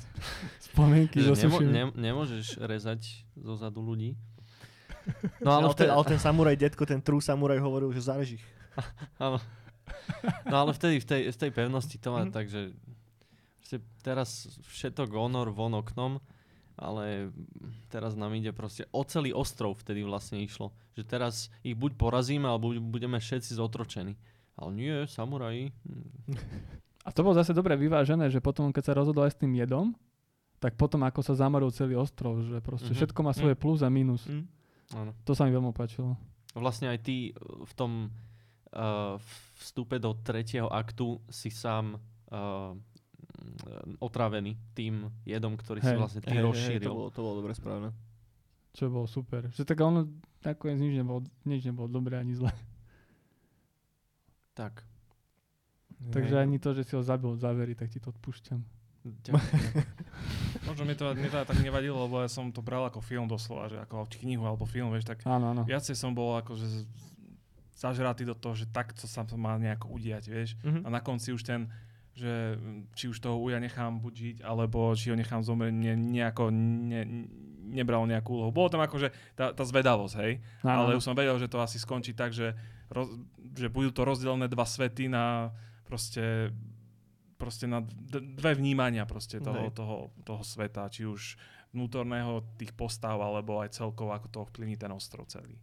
[0.68, 3.02] Spomienky zo nemo, ne, nemôžeš rezať
[3.36, 4.14] zozadu ľudí.
[5.38, 8.46] No ale, vtedy, ale ten samuraj detko, ten true samuraj hovoril, že zarež ich.
[9.22, 9.38] áno.
[10.44, 12.34] No ale vtedy v tej, v tej pevnosti to má Mhm.
[12.34, 12.74] tak, že
[14.02, 16.18] teraz všetok honor von oknom,
[16.76, 17.30] ale
[17.88, 20.70] teraz nám ide proste o celý ostrov vtedy vlastne išlo.
[20.94, 24.18] Že teraz ich buď porazíme, alebo buď- budeme všetci zotročení.
[24.56, 25.76] Ale nie, samuraji.
[27.04, 29.94] A to bolo zase dobre vyvážené, že potom, keď sa rozhodol aj s tým jedom,
[30.58, 32.98] tak potom ako sa zamoril celý ostrov, že proste Mhm.
[32.98, 34.24] všetko má svoje plus a minus.
[34.26, 34.48] Hm?
[34.96, 35.12] Áno.
[35.28, 36.16] To sa mi veľmi páčilo.
[36.56, 37.92] Vlastne aj ty uh, v tom
[38.72, 39.20] uh,
[39.60, 42.00] vstupe do tretieho aktu si sám
[42.32, 46.00] uh, mm, otrávený tým jedom, ktorý si Hej.
[46.00, 46.88] vlastne ty hej, rozšíril.
[46.88, 47.92] to, bolo, to bolo dobre správne.
[48.72, 49.52] Čo bolo super.
[49.52, 50.08] Že tak ono
[50.42, 52.56] nakoniec nič nebolo, nič nebolo dobré ani zlé.
[54.56, 54.82] Tak.
[56.06, 58.64] Takže ani to, že si ho zabil v záveri, tak ti to odpúšťam.
[59.06, 59.86] Ďakujem.
[60.66, 63.68] Možno mi to, mi to tak nevadilo, lebo ja som to bral ako film doslova,
[63.68, 65.62] že ako knihu alebo film, vieš, tak Áno, áno.
[65.62, 66.88] viacej som bol akože z-
[67.76, 70.50] zažratý do toho, že takto sa to má nejako udiať, vieš.
[70.64, 70.82] Mhm.
[70.82, 71.70] A na konci už ten,
[72.16, 72.58] že
[72.96, 77.02] či už toho uja nechám buď žiť, alebo či ho nechám zomrieť, ne, nejako ne,
[77.68, 78.50] nebral nejakú úlohu.
[78.50, 80.40] Bolo tam akože tá, tá zvedavosť, hej.
[80.64, 82.56] áno, Ale už som vedel, že to asi skončí tak, že,
[82.90, 83.10] roz,
[83.56, 85.54] že budú to rozdelené dva svety na
[85.86, 86.52] proste,
[87.38, 89.78] proste na dve vnímania proste toho, Hej.
[89.78, 91.38] toho, toho sveta, či už
[91.76, 95.60] vnútorného tých postav, alebo aj celkovo, ako to ovplyvní ten ostrov celý.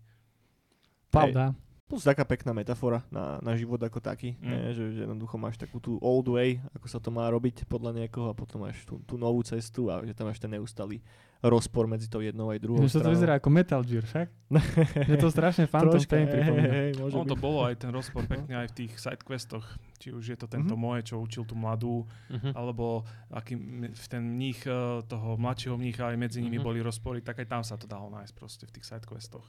[1.08, 1.56] Pravda.
[1.92, 4.48] Plus taká pekná metafora na, na život ako taký, Mm.
[4.48, 4.72] mm.
[4.72, 8.26] že, že jednoducho máš takú tú old way, ako sa to má robiť podľa niekoho
[8.26, 11.04] a potom máš tú, tú novú cestu a že tam máš ten neustalý
[11.42, 13.12] rozpor medzi tou jednou aj druhou to stranou.
[13.12, 14.26] vyzerá ako Metal Gear, však?
[15.10, 17.02] Je to strašne Phantom Pain pripomína.
[17.02, 17.42] Ono to byť.
[17.42, 19.66] bolo aj ten rozpor pekne aj v tých sidequestoch.
[19.98, 20.80] Či už je to tento Mhm.
[20.80, 22.54] moje, čo učil tú mladú, Mhm.
[22.54, 23.58] alebo aký
[23.90, 24.74] v ten mních eh,
[25.04, 26.64] toho mladšieho mnícha, aj medzi nimi Mhm.
[26.64, 29.44] boli rozpory, tak aj tam sa to dalo nájsť proste v tých sidequestoch.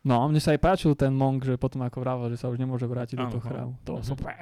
[0.00, 2.84] No, mne sa aj páčil ten monk, že potom ako vravel, že sa už nemôže
[2.84, 3.48] vrátiť do Áno, toho áno.
[3.48, 3.72] chrámu.
[3.82, 4.08] To bolo Mhm.
[4.08, 4.36] super.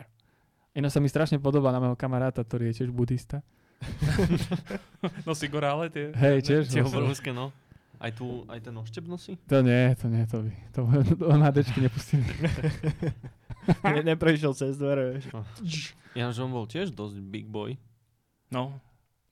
[0.72, 3.40] Iná sa mi strašne podobá na môjho kamaráta, ktorý je tiež budista.
[5.24, 6.12] Nosí gorále tie?
[6.12, 6.62] Hej, tiež.
[6.68, 7.52] Tie obrovské, no.
[7.96, 9.40] Aj tu, aj ten oštep nosí?
[9.48, 10.52] To nie, to nie, to by.
[10.70, 12.24] To by to MHDčky nepustili.
[13.82, 15.18] Ne, neprešiel cez dvere.
[15.18, 15.90] vieš.
[16.14, 17.74] Ja, že on bol tiež dosť big boy.
[18.46, 18.78] No,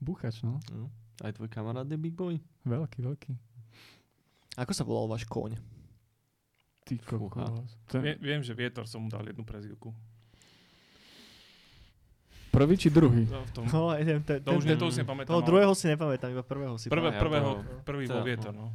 [0.03, 0.59] Búchač, no.
[0.69, 0.91] No.
[1.23, 2.43] Aj tvoj kamarát je big boy?
[2.67, 3.31] Veľký, veľký.
[4.59, 5.55] Ako sa volal váš kóň?
[6.85, 7.71] Ty kokos.
[7.89, 9.89] To je Vie, viem, že Vietor som mu dal jednu prezivku.
[12.53, 13.27] prvý či druhý?
[13.27, 15.27] No, v tom, No, ten, ten, to, už, ten, to už si nepamätám.
[15.27, 18.23] toho ale druhého si nepamätám, iba prvého si Prvé, Ja prvého, to- prvý to- bol
[18.23, 18.71] Vietor, no.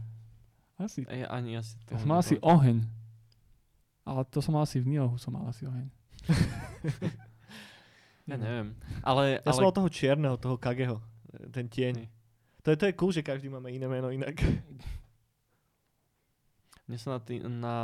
[0.75, 1.07] Asi.
[1.07, 1.75] Ej, ani asi...
[1.87, 2.83] Ja som mal asi oheň.
[4.03, 5.87] Ale to som mal asi v Niohu, som mal asi oheň.
[8.25, 8.75] Ja neviem.
[9.01, 10.99] Ale, Ja som mal ale toho čierneho, toho Kageho.
[11.49, 12.03] Ten tieň.
[12.61, 14.35] To je, to je cool, že každý máme iné meno inak.
[16.89, 17.77] mne sa na, tý, na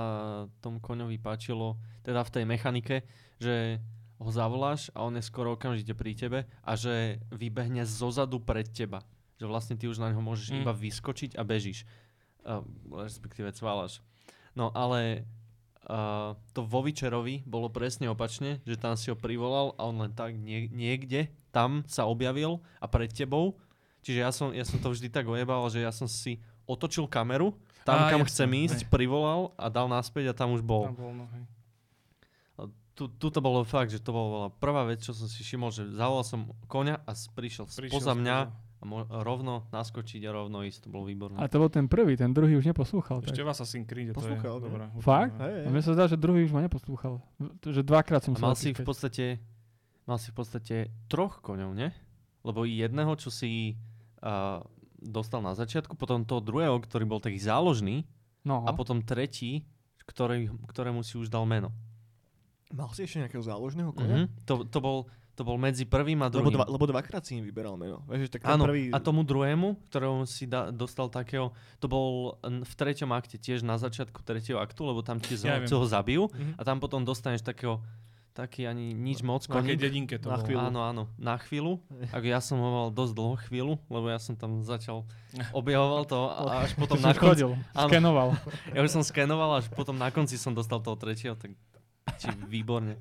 [0.66, 3.06] tom koňovi páčilo, teda v tej mechanike,
[3.38, 3.78] že
[4.18, 9.06] ho zavoláš a on je skoro okamžite pri tebe a že vybehne zozadu pred teba.
[9.38, 10.66] Že vlastne ty už na neho môžeš Mm.
[10.66, 11.86] iba vyskočiť a bežíš.
[12.42, 14.02] Uh, respektíve cválaš.
[14.56, 15.28] No ale
[15.90, 20.14] uh, to vo Witcherovi bolo presne opačne, že tam si ho privolal a on len
[20.16, 23.58] tak nie, niekde tam sa objavil a pred tebou.
[24.06, 26.38] Čiže ja som, ja som to vždy tak ojebal, že ja som si
[26.70, 28.90] otočil kameru, tam Á, kam jasné, chcem ísť, hej.
[28.90, 30.90] privolal a dal naspäť a tam už bol.
[30.90, 31.46] Tam bol, no, hej.
[32.96, 35.84] Tu, tu to bolo fakt, že to bola prvá vec, čo som si všimol, že
[36.00, 38.38] zavolal som koňa a prišiel, Prišiel spoza mňa
[38.80, 41.36] a mo- rovno naskočiť a rovno ísť, to bolo výborné.
[41.36, 43.20] A to bol ten prvý, ten druhý už neposlúchal.
[43.20, 43.44] Ešte Tak.
[43.44, 44.88] v Assassin's Creed to je dobré.
[45.04, 45.36] Fakt?
[45.36, 45.44] no.
[45.44, 47.20] Hej, A mne sa zdá, že druhý už ma neposlúchal.
[47.60, 49.44] Že dvakrát som A mal si v podstate,
[50.08, 50.76] mal si v podstate
[51.12, 51.92] troch koňov, ne?
[52.48, 53.76] Lebo i jedného, čo si
[54.24, 54.64] uh,
[54.98, 58.04] dostal na začiatku, potom toho druhého, ktorý bol taký záložný
[58.46, 59.66] No, a potom tretí,
[60.06, 61.74] ktorý, ktorému si už dal meno.
[62.70, 64.16] Mal si ešte nejakého záložného koňa?
[64.22, 64.28] Mhm.
[64.46, 64.98] To, to, bol,
[65.34, 66.56] to bol medzi prvým a Lebo, druhým.
[66.62, 68.06] dva, lebo dvakrát si im vyberal meno.
[68.06, 68.94] Vieš, tak Áno, prvý...
[68.94, 73.82] a tomu druhému, ktorého si da, dostal takého, to bol v treťom akte, tiež na
[73.82, 76.54] začiatku tretieho aktu, lebo tam ti Ja toho zabijú Mhm.
[76.58, 77.82] a tam potom dostaneš takého,
[78.36, 79.48] taký ani nič moc.
[79.48, 79.80] Akej koník.
[79.80, 80.60] dedinke to Na bolo.
[80.60, 81.80] Áno, áno, na chvíľu.
[82.16, 85.08] Ako ja som ho mal dosť dlho chvíľu, lebo ja som tam začal,
[85.56, 87.88] objavoval to a až potom na konci, chodil, áno.
[87.88, 88.28] skenoval.
[88.76, 91.56] ja už som skenoval, až potom na konci som dostal toho tretieho, tak
[92.20, 93.00] či výborne.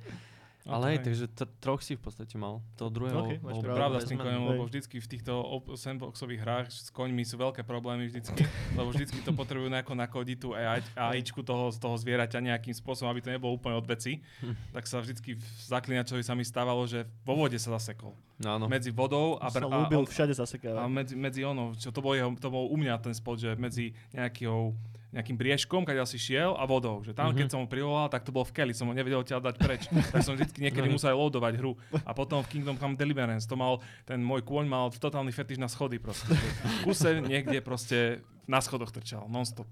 [0.65, 1.05] Ale hej, Ok.
[1.05, 2.65] takže t- troch si v podstate mal.
[2.77, 6.41] To druhého Ok, máš bol pravda s tým koňom, lebo vždycky v týchto op- sandboxových
[6.41, 10.81] hrách s koňmi sú veľké problémy vždycky, lebo vždycky to potrebujú nejako nakodiť tú AI,
[10.97, 14.25] AIčku toho, toho zvieraťa nejakým spôsobom, aby to nebolo úplne od veci.
[14.41, 14.57] Hm.
[14.73, 18.17] Tak sa vždycky v zaklinačovi sa mi stávalo, že vo vode sa zasekol.
[18.35, 18.65] No, áno.
[18.65, 20.81] Medzi vodou a, sa br- a, on- všade a zasekávať.
[20.89, 23.93] medzi, medzi ono, čo to bol, jeho, to bol u mňa ten spot, že medzi
[24.11, 24.73] nejakou
[25.15, 27.01] nejakým briežkom, keď si šiel a vodou.
[27.01, 27.39] Že tam, Mhm.
[27.39, 29.87] keď som ho privolal, tak to bol v keli, som ho nevedel odtiaľ dať preč.
[30.13, 30.95] tak som vždy niekedy Mhm.
[30.95, 31.79] musel loadovať hru.
[32.03, 35.71] A potom v Kingdom Come Deliverance, to mal, ten môj kôň mal totálny fetiš na
[35.71, 36.35] schody proste.
[36.83, 39.71] V kuse niekde proste na schodoch trčal, non-stop.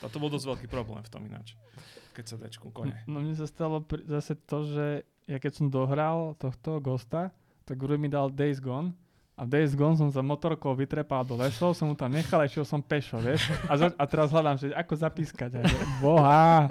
[0.00, 1.54] A to bol dosť veľký problém v tom ináč.
[2.12, 2.96] Keď sa dečku kone.
[3.04, 4.86] No mne sa stalo pri, zase to, že
[5.24, 7.30] ja keď som dohral tohto Ghosta,
[7.62, 8.92] tak Guru mi dal Days Gone
[9.42, 12.46] a v Days Gone som za motorkou vytrepal do lesov, som mu tam nechal a
[12.46, 13.50] išiel som pešo, vieš?
[13.66, 15.50] A, za, a teraz hľadám, že ako zapískať.
[15.52, 16.70] A že, boha!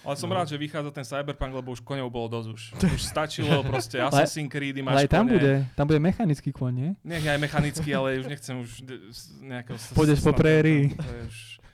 [0.00, 0.34] Ale som No.
[0.34, 2.62] rád, že vychádza ten Cyberpunk, lebo už koňov bolo dosť už.
[2.96, 5.34] Už stačilo proste Assassin's Creed, máš Ale aj tam kone.
[5.34, 6.90] bude, tam bude mechanický kôň, nie?
[7.02, 8.70] Nech aj mechanicky, ale už nechcem už
[9.40, 9.76] nejakého...
[9.92, 10.94] Pôjdeš po prérii.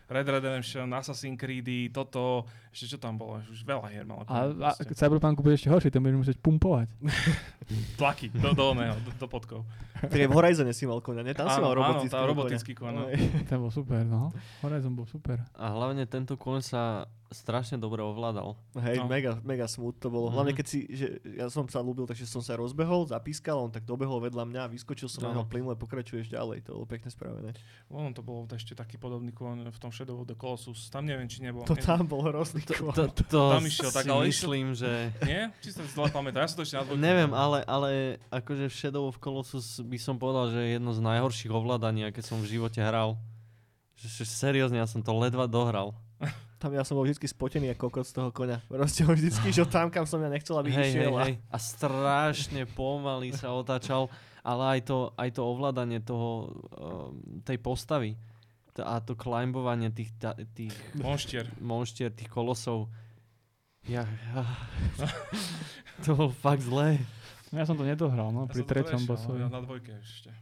[0.06, 2.46] Red Red Redemption, Assassin's Creed, toto,
[2.76, 4.28] ešte čo tam bolo, už veľa hier malo.
[4.28, 4.70] A, a.
[4.76, 6.92] Cyberpunku bude ešte horšie, tam budeš musieť pumpovať.
[7.96, 9.64] Tlaky do, do, oného, do, do podkov.
[9.96, 11.32] Aj v Horizone si mal koňa, nie?
[11.32, 13.08] Tam si mal Áno, áno, robotický robotický no.
[13.48, 14.28] Ten bol super, no.
[14.60, 15.40] Horizon bol super.
[15.56, 16.82] A hlavne tento kôň sa
[17.26, 18.54] strašne dobre ovládal.
[18.78, 19.10] Hej, No.
[19.10, 20.30] mega, mega smooth to bolo.
[20.30, 20.58] Hlavne Mhm.
[20.62, 24.22] keď si, že ja som sa ľúbil, takže som sa rozbehol, zapískal, on tak dobehol
[24.22, 25.42] vedľa mňa, vyskočil som na No.
[25.42, 27.50] neho plynule, pokračuješ ďalej, to bolo pekne spravené.
[27.90, 30.86] Ono to bolo ešte taký podobný kôň v tom Shadow of the Colossus.
[30.86, 31.66] Tam neviem, či nebol.
[31.66, 34.90] To tam bol hrozný To, to, to Tam išiel tak, si ale išiel- myslím, že...
[35.22, 35.54] Nie?
[35.58, 36.42] Či sa zle pamätá?
[36.42, 36.84] Ja som to ešte na.
[36.92, 37.88] Neviem, ale, ale
[38.28, 42.20] akože v Shadow of Colossus by som povedal, že je jedno z najhorších ovládaní, aké
[42.20, 43.14] som v živote hral.
[43.96, 45.94] Že, že seriózne, ja som to ledva dohral.
[46.56, 48.64] Tam ja som bol vždy spotený ako kokot z toho koňa.
[48.64, 51.12] Proste ho vždycky išiel tam, kam som ja nechcel, aby Hej, hej, išiel.
[51.12, 51.34] a- hej.
[51.46, 54.08] A strašne pomaly sa otáčal,
[54.40, 57.12] ale aj to, aj to ovládanie toho, um,
[57.44, 58.16] tej postavy
[58.78, 61.46] a to climbovanie tých, ta, tých Monštier.
[61.56, 62.90] monštier, tých kolosov.
[63.84, 64.42] Ja, ja.
[66.02, 66.98] to bolo fakt zlé.
[67.48, 69.38] Ja som to nedohral, no, Ja pri to treťom prešiel, bossovi.
[69.38, 70.34] ja na dvojke ešte.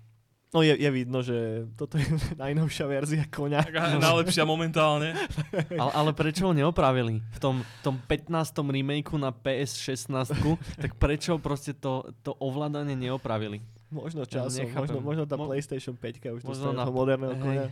[0.51, 1.37] No je, je vidno, že
[1.75, 2.07] toto je
[2.39, 3.59] najnovšia verzia koňa.
[3.61, 5.13] Taká najlepšia momentálne.
[5.75, 7.19] Ale, ale prečo ho neopravili?
[7.19, 8.31] V tom, tom 15.
[8.63, 10.31] remakeu na PS16,
[10.77, 13.59] tak prečo proste to, to ovládanie neopravili?
[13.91, 14.81] Možno Ja časom, nechápem.
[14.81, 17.71] možno, možno tá Mo- PlayStation 5 už možno na- toho moderného hej.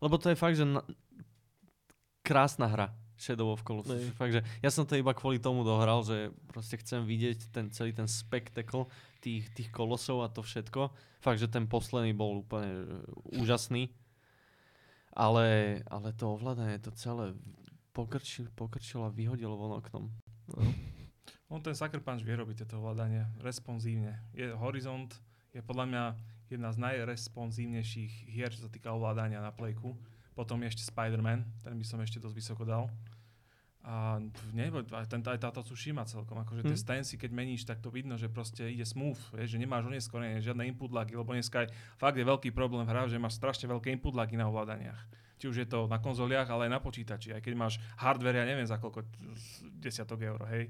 [0.00, 0.80] Lebo to je fakt, že na...
[2.24, 2.88] krásna hra.
[3.20, 4.00] Shadow of Colossus.
[4.00, 4.16] Nej.
[4.16, 7.92] Fakt, že ja som to iba kvôli tomu dohral, že proste chcem vidieť ten celý
[7.92, 8.88] ten spektakl
[9.20, 10.88] tých, tých kolosov a to všetko.
[11.20, 12.96] Fakt, že ten posledný bol úplne že,
[13.36, 13.92] úžasný.
[15.12, 17.36] Ale, ale to ovládanie to celé
[17.92, 20.08] pokrčil, pokrčil a vyhodilo von oknom.
[21.52, 24.22] On ten Sucker Punch vie robiť tieto ovládanie responsívne.
[24.32, 25.10] Je Horizont
[25.50, 26.04] je podľa mňa
[26.50, 29.94] jedna z najresponsívnejších hier, čo sa týka ovládania na plejku.
[30.34, 32.90] Potom ešte Spider-Man, ten by som ešte dosť vysoko dal.
[33.80, 34.20] A
[34.52, 36.84] nebo, aj, ten, aj táto Tsushima celkom, akože tie Hm.
[36.84, 40.68] stancy, keď meníš, tak to vidno, že proste ide smooth, vieš, že nemáš oneskorenie, žiadne
[40.68, 43.88] input lagy, lebo dneska aj fakt je veľký problém v hrách, že máš strašne veľké
[43.88, 45.00] input lagy na ovládaniach.
[45.40, 48.44] Či už je to na konzoliach, ale aj na počítači, aj keď máš hardware, ja
[48.44, 49.08] neviem za koľko,
[49.80, 50.68] desiatok eur, hej,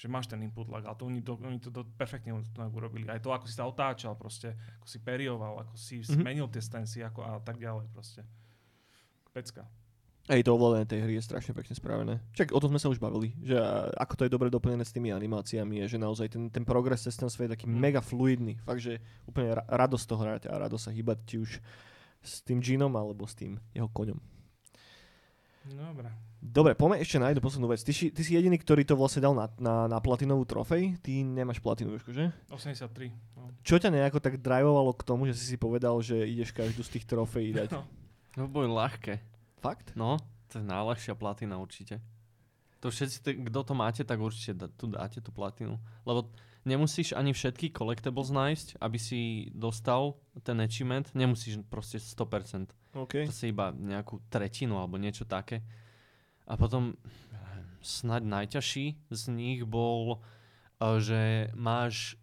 [0.00, 3.04] že máš ten input lag, ale to oni to, oni to do, perfektne to urobili.
[3.04, 6.08] Aj to, ako si sa otáčal proste, ako si perioval, ako si Mhm.
[6.16, 8.24] zmenil tie stancy ako, a tak ďalej proste.
[9.30, 9.68] Pecka.
[10.26, 12.14] Hej, to ovládanie tej hry je strašne pekne spravené.
[12.32, 13.56] Čak, o tom sme sa už bavili, že
[13.92, 17.18] ako to je dobre doplnené s tými animáciami, je, že naozaj ten, ten progres cez
[17.18, 17.76] ten svet je taký Mm.
[17.76, 18.54] mega fluidný.
[18.62, 21.50] Fakt, že úplne ra- radosť toho hrať a radosť sa hýbať, či už
[22.22, 24.20] s tým Ginom alebo s tým jeho koňom.
[25.66, 26.08] Dobre.
[26.40, 27.80] Dobre, poďme ešte na jednu poslednú vec.
[27.80, 30.96] Ty, si- ty si jediný, ktorý to vlastne dal na, na, na platinovú trofej.
[30.98, 32.32] Ty nemáš platinu, že?
[32.48, 33.12] 83.
[33.36, 33.52] No.
[33.60, 36.96] Čo ťa nejako tak drivovalo k tomu, že si si povedal, že ideš každú z
[36.96, 37.76] tých trofejí dať?
[37.76, 37.84] No.
[38.34, 39.20] To bolo ľahké.
[39.60, 39.92] Fakt?
[39.92, 40.16] No,
[40.48, 42.00] to je najľahšia platina určite.
[42.80, 45.76] To všetci, kto to máte, tak určite da, tu dáte tú platinu.
[46.02, 46.32] Lebo
[46.64, 49.20] nemusíš ani všetky collectibles nájsť, aby si
[49.52, 51.04] dostal ten achievement.
[51.12, 52.72] Nemusíš proste 100%.
[52.96, 53.28] OK.
[53.28, 55.60] To si iba nejakú tretinu alebo niečo také.
[56.50, 56.98] A potom
[57.78, 60.18] snaď najťažší z nich bol,
[60.82, 61.20] eh, že
[61.54, 62.18] máš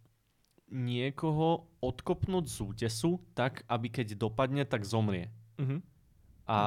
[0.67, 5.31] niekoho odkopnúť z útesu tak, aby keď dopadne, tak zomrie.
[5.57, 5.79] Mhm.
[6.47, 6.59] A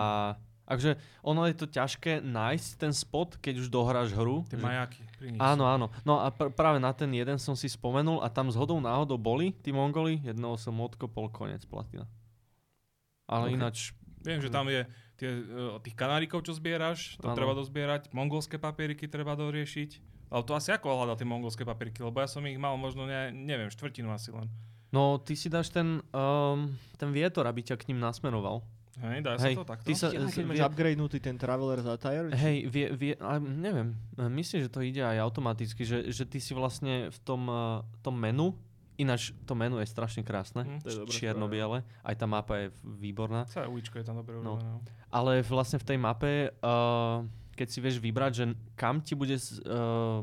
[0.70, 4.46] Akože ono je to ťažké nájsť ten spot, keď už dohráš hru.
[4.46, 5.02] Tie že- majáky.
[5.18, 5.90] Pri nich Áno, áno.
[6.06, 9.18] No a pr- práve na ten jeden som si spomenul a tam z hodou náhodou
[9.18, 12.06] boli tí Mongoli, jedného som odkopol, konec platina.
[13.26, 13.54] Ale Ok.
[13.58, 13.76] ináč,
[14.22, 14.86] Viem, že tam je
[15.20, 17.36] tie, uh, tých kanárikov, čo zbieraš, to Áno.
[17.36, 19.90] treba dozbierať, mongolské papieriky treba doriešiť.
[20.30, 23.28] Ale to asi ako hľadal tie mongolské papieriky, lebo ja som ich mal možno, ne,
[23.30, 24.48] neviem, štvrtinu asi len.
[24.90, 28.64] no ty si dáš ten, um, ten vietor, aby ťa k ním nasmeroval.
[29.00, 29.86] Hej, dá Hej, sa to takto?
[29.86, 33.38] ty sa- Ja, keď máš vie- upgradenutý ten Traveler's Attire, či- Hej, vie, vie, ale
[33.40, 33.88] neviem,
[34.18, 38.12] myslím, že to ide aj automaticky, že, že ty si vlastne v tom, uh, tom
[38.14, 38.52] menu,
[39.00, 40.68] ináč to menu je strašne krásne.
[40.80, 41.10] To je dobré.
[41.10, 43.48] čierno-biele, aj tá mapa je výborná.
[43.48, 44.60] Celé uličko je tam dobre No.
[44.60, 44.70] urobené.
[44.70, 44.80] No.
[45.08, 47.24] Ale vlastne v tej mape, uh,
[47.56, 48.44] keď si vieš vybrať, že
[48.74, 50.20] kam ti bude uh,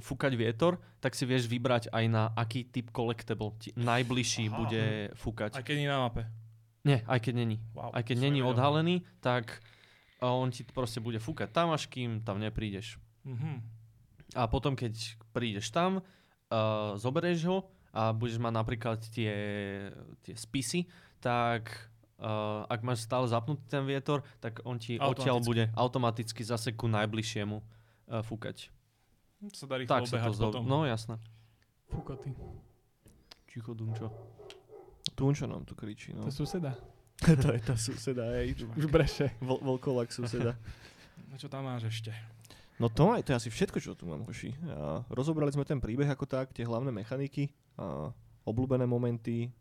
[0.00, 4.56] fúkať vietor, tak si vieš vybrať aj na aký typ collectible ti najbližší Aha.
[4.56, 4.82] bude
[5.14, 5.54] fúkať.
[5.54, 6.24] Aj keď nie na mape.
[6.82, 7.56] Nie, aj keď není.
[7.76, 9.60] Wow, Aj keď není odhalený, tak
[10.20, 12.96] uh, on ti proste bude fúkať tam, až kým tam neprídeš.
[13.28, 13.76] Mhm.
[14.36, 14.92] A potom, keď
[15.32, 17.58] prídeš tam, uh, zoberieš ho
[17.92, 19.32] a budeš mať napríklad tie,
[20.22, 20.86] tie spisy,
[21.18, 21.88] tak
[22.20, 26.86] uh, ak máš stále zapnutý ten vietor, tak on ti odtiaľ bude automaticky zase ku
[26.90, 28.68] najbližšiemu uh, fúkať.
[29.38, 30.44] To sa dá rýchlo Tak sa to zo...
[30.50, 30.66] potom.
[30.66, 31.16] No jasné.
[31.88, 32.34] Fukoty.
[33.48, 34.10] Ticho, Dunčo.
[35.14, 36.26] Tunčo nám tu kričí, no.
[36.26, 36.74] To je suseda.
[37.42, 38.54] to je tá suseda, hej.
[38.76, 39.34] Už breše.
[39.42, 40.54] Vol- Volkolak suseda.
[41.28, 42.08] No čo tam máš ešte?
[42.80, 44.54] No to, aj, to je asi všetko, čo tu mám, hoši.
[45.12, 48.10] Rozobrali sme ten príbeh ako tak, tie hlavné mechaniky, a
[48.42, 49.54] obľúbené momenty,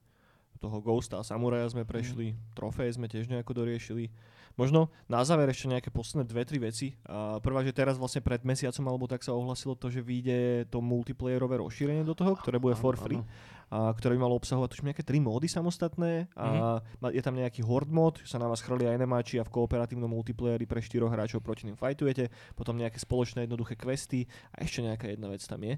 [0.58, 4.10] toho Ghosta a Samuraja sme prešli, trofeje sme tiež nejako doriešili.
[4.58, 6.98] Možno na záver ešte nejaké posledné dve, tri veci.
[7.06, 10.82] A prvá, že teraz vlastne pred mesiacom alebo tak sa ohlasilo to, že vyjde to
[10.82, 13.22] multiplayerové rozšírenie do toho, ktoré bude for free.
[13.70, 17.62] A ktoré by malo obsahovať tuším nejaké tri módy samostatné a ma- je tam nejaký
[17.62, 21.12] horde mod, že sa na vás chrlia aj nemáči a v kooperatívnom multiplayeri pre štyroch
[21.12, 24.24] hráčov proti ním fajtujete, potom nejaké spoločné jednoduché questy
[24.56, 25.76] a ešte nejaká jedna vec tam je.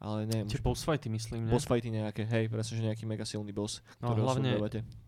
[0.00, 1.52] Ale neviem, Tie boss fighty myslím, ne?
[1.52, 4.56] boss fighty nejaké, hej, presne, že nejaký mega silný boss, No, ktorého hlavne-.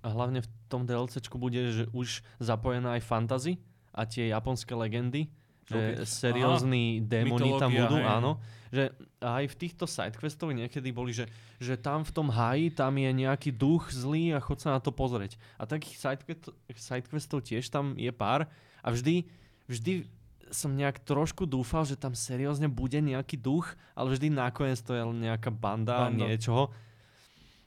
[0.04, 3.56] A hlavne v tom DLCčku bude že už zapojená aj fantasy
[3.96, 5.32] a tie japonské legendy.
[5.62, 6.04] Že Ok.
[6.04, 8.04] seriózni démoni tam budú, hej.
[8.04, 8.36] áno.
[8.68, 8.82] Že
[9.22, 11.24] aj v týchto sidequestoch niekedy boli, že,
[11.56, 14.90] že tam v tom háji, tam je nejaký duch zlý a chod sa na to
[14.92, 15.38] pozrieť.
[15.56, 18.50] A takých sidequest, sidequestov tiež tam je pár
[18.82, 19.24] a vždy,
[19.70, 20.04] vždy
[20.52, 25.02] som nejak trošku dúfal, že tam seriózne bude nejaký duch, ale vždy nakoniec to je
[25.02, 26.28] len nejaká banda, Banda.
[26.28, 26.70] niečoho.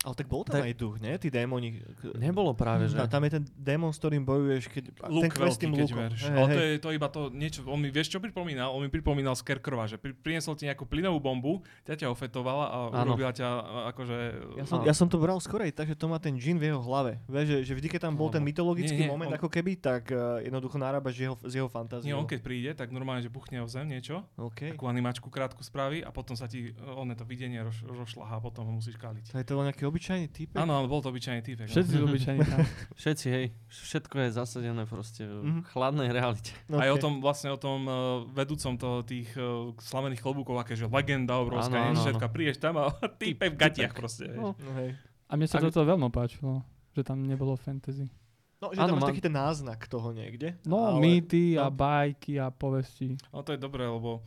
[0.06, 1.18] Ale tak bol tam Tak- aj duch, nie?
[1.18, 1.82] Tí démoni.
[2.14, 3.02] Nebolo práve, že...
[3.02, 4.84] A tam je ten démon, s ktorým bojuješ, keď...
[5.10, 6.20] Luk ten veľký, tým keď verš.
[6.30, 6.56] Hej, Ale hej.
[6.56, 8.70] to je to iba to niečo, on mi, vieš čo pripomínal?
[8.70, 12.78] On mi pripomínal Scarecrowa, že pri, priniesol ti nejakú plynovú bombu, ťa ťa ofetovala a
[13.02, 13.18] Áno.
[13.18, 13.48] urobila ťa
[13.90, 14.18] akože...
[14.62, 16.82] Ja som, ja som to bral skorej tak, že to má ten džin v jeho
[16.86, 17.18] hlave.
[17.26, 19.50] Vieš, že, že vždy, keď tam bol ten Lebo- mytologický nie, nie, moment on- ako
[19.50, 22.06] keby, tak uh, jednoducho nárabaš jeho, z jeho fantáziou.
[22.06, 24.78] Nie, on keď príde, tak normálne, že buchne o zem niečo, OK.
[24.78, 28.44] takú animačku krátku spraví a potom sa ti e, on to videnie roš, rošľahá a
[28.44, 29.32] potom ho musíš kaliť.
[29.32, 30.52] To je to len nejaký obyčajný typ.
[30.54, 31.66] Áno, ale bol to obyčajný typek.
[31.66, 31.72] no.
[31.72, 32.60] Všetci obyčajní tam.
[32.94, 35.62] Všetci, hej, všetko je zasadené proste v Mhm.
[35.66, 36.52] chladnej realite.
[36.68, 37.96] no, Aj o tom vlastne o tom uh,
[38.30, 42.76] vedúcom toho tých uh, slavených klobúkov, aké že legenda obrovská, Áno, áno, všetka, prídeš tam
[42.78, 42.92] a
[43.22, 44.28] týpek v gatiach proste.
[44.30, 44.52] No.
[44.54, 45.00] No, hej.
[45.26, 46.60] A mne sa Ak- toto veľmi páčilo,
[46.92, 48.12] že tam nebolo fantasy.
[48.58, 50.60] no že Áno, tam máš mám- taký ten náznak toho niekde.
[50.64, 51.00] No, ale...
[51.00, 51.74] mýty a no.
[51.74, 53.16] bajky a povesti.
[53.30, 54.22] Ale to je dobré, lebo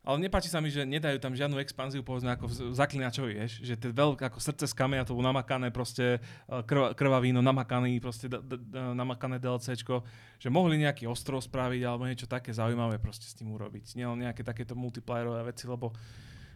[0.00, 3.74] ale nepáči sa mi, že nedajú tam žiadnu expanziu, povedzme, ako v zaklinačovi, vieš, že
[3.74, 8.26] tie veľké, ako srdce z kameňa, to bolo namakané proste, eh, krv, krvavíno, namakaný, proste
[8.26, 10.00] d- d- d- namakané DLCčko,
[10.36, 13.92] že mohli nejaký ostrov spraviť, alebo niečo také zaujímavé proste s tým urobiť.
[13.94, 15.92] Nie len nejaké takéto multiplayerové veci, lebo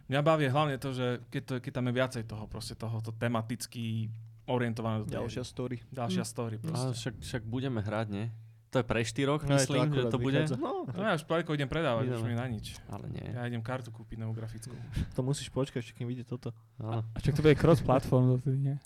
[0.06, 4.08] mňa baví hlavne to, že keď, to, keď tam je viacej toho, proste tohoto tematicky
[4.44, 5.80] orientované do Ďalšia story.
[5.88, 6.28] Ďalšia Hm.
[6.28, 6.92] story A proste.
[6.92, 8.26] však, však budeme hrať, nie?
[8.74, 10.34] To je pre štyroch, No, je to myslím, že to bude.
[10.34, 10.56] vychádza.
[10.58, 12.26] No, No ja už Pajko idem predávať, už Ideme.
[12.26, 12.74] mi na nič.
[12.88, 13.22] ale nie.
[13.22, 14.74] Ja idem kartu kúpiť novú grafickú.
[15.14, 16.50] To musíš počkať, ešte kým vidie toto.
[16.76, 17.06] Áno.
[17.06, 18.76] A však to bude cross-platform dovtedy, nie?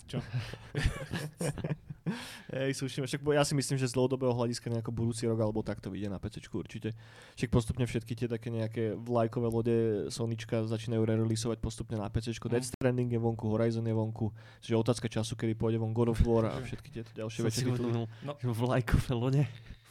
[2.49, 3.05] Hej, súšime.
[3.05, 6.17] Však ja si myslím, že z dlhodobého hľadiska nejako budúci rok alebo takto vyjde na
[6.17, 6.93] PC určite.
[7.33, 9.75] Však postupne všetky tie také nejaké vlajkové lode
[10.09, 12.33] Sonička začínajú re-releaseovať postupne na PC.
[12.35, 12.49] No.
[12.49, 14.29] Death Stranding je vonku, Horizon je vonku.
[14.61, 17.61] Čiže otázka času, kedy pôjde von God of War a všetky tieto ďalšie veci.
[17.69, 18.05] No.
[18.41, 19.43] vlajkové lode,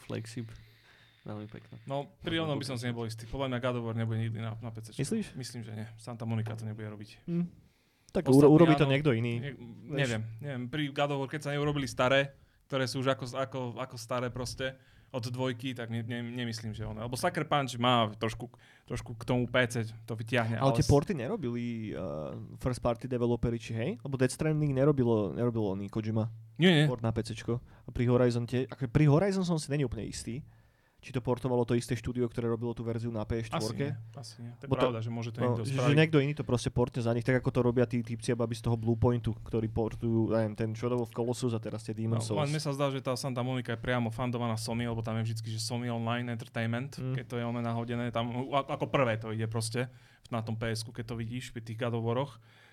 [0.09, 0.48] flagship.
[1.28, 1.76] Veľmi pekné.
[1.85, 3.28] No, pri onom by som si nebol istý.
[3.28, 4.97] Podľa mňa God nebude nikdy na, na PC.
[4.97, 5.36] Myslíš?
[5.36, 5.86] Myslím, že nie.
[6.01, 7.28] Santa Monica to nebude robiť.
[7.28, 7.44] Hm.
[8.09, 8.93] Tak Ostatní uro, urobí to áno.
[8.97, 9.36] niekto iný.
[9.36, 9.52] Ne,
[9.85, 10.64] neviem, neviem.
[10.72, 12.32] Pri God keď sa neurobili staré,
[12.64, 14.72] ktoré sú už ako, ako, ako staré proste,
[15.10, 17.01] od dvojky, tak ne, ne, nemyslím, že ono.
[17.01, 18.52] Lebo Sucker Punch má trošku,
[18.85, 20.56] trošku k tomu PC, to vyťahne.
[20.56, 23.90] Ale tie s- porty nerobili uh, first party developeri, či hej?
[23.98, 26.85] Lebo Death Stranding nerobilo, nerobilo oný Kojima Nie, nie.
[26.85, 27.40] port na PC.
[27.40, 30.44] A pri Horizon tie, ako pri Horizon som si není úplne istý,
[30.99, 33.55] či to portovalo to isté štúdio, ktoré robilo tú verziu na PS4.
[33.55, 34.51] Asi nie, asi nie.
[34.59, 35.95] To je Bo to- pravda, že môže to No, niekto že, že spraviť.
[35.95, 38.66] niekto iný to proste portne za nich, tak ako to robia tí typci babi z
[38.66, 42.35] toho Bluepointu, ktorí portujú, neviem, ten bol v Colossus a teraz tie No, Demon's len
[42.35, 42.51] Souls.
[42.51, 45.55] mne sa zdá, že tá Santa Monica je priamo fandovaná Sony, lebo tam je vždy,
[45.55, 47.15] že Sony Online Entertainment, Mm.
[47.15, 49.87] keď to je ono nahodené, tam a- ako prvé to ide proste
[50.35, 52.05] na tom ps keď to vidíš pri tých God of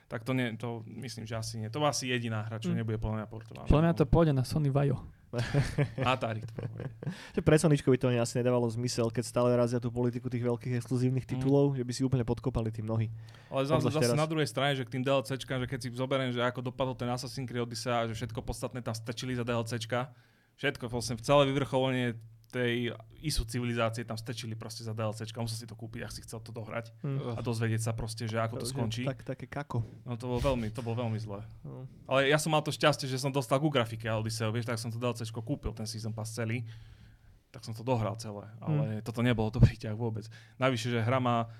[0.05, 1.69] tak to, nie, to myslím, že asi nie.
[1.73, 2.77] To asi jediná hra, čo Mm.
[2.81, 3.65] nebude podľa mňa portovaná.
[3.65, 5.01] Podľa mňa to pôjde na Sony Vajo.
[6.01, 6.53] Atari to.
[7.35, 10.43] Že pre Soničko by to ani asi nedávalo zmysel, keď stále razia tú politiku tých
[10.43, 13.11] veľkých exkluzívnych titulov, že by si úplne podkopali tí mnohí.
[13.51, 16.43] Ale zase, zase na druhej strane, že k tým DLCčkám, že keď si zoberiem, že
[16.43, 20.11] ako dopadol ten Assassin's Creed Odyssey a že všetko podstatné tam stačili za DLCčka,
[20.59, 22.15] všetko, vlastne celé vyvrcholenie
[22.55, 26.39] tej ISU civilizácie tam stečili proste za DLCčka, musel si to kúpiť, ak si chcel
[26.39, 26.95] to dohrať
[27.35, 29.03] a dozvedieť sa proste, že ako to skončí.
[29.03, 29.83] Tak, také kako.
[30.07, 31.43] No to bolo veľmi, to bolo veľmi zlé.
[31.67, 31.83] No.
[32.07, 34.87] Ale ja som mal to šťastie, že som dostal ku grafike Odyssey, vieš, tak som
[34.87, 36.63] to DLCčko kúpil, ten Season Pass celý.
[37.51, 40.23] Tak som to dohral celé, ale toto nebolo dobrý ťah vôbec.
[40.55, 41.51] Navyše, že hra má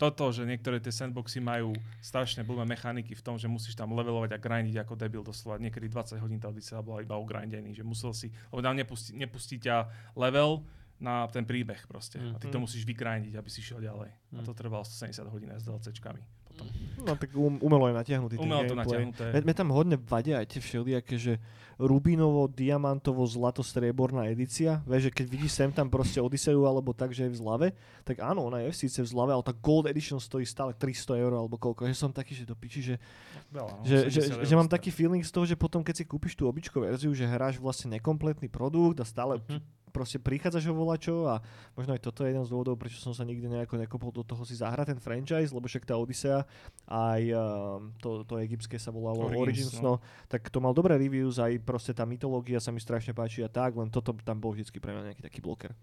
[0.00, 4.32] toto, že niektoré tie sandboxy majú strašne blbé mechaniky v tom, že musíš tam levelovať
[4.32, 5.60] a grindiť ako debil doslova.
[5.60, 9.60] Niekedy 20 hodín tá Odyssey bola iba ugrindený, že musel si, lebo tam nepustí, nepustí
[9.60, 9.84] ťa
[10.16, 10.64] level
[10.96, 12.16] na ten príbeh proste.
[12.16, 12.64] A ty to Mhm.
[12.64, 14.08] musíš vygrindiť, aby si šiel ďalej.
[14.08, 14.44] A Mhm.
[14.44, 16.39] to trvalo 170 hodín s DLCčkami.
[16.60, 16.68] Potom.
[17.00, 19.08] No tak um, umelo je natiahnutý ten Umelo to gameplay.
[19.08, 19.24] natiahnuté.
[19.32, 21.40] Mne, mne tam hodne vadia aj tie všelijaké, že
[21.80, 24.84] rubinovo, diamantovo, zlato, strieborná edícia.
[24.84, 27.66] Vieš, že keď vidíš sem tam proste Odiseu alebo tak, že je v zlave,
[28.04, 31.32] tak áno, ona je síce v zlave, ale tá Gold Edition stojí stále 300 eur
[31.32, 31.88] alebo koľko.
[31.88, 33.00] Že som taký, že do piči, že,
[33.48, 35.94] Veľa, no, že, že, 70 že eur mám taký feeling z toho, že potom keď
[35.96, 39.79] si kúpiš tú obyčkovú verziu, že hráš vlastne nekompletný produkt a stále Mhm.
[39.90, 41.42] Proste prichádzaš o volačo a
[41.74, 44.46] možno aj toto je jeden z dôvodov, prečo som sa nikdy nejako nekopol do toho
[44.46, 46.46] si zahrať ten franchise, lebo však tá Odyssea
[46.86, 49.98] aj um, to, to egyptské sa volalo Origins, Origins, no.
[50.30, 53.74] tak to mal dobré reviews, aj proste tá mytológia sa mi strašne páči a tak,
[53.74, 55.74] len toto tam bol vždycky pre mňa nejaký taký bloker.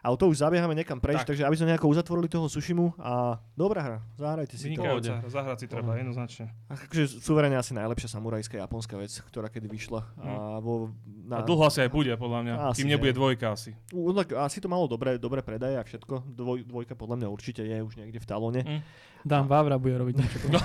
[0.00, 1.28] Ale to už zabiehame niekam preč, Tak.
[1.28, 4.80] takže aby sme nejako uzatvorili toho Sushimu a dobrá hra, zahrajte si to.
[4.80, 5.98] Vynikajúca hra, zahrať si treba, Mhm.
[6.00, 6.44] jednoznačne.
[6.66, 10.00] Akože suverene asi najlepšia samurajská japonská vec, ktorá kedy vyšla.
[10.16, 10.88] A, vo,
[11.26, 12.54] A na, dlho asi aj bude, podľa mňa.
[12.66, 12.96] Asi Kým nie.
[12.96, 13.76] nebude dvojka asi.
[13.90, 16.24] U- tak asi to malo dobré, dobré predaje a všetko.
[16.26, 18.60] Dvoj, dvojka podľa mňa určite je už niekde v talóne.
[18.62, 18.80] Mm.
[19.20, 20.38] Dan Vavra bude robiť niečo.
[20.48, 20.60] No.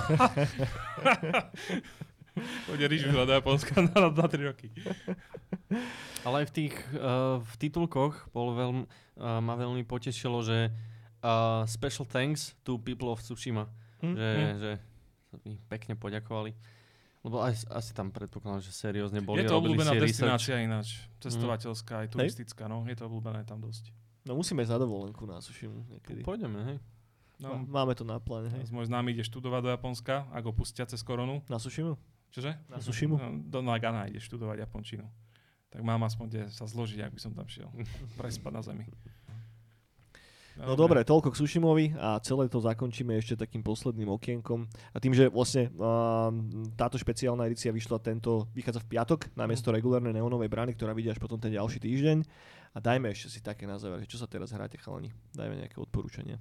[2.66, 4.68] Pôjde rížu do Japonska na, na 3 roky.
[6.20, 8.84] Ale aj v tých uh, v titulkoch bol veľmi,
[9.16, 10.68] uh, ma veľmi potešilo, že
[11.20, 13.66] uh, special thanks to people of Tsushima.
[14.00, 14.12] Hm?
[14.12, 14.54] Že, Hm.
[14.58, 14.70] že
[15.26, 16.52] sa mi pekne poďakovali.
[17.20, 19.42] Lebo aj, asi tam predpokladám, že seriózne boli.
[19.42, 20.30] je to obľúbená si research.
[20.30, 21.02] destinácia ináč.
[21.18, 22.86] Cestovateľská, aj turistická, no.
[22.86, 23.90] Je to obľúbené tam dosť.
[24.22, 26.22] No musíme za dovolenku na Sushimu niekedy.
[26.22, 26.78] Pôjdeme, hej.
[27.36, 28.70] No, Máme to na pláne, hej.
[28.70, 31.42] môj známy ide študovať do Japonska, ako pustia cez koronu.
[31.50, 31.98] Na Sushimu?
[32.30, 32.56] Čože?
[32.70, 33.18] Na Sushimu?
[33.18, 35.04] No, do Nagana ide študovať japončinu.
[35.70, 37.68] Tak mám aspoň kde sa zložiť, ak by som tam šiel.
[38.20, 38.84] Prespať na zemi.
[40.56, 44.64] No dobre, toľko k Sushimovi a celé to zakončíme ešte takým posledným okienkom.
[44.64, 46.32] A tým, že vlastne uh,
[46.80, 51.20] táto špeciálna edícia vyšla tento, vychádza v piatok namiesto regulárnej neonovej brány, ktorá vyjde až
[51.20, 52.24] potom ten ďalší týždeň.
[52.72, 55.12] A dajme ešte si také na záver, čo sa teraz hráte chalani.
[55.36, 56.40] Dajme nejaké odporúčania.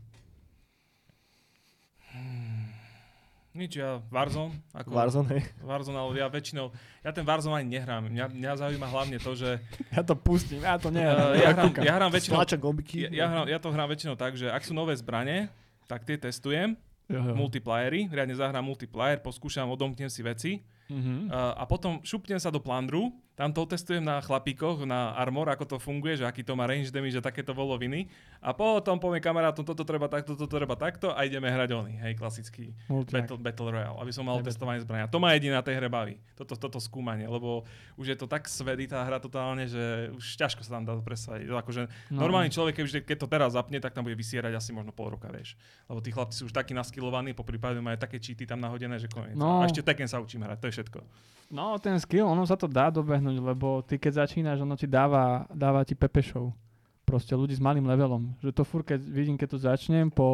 [3.55, 4.51] Nič, ja Warzone.
[4.75, 5.41] Ako Warzone, hej.
[5.63, 8.11] Warzone, ale ja väčšinou, ja ten Warzone ani nehrám.
[8.11, 9.63] Mňa, mňa zaujíma hlavne to, že
[9.95, 11.07] Ja to pustím, ja to nie.
[11.07, 14.51] uh, ja, hrám, ja hrám väčšinou, ja, ja, hrám, ja to hrám väčšinou tak, že
[14.51, 15.47] ak sú nové zbranie,
[15.87, 16.75] tak tie testujem,
[17.05, 17.33] Jo, jo.
[17.37, 20.51] multiplayery, riadne zahrám multiplayer, poskúšam, odomknem si veci
[20.87, 21.29] Mhm.
[21.29, 25.75] uh, a potom šupnem sa do plandru, tam to testujem na chlapíkoch, na armor, ako
[25.75, 28.07] to funguje, že aký to má range damage, že takéto voloviny
[28.39, 32.15] a potom poviem kamarátom, toto treba takto, toto treba takto a ideme hrať oni, hej,
[32.15, 33.27] klasický Multiak.
[33.27, 34.55] Battle, Battle Royale, aby som mal Battle.
[34.55, 35.11] testovanie zbrania.
[35.11, 37.67] To ma jediné na tej hre baví, toto, toto skúmanie, lebo
[37.99, 41.51] už je to tak svedý tá hra totálne, že už ťažko sa tam dá presadiť.
[41.51, 42.23] Akože No.
[42.23, 45.27] normálny človek, keď, keď to teraz zapne, tak tam bude vysierať asi možno pol roka,
[45.27, 45.59] vieš.
[45.91, 49.11] Lebo tí chlapci sú už takí naskilovaní, po prípade majú také cheaty tam nahodené, že
[49.11, 49.35] koniec.
[49.35, 49.59] No.
[49.59, 50.99] A ešte Tekken sa učím hrať, to je všetko.
[51.55, 55.45] No, ten skill, ono sa to dá dobehnúť, lebo ty keď začínaš, ono ti dáva,
[55.53, 56.51] dáva ti pepešov.
[57.05, 58.33] Proste ľudí s malým levelom.
[58.41, 60.25] Že to fur, keď vidím, keď to začnem po,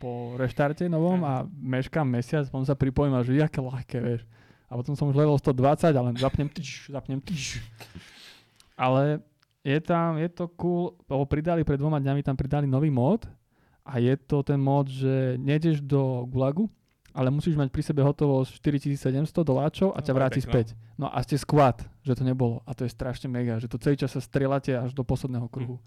[0.00, 4.22] po reštarte novom a meškám mesiac, potom sa pripojím a že jaké ľahké, vieš.
[4.72, 7.60] A potom som už level 120, ale zapnem tyš, zapnem tyš.
[8.72, 9.20] Ale
[9.60, 13.28] je tam, je to cool, lebo pridali pred dvoma dňami, tam pridali nový mod
[13.84, 16.72] a je to ten mod, že nejdeš do Gulagu,
[17.18, 20.46] ale musíš mať pri sebe hotovo 4700 doláčov a ťa No, vráti pekno.
[20.54, 20.66] späť.
[20.94, 22.62] No a ste squad, že to nebolo.
[22.62, 25.82] A to je strašne mega, že to celý čas sa strieľate až do posledného kruhu.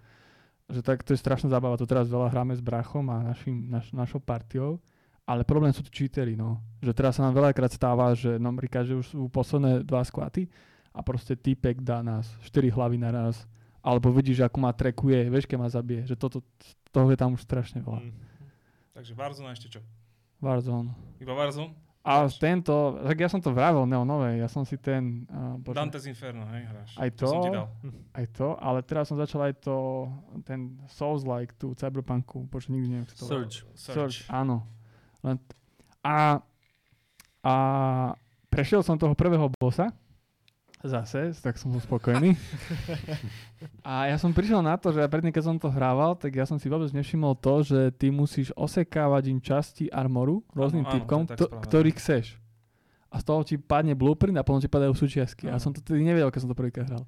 [0.68, 1.80] Že tak to je strašná zábava.
[1.80, 4.84] To teraz veľa hráme s brachom a našim, naš, našou partiou.
[5.24, 6.60] Ale problém sú tu cheatery, no.
[6.84, 10.52] Že teraz sa nám veľakrát stáva, že napríklad, že už sú posledné dva skvaty
[10.92, 13.48] a proste týpek dá nás 4 hlavy naraz
[13.80, 16.06] Alebo vidíš, ako ma trekuje, vieš, keď ma zabije.
[16.12, 16.38] Že toto,
[16.92, 18.04] toho je tam už strašne veľa.
[18.04, 18.14] Mm.
[18.92, 19.82] Takže Warzone ešte čo?
[20.42, 20.92] Warzone.
[21.22, 21.74] Iba Warzone?
[22.02, 26.10] A tento, tak ja som to vravel neonové, ja som si ten, uh, bože, Dante's
[26.10, 26.98] Inferno, hej, hráš.
[26.98, 27.58] Aj Čo som ti to?
[27.62, 27.68] dal.
[28.18, 30.10] aj to, ale teraz som začal aj to,
[30.42, 33.22] ten Souls-like, tú Cyberpunku, bože, nikdy neviem, to.
[33.22, 33.70] Surge.
[33.78, 34.66] Search, áno.
[35.22, 35.38] Len
[36.02, 36.42] a,
[37.46, 37.54] a
[38.50, 39.94] prešiel som toho prvého bossa,
[40.84, 42.34] zase, tak som spokojný.
[43.88, 46.58] a ja som prišiel na to, že predtým, keď som to hrával, tak ja som
[46.58, 51.22] si vôbec nevšimol to, že ty musíš osekávať im časti armoru rôznym Áno, áno, typkom,
[51.30, 51.64] to, správne.
[51.70, 52.26] ktorých chceš.
[53.12, 55.52] A z toho ti padne blueprint a potom ti padajú súčiastky.
[55.52, 55.62] A Áno.
[55.62, 57.04] som to tedy nevedel, keď som to prvýkrát hral.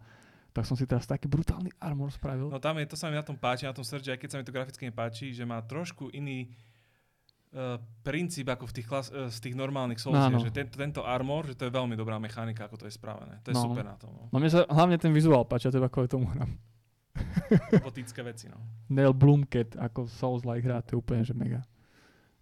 [0.54, 2.52] Tak som si teraz taký brutálny armor spravil.
[2.52, 4.38] No tam je, to sa mi na tom páči, na tom Surge, aj keď sa
[4.38, 6.52] mi to graficky nepáči, že má trošku iný
[7.54, 10.42] uh, princíp ako v tých, klas, uh, z tých normálnych Soulsiach, Áno.
[10.42, 13.40] že tento, tento armor, že to je veľmi dobrá mechanika, ako to je spravené.
[13.42, 13.64] To je No.
[13.64, 14.12] super na tom.
[14.12, 14.24] No.
[14.28, 16.50] No mne sa hlavne ten vizuál páči, a to iba kvôli tomu hrám.
[17.80, 18.58] Robotické veci, no.
[18.90, 21.62] Neil Blomkamp ako Souls-like hrá, to je úplne, že mega.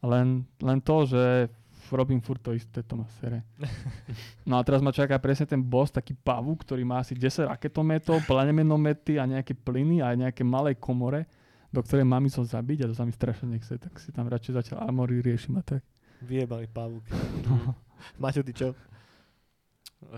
[0.02, 1.52] Len, len to, že
[1.92, 3.44] robím furt to isté, to ma sere.
[4.48, 8.24] No a teraz ma čaká presne ten boss, taký pavu, ktorý má asi 10 raketometov,
[8.26, 11.28] planemenomety a nejaké plyny a aj nejaké malé komore,
[11.72, 14.54] do ktorej mám ísť zabiť a to sa mi strašne nechce, tak si tam radšej
[14.54, 15.82] zatiaľ armory riešim a tak.
[16.20, 17.04] Vyjebali pavúk.
[17.44, 17.74] No.
[18.22, 18.76] Maťo, ty čo?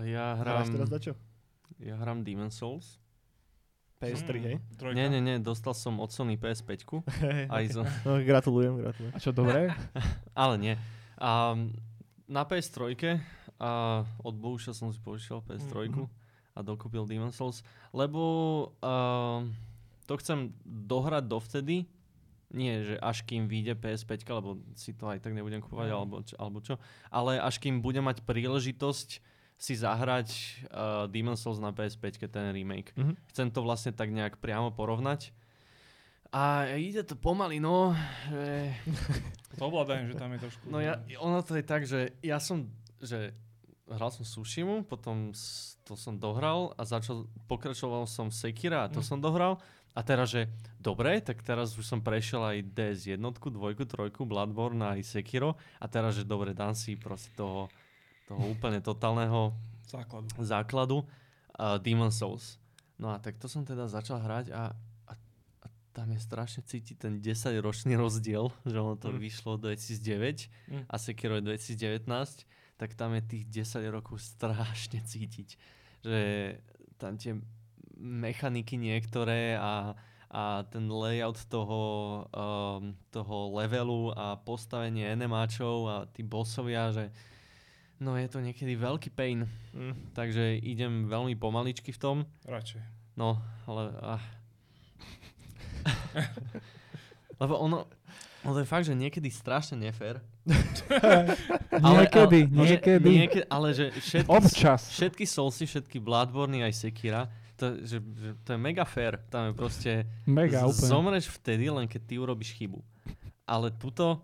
[0.00, 1.12] Ja Hráš hrám, teraz za čo?
[1.76, 2.98] ja hrám Demon Souls.
[3.96, 4.56] PS3, Mm, hej?
[4.74, 4.94] Trojka.
[4.94, 6.82] Nie, nie, nie, dostal som od Sony PS5.
[7.48, 9.12] Aj zo, No, gratulujem, gratulujem.
[9.12, 9.70] A čo, dobre?
[10.36, 10.74] ale nie.
[11.16, 11.56] A
[12.24, 12.92] na PS3
[13.54, 13.70] a
[14.18, 16.04] od Bohuša som si požičal PS3 Mhm.
[16.52, 18.20] a dokúpil Demon Souls, lebo
[18.78, 19.46] uh,
[20.04, 21.76] to chcem dohrať dovtedy,
[22.50, 25.96] nie, že až kým vyjde PS5, lebo si to aj tak nebudem kúpať, Mhm.
[25.96, 26.78] alebo, alebo čo,
[27.08, 29.08] ale až kým budem mať príležitosť
[29.54, 30.28] si zahrať
[30.68, 32.90] uh, Demon Souls na PS5, ten remake.
[32.94, 33.14] Mhm.
[33.30, 35.30] Chcem to vlastne tak nejak priamo porovnať.
[36.30, 37.94] A ide to pomaly, no.
[38.28, 38.74] Že,
[39.58, 40.62] To ovládajem, že tam je trošku...
[40.66, 42.66] no ja, ono to je tak, že ja som,
[42.98, 43.30] že
[43.86, 45.30] hral som Sushimu, potom
[45.82, 49.06] to som dohral a začal, pokračoval som Sekira a to Mm.
[49.06, 49.62] som dohral.
[49.94, 54.82] A teraz, že dobre, tak teraz už som prešiel aj DS jednotku, dvojku, trojku, Bloodborne
[54.90, 55.54] aj Sekiro.
[55.78, 57.70] A teraz, že dobre, dám si proste toho,
[58.24, 59.54] toho úplne totálneho
[59.84, 60.26] Základu.
[60.36, 62.58] základu uh, Demon Souls.
[62.94, 65.12] No a tak to som teda začal hrať a, a,
[65.60, 69.18] a tam je strašne cítiť ten 10-ročný rozdiel, že ono to Mm.
[69.20, 70.84] vyšlo 2009 Mm.
[70.84, 72.10] a Sekiro je 2019,
[72.74, 75.54] tak tam je tých 10 rokov strašne cítiť.
[76.02, 76.18] Že
[76.96, 77.38] tam tie
[78.04, 79.96] mechaniky niektoré a,
[80.28, 81.82] a ten layout toho,
[82.28, 87.08] um, toho levelu a postavenie enemáčov a tí bossovia, že
[88.04, 89.48] no je to niekedy veľký pain.
[89.72, 90.12] Mm.
[90.12, 92.16] Takže idem veľmi pomaličky v tom.
[92.44, 92.84] Radšej.
[93.16, 93.96] No, ale...
[94.04, 94.22] Ah.
[97.42, 97.88] Lebo ono,
[98.44, 100.20] ono to je fakt, že niekedy strašne nefér.
[101.72, 103.08] niekedy, ale, niekedy.
[103.08, 104.80] Že, niekedy, ale že všetky, Občas.
[104.92, 107.32] všetky Soulsy, všetky Bloodborne aj Sekira,
[107.64, 109.16] to, že, že, to je mega fair.
[109.26, 109.90] Tam je proste...
[110.24, 110.90] Mega, z- úplne.
[110.90, 112.84] Zomreš vtedy, len keď ty urobíš chybu.
[113.42, 114.20] Ale tuto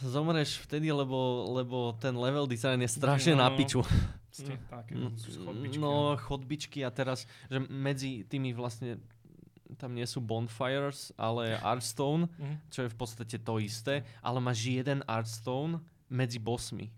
[0.00, 1.16] zomreš vtedy, lebo,
[1.54, 3.80] lebo ten level design je strašne No, na piču.
[4.28, 5.78] Ste také Mm, chodbičky.
[5.78, 8.98] No, chodbičky a teraz, že medzi tými vlastne
[9.74, 12.54] tam nie sú bonfires, ale Artstone, Mhm.
[12.68, 16.90] čo je v podstate to isté, ale máš jeden Artstone medzi bossmi.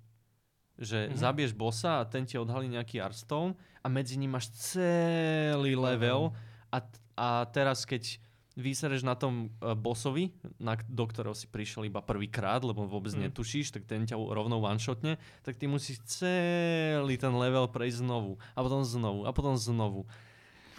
[0.77, 1.17] Že Mhm.
[1.17, 6.37] zabiješ bossa a ten ti odhalí nejaký Artstone a medzi ním máš celý level
[6.69, 6.79] a,
[7.17, 8.21] a teraz keď
[8.53, 13.29] vysereš na tom uh, bossovi, na, do ktorého si prišiel iba prvýkrát, lebo vôbec Mm.
[13.29, 18.41] netušíš, tak ten ťa rovnou one-shotne, tak ty musíš celý ten level prejsť znovu.
[18.53, 19.21] A potom znovu.
[19.25, 20.09] A potom znovu.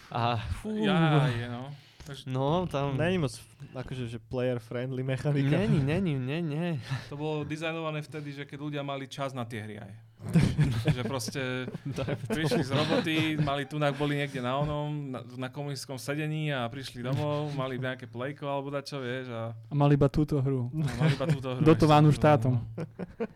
[0.10, 1.70] A fú, Ja, je, no.
[2.26, 2.98] No tam...
[2.98, 3.34] Není moc
[3.74, 5.58] akože, že player friendly mechanika.
[5.58, 6.68] Není, není, nie, nie.
[7.10, 9.94] to bolo dizajnované vtedy, že keď ľudia mali čas na tie hry aj.
[10.98, 11.70] že proste
[12.26, 17.06] prišli z roboty, mali tu, boli niekde na onom, na, na komunistickom sedení a prišli
[17.06, 20.74] domov, mali nejaké plejko alebo dačo, vieš, a, A mal iba túto hru.
[20.74, 21.62] a mali iba túto hru.
[21.62, 22.58] Dotovanú štátom.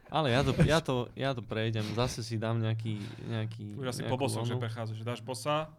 [0.09, 1.85] Ale ja to, ja, to, ja to prejdem.
[1.93, 2.97] Zase si dám nejaký...
[3.29, 5.69] nejaký Už asi po bosoch, že prechádzaš, že dáš bossa,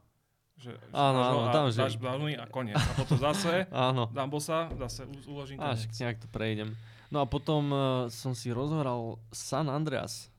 [0.54, 2.74] že, Áno, áno, a tam, že- dáš blázny a koniec.
[2.74, 4.06] A potom zase Áno.
[4.08, 5.98] dám bossa, zase uložím Až koniec.
[5.98, 6.70] nejak to prejdem.
[7.08, 10.32] No a potom uh, som si rozhoral San Andreas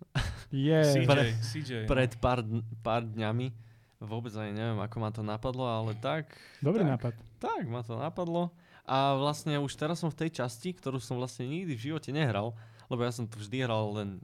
[0.50, 0.74] Je.
[0.96, 1.72] CJ, Pre- CJ.
[1.86, 2.42] pred pár,
[2.80, 3.54] pár dňami.
[4.00, 6.28] Vôbec ani neviem, ako ma to napadlo, ale tak,
[6.60, 6.92] Dobrý tak.
[6.92, 7.14] nápad.
[7.38, 8.52] tak ma to napadlo.
[8.84, 12.52] A vlastne už teraz som v tej časti, ktorú som vlastne nikdy v živote nehral,
[12.86, 14.20] lebo ja som to vždy hral len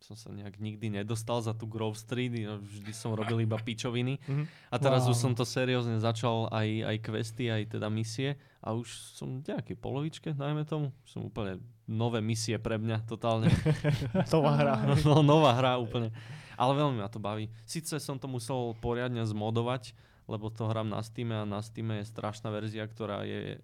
[0.00, 4.16] som sa nejak nikdy nedostal za tú Grove Street, vždy som robil iba pičoviny.
[4.24, 4.44] Mhm.
[4.72, 5.12] A teraz Wow.
[5.12, 9.52] už som to seriózne začal aj, aj questy, aj teda misie a už som v
[9.52, 10.88] nejakej polovičke, dajme tomu.
[11.04, 13.52] Som úplne nové misie pre mňa, totálne.
[14.34, 14.74] Nová hra.
[15.06, 16.10] no, nová hra úplne.
[16.56, 17.48] Ale veľmi ma to baví.
[17.64, 19.92] Sice som to musel poriadne zmodovať,
[20.28, 23.58] lebo to hrám na Steam a na Steam je strašná verzia, ktorá je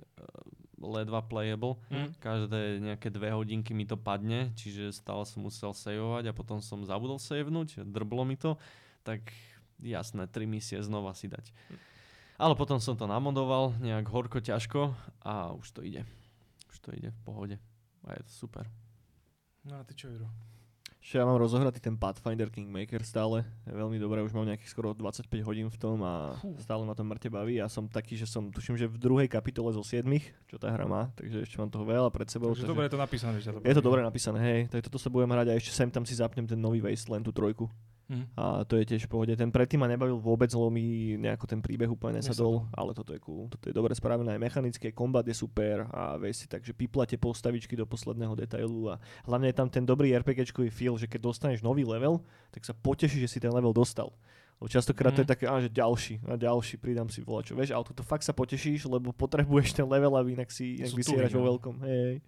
[0.81, 1.81] ledva playable.
[1.89, 2.13] Hm?
[2.21, 6.85] Každé nejaké dve hodinky mi to padne, čiže stále som musel saveovať a potom som
[6.85, 8.61] zabudol savenúť, drblo mi to,
[9.05, 9.23] tak
[9.81, 11.53] jasné, tri misie znova si dať.
[12.37, 14.93] Ale potom som to namodoval nejak horko ťažko
[15.25, 16.05] a už to ide.
[16.69, 17.57] Už to ide v pohode.
[18.05, 18.69] A je to super.
[19.65, 20.29] No a ty čo, Juro?
[21.07, 23.47] Ešte ja mám rozohratý ten Pathfinder Kingmaker stále.
[23.63, 27.07] Je veľmi dobré, už mám nejakých skoro 25 hodín v tom a stále ma to
[27.07, 27.63] mŕte baví.
[27.63, 30.03] Ja som taký, že som, tuším, že v druhej kapitole zo 7,
[30.51, 32.51] čo tá hra má, takže ešte mám toho veľa pred sebou.
[32.59, 34.61] Takže dobre je to napísané, že to Je to dobre napísané, hej.
[34.67, 37.31] Tak toto sa budem hrať a ešte sem tam si zapnem ten nový Wasteland, tú
[37.31, 37.71] trojku.
[38.07, 38.23] Hm.
[38.35, 39.33] A to je tiež v pohode.
[39.33, 40.85] Ten predtým ma nebavil vôbec, lebo mi
[41.17, 42.71] nejako ten príbeh úplne nesadol, Nesadol.
[42.73, 43.45] ale toto je cool.
[43.49, 47.75] Toto je dobre spravené, aj mechanické, kombat je super a vieš si takže píplate postavičky
[47.75, 51.83] do posledného detailu a hlavne je tam ten dobrý RPGčkový feel, že keď dostaneš nový
[51.83, 54.15] level, tak sa potešíš, že si ten level dostal.
[54.57, 55.33] Lebo častokrát to je Mhm.
[55.35, 57.53] také, á, že ďalší a ďalší, pridám si volačo.
[57.53, 61.35] Vieš, ale toto fakt sa potešíš, lebo potrebuješ ten level, aby inak si inak vysieraš
[61.35, 61.49] vo no.
[61.51, 61.75] veľkom.
[61.83, 62.23] Hej.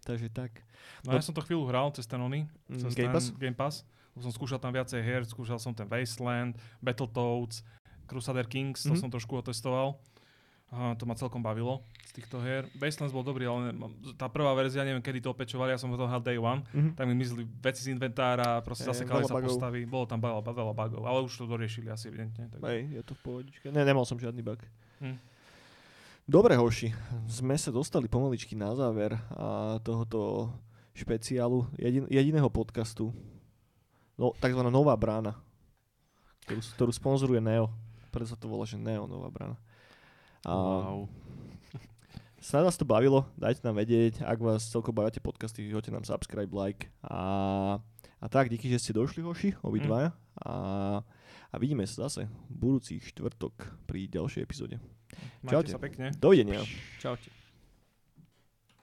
[0.00, 0.64] Takže tak.
[1.02, 3.24] No ja som to chvíľu hral cez ten ony, Mm, cez Game ten Pass?
[3.32, 3.84] Game Pass.
[4.16, 7.66] Som skúšal tam viacej hier, skúšal som ten Wasteland, Battletoads,
[8.04, 9.00] Crusader Kings, to Mhm.
[9.00, 9.98] som trošku otestoval.
[10.70, 12.66] A to ma celkom bavilo z týchto hier.
[12.74, 13.70] Wastelands bol dobrý, ale
[14.14, 16.94] tá prvá verzia, neviem kedy to opečovali, ja som to hral day one, Mhm.
[16.94, 19.50] tak mi mizli veci z inventára, proste Eh, zasekali sa bugov.
[19.50, 22.50] postavy, bolo tam veľa, veľa bugov, ale už to doriešili asi evidentne.
[22.50, 22.58] Tak.
[22.60, 23.66] Hej, je to v pohodičke.
[23.70, 24.58] Ne, nemal som žiadny bug.
[24.98, 25.18] Hm.
[26.24, 26.90] Dobre, hoši,
[27.28, 30.48] sme sa dostali pomaličky na záver a tohoto
[30.92, 33.12] špeciálu jedin, jediného podcastu.
[34.14, 35.34] No, takzvaná Nová brána,
[36.46, 37.66] ktorú, ktorú sponzoruje Neo.
[38.14, 39.58] Preto sa to volá, že Neo Nová brána.
[40.46, 41.10] A Wow.
[42.44, 46.04] Snad vás to bavilo, dajte nám vedieť, ak vás celkom bavia tie podcasty, hoďte nám
[46.04, 47.80] subscribe, like a,
[48.20, 50.12] a tak, díky, že ste došli, hoši, obidvaja
[50.44, 50.54] a,
[51.48, 54.76] a vidíme sa zase budúci štvrtok pri ďalšej epizóde.
[55.40, 55.72] Majte Čaute.
[55.72, 56.06] sa pekne.
[56.20, 56.60] Dovidenia.
[57.00, 57.32] Čaute.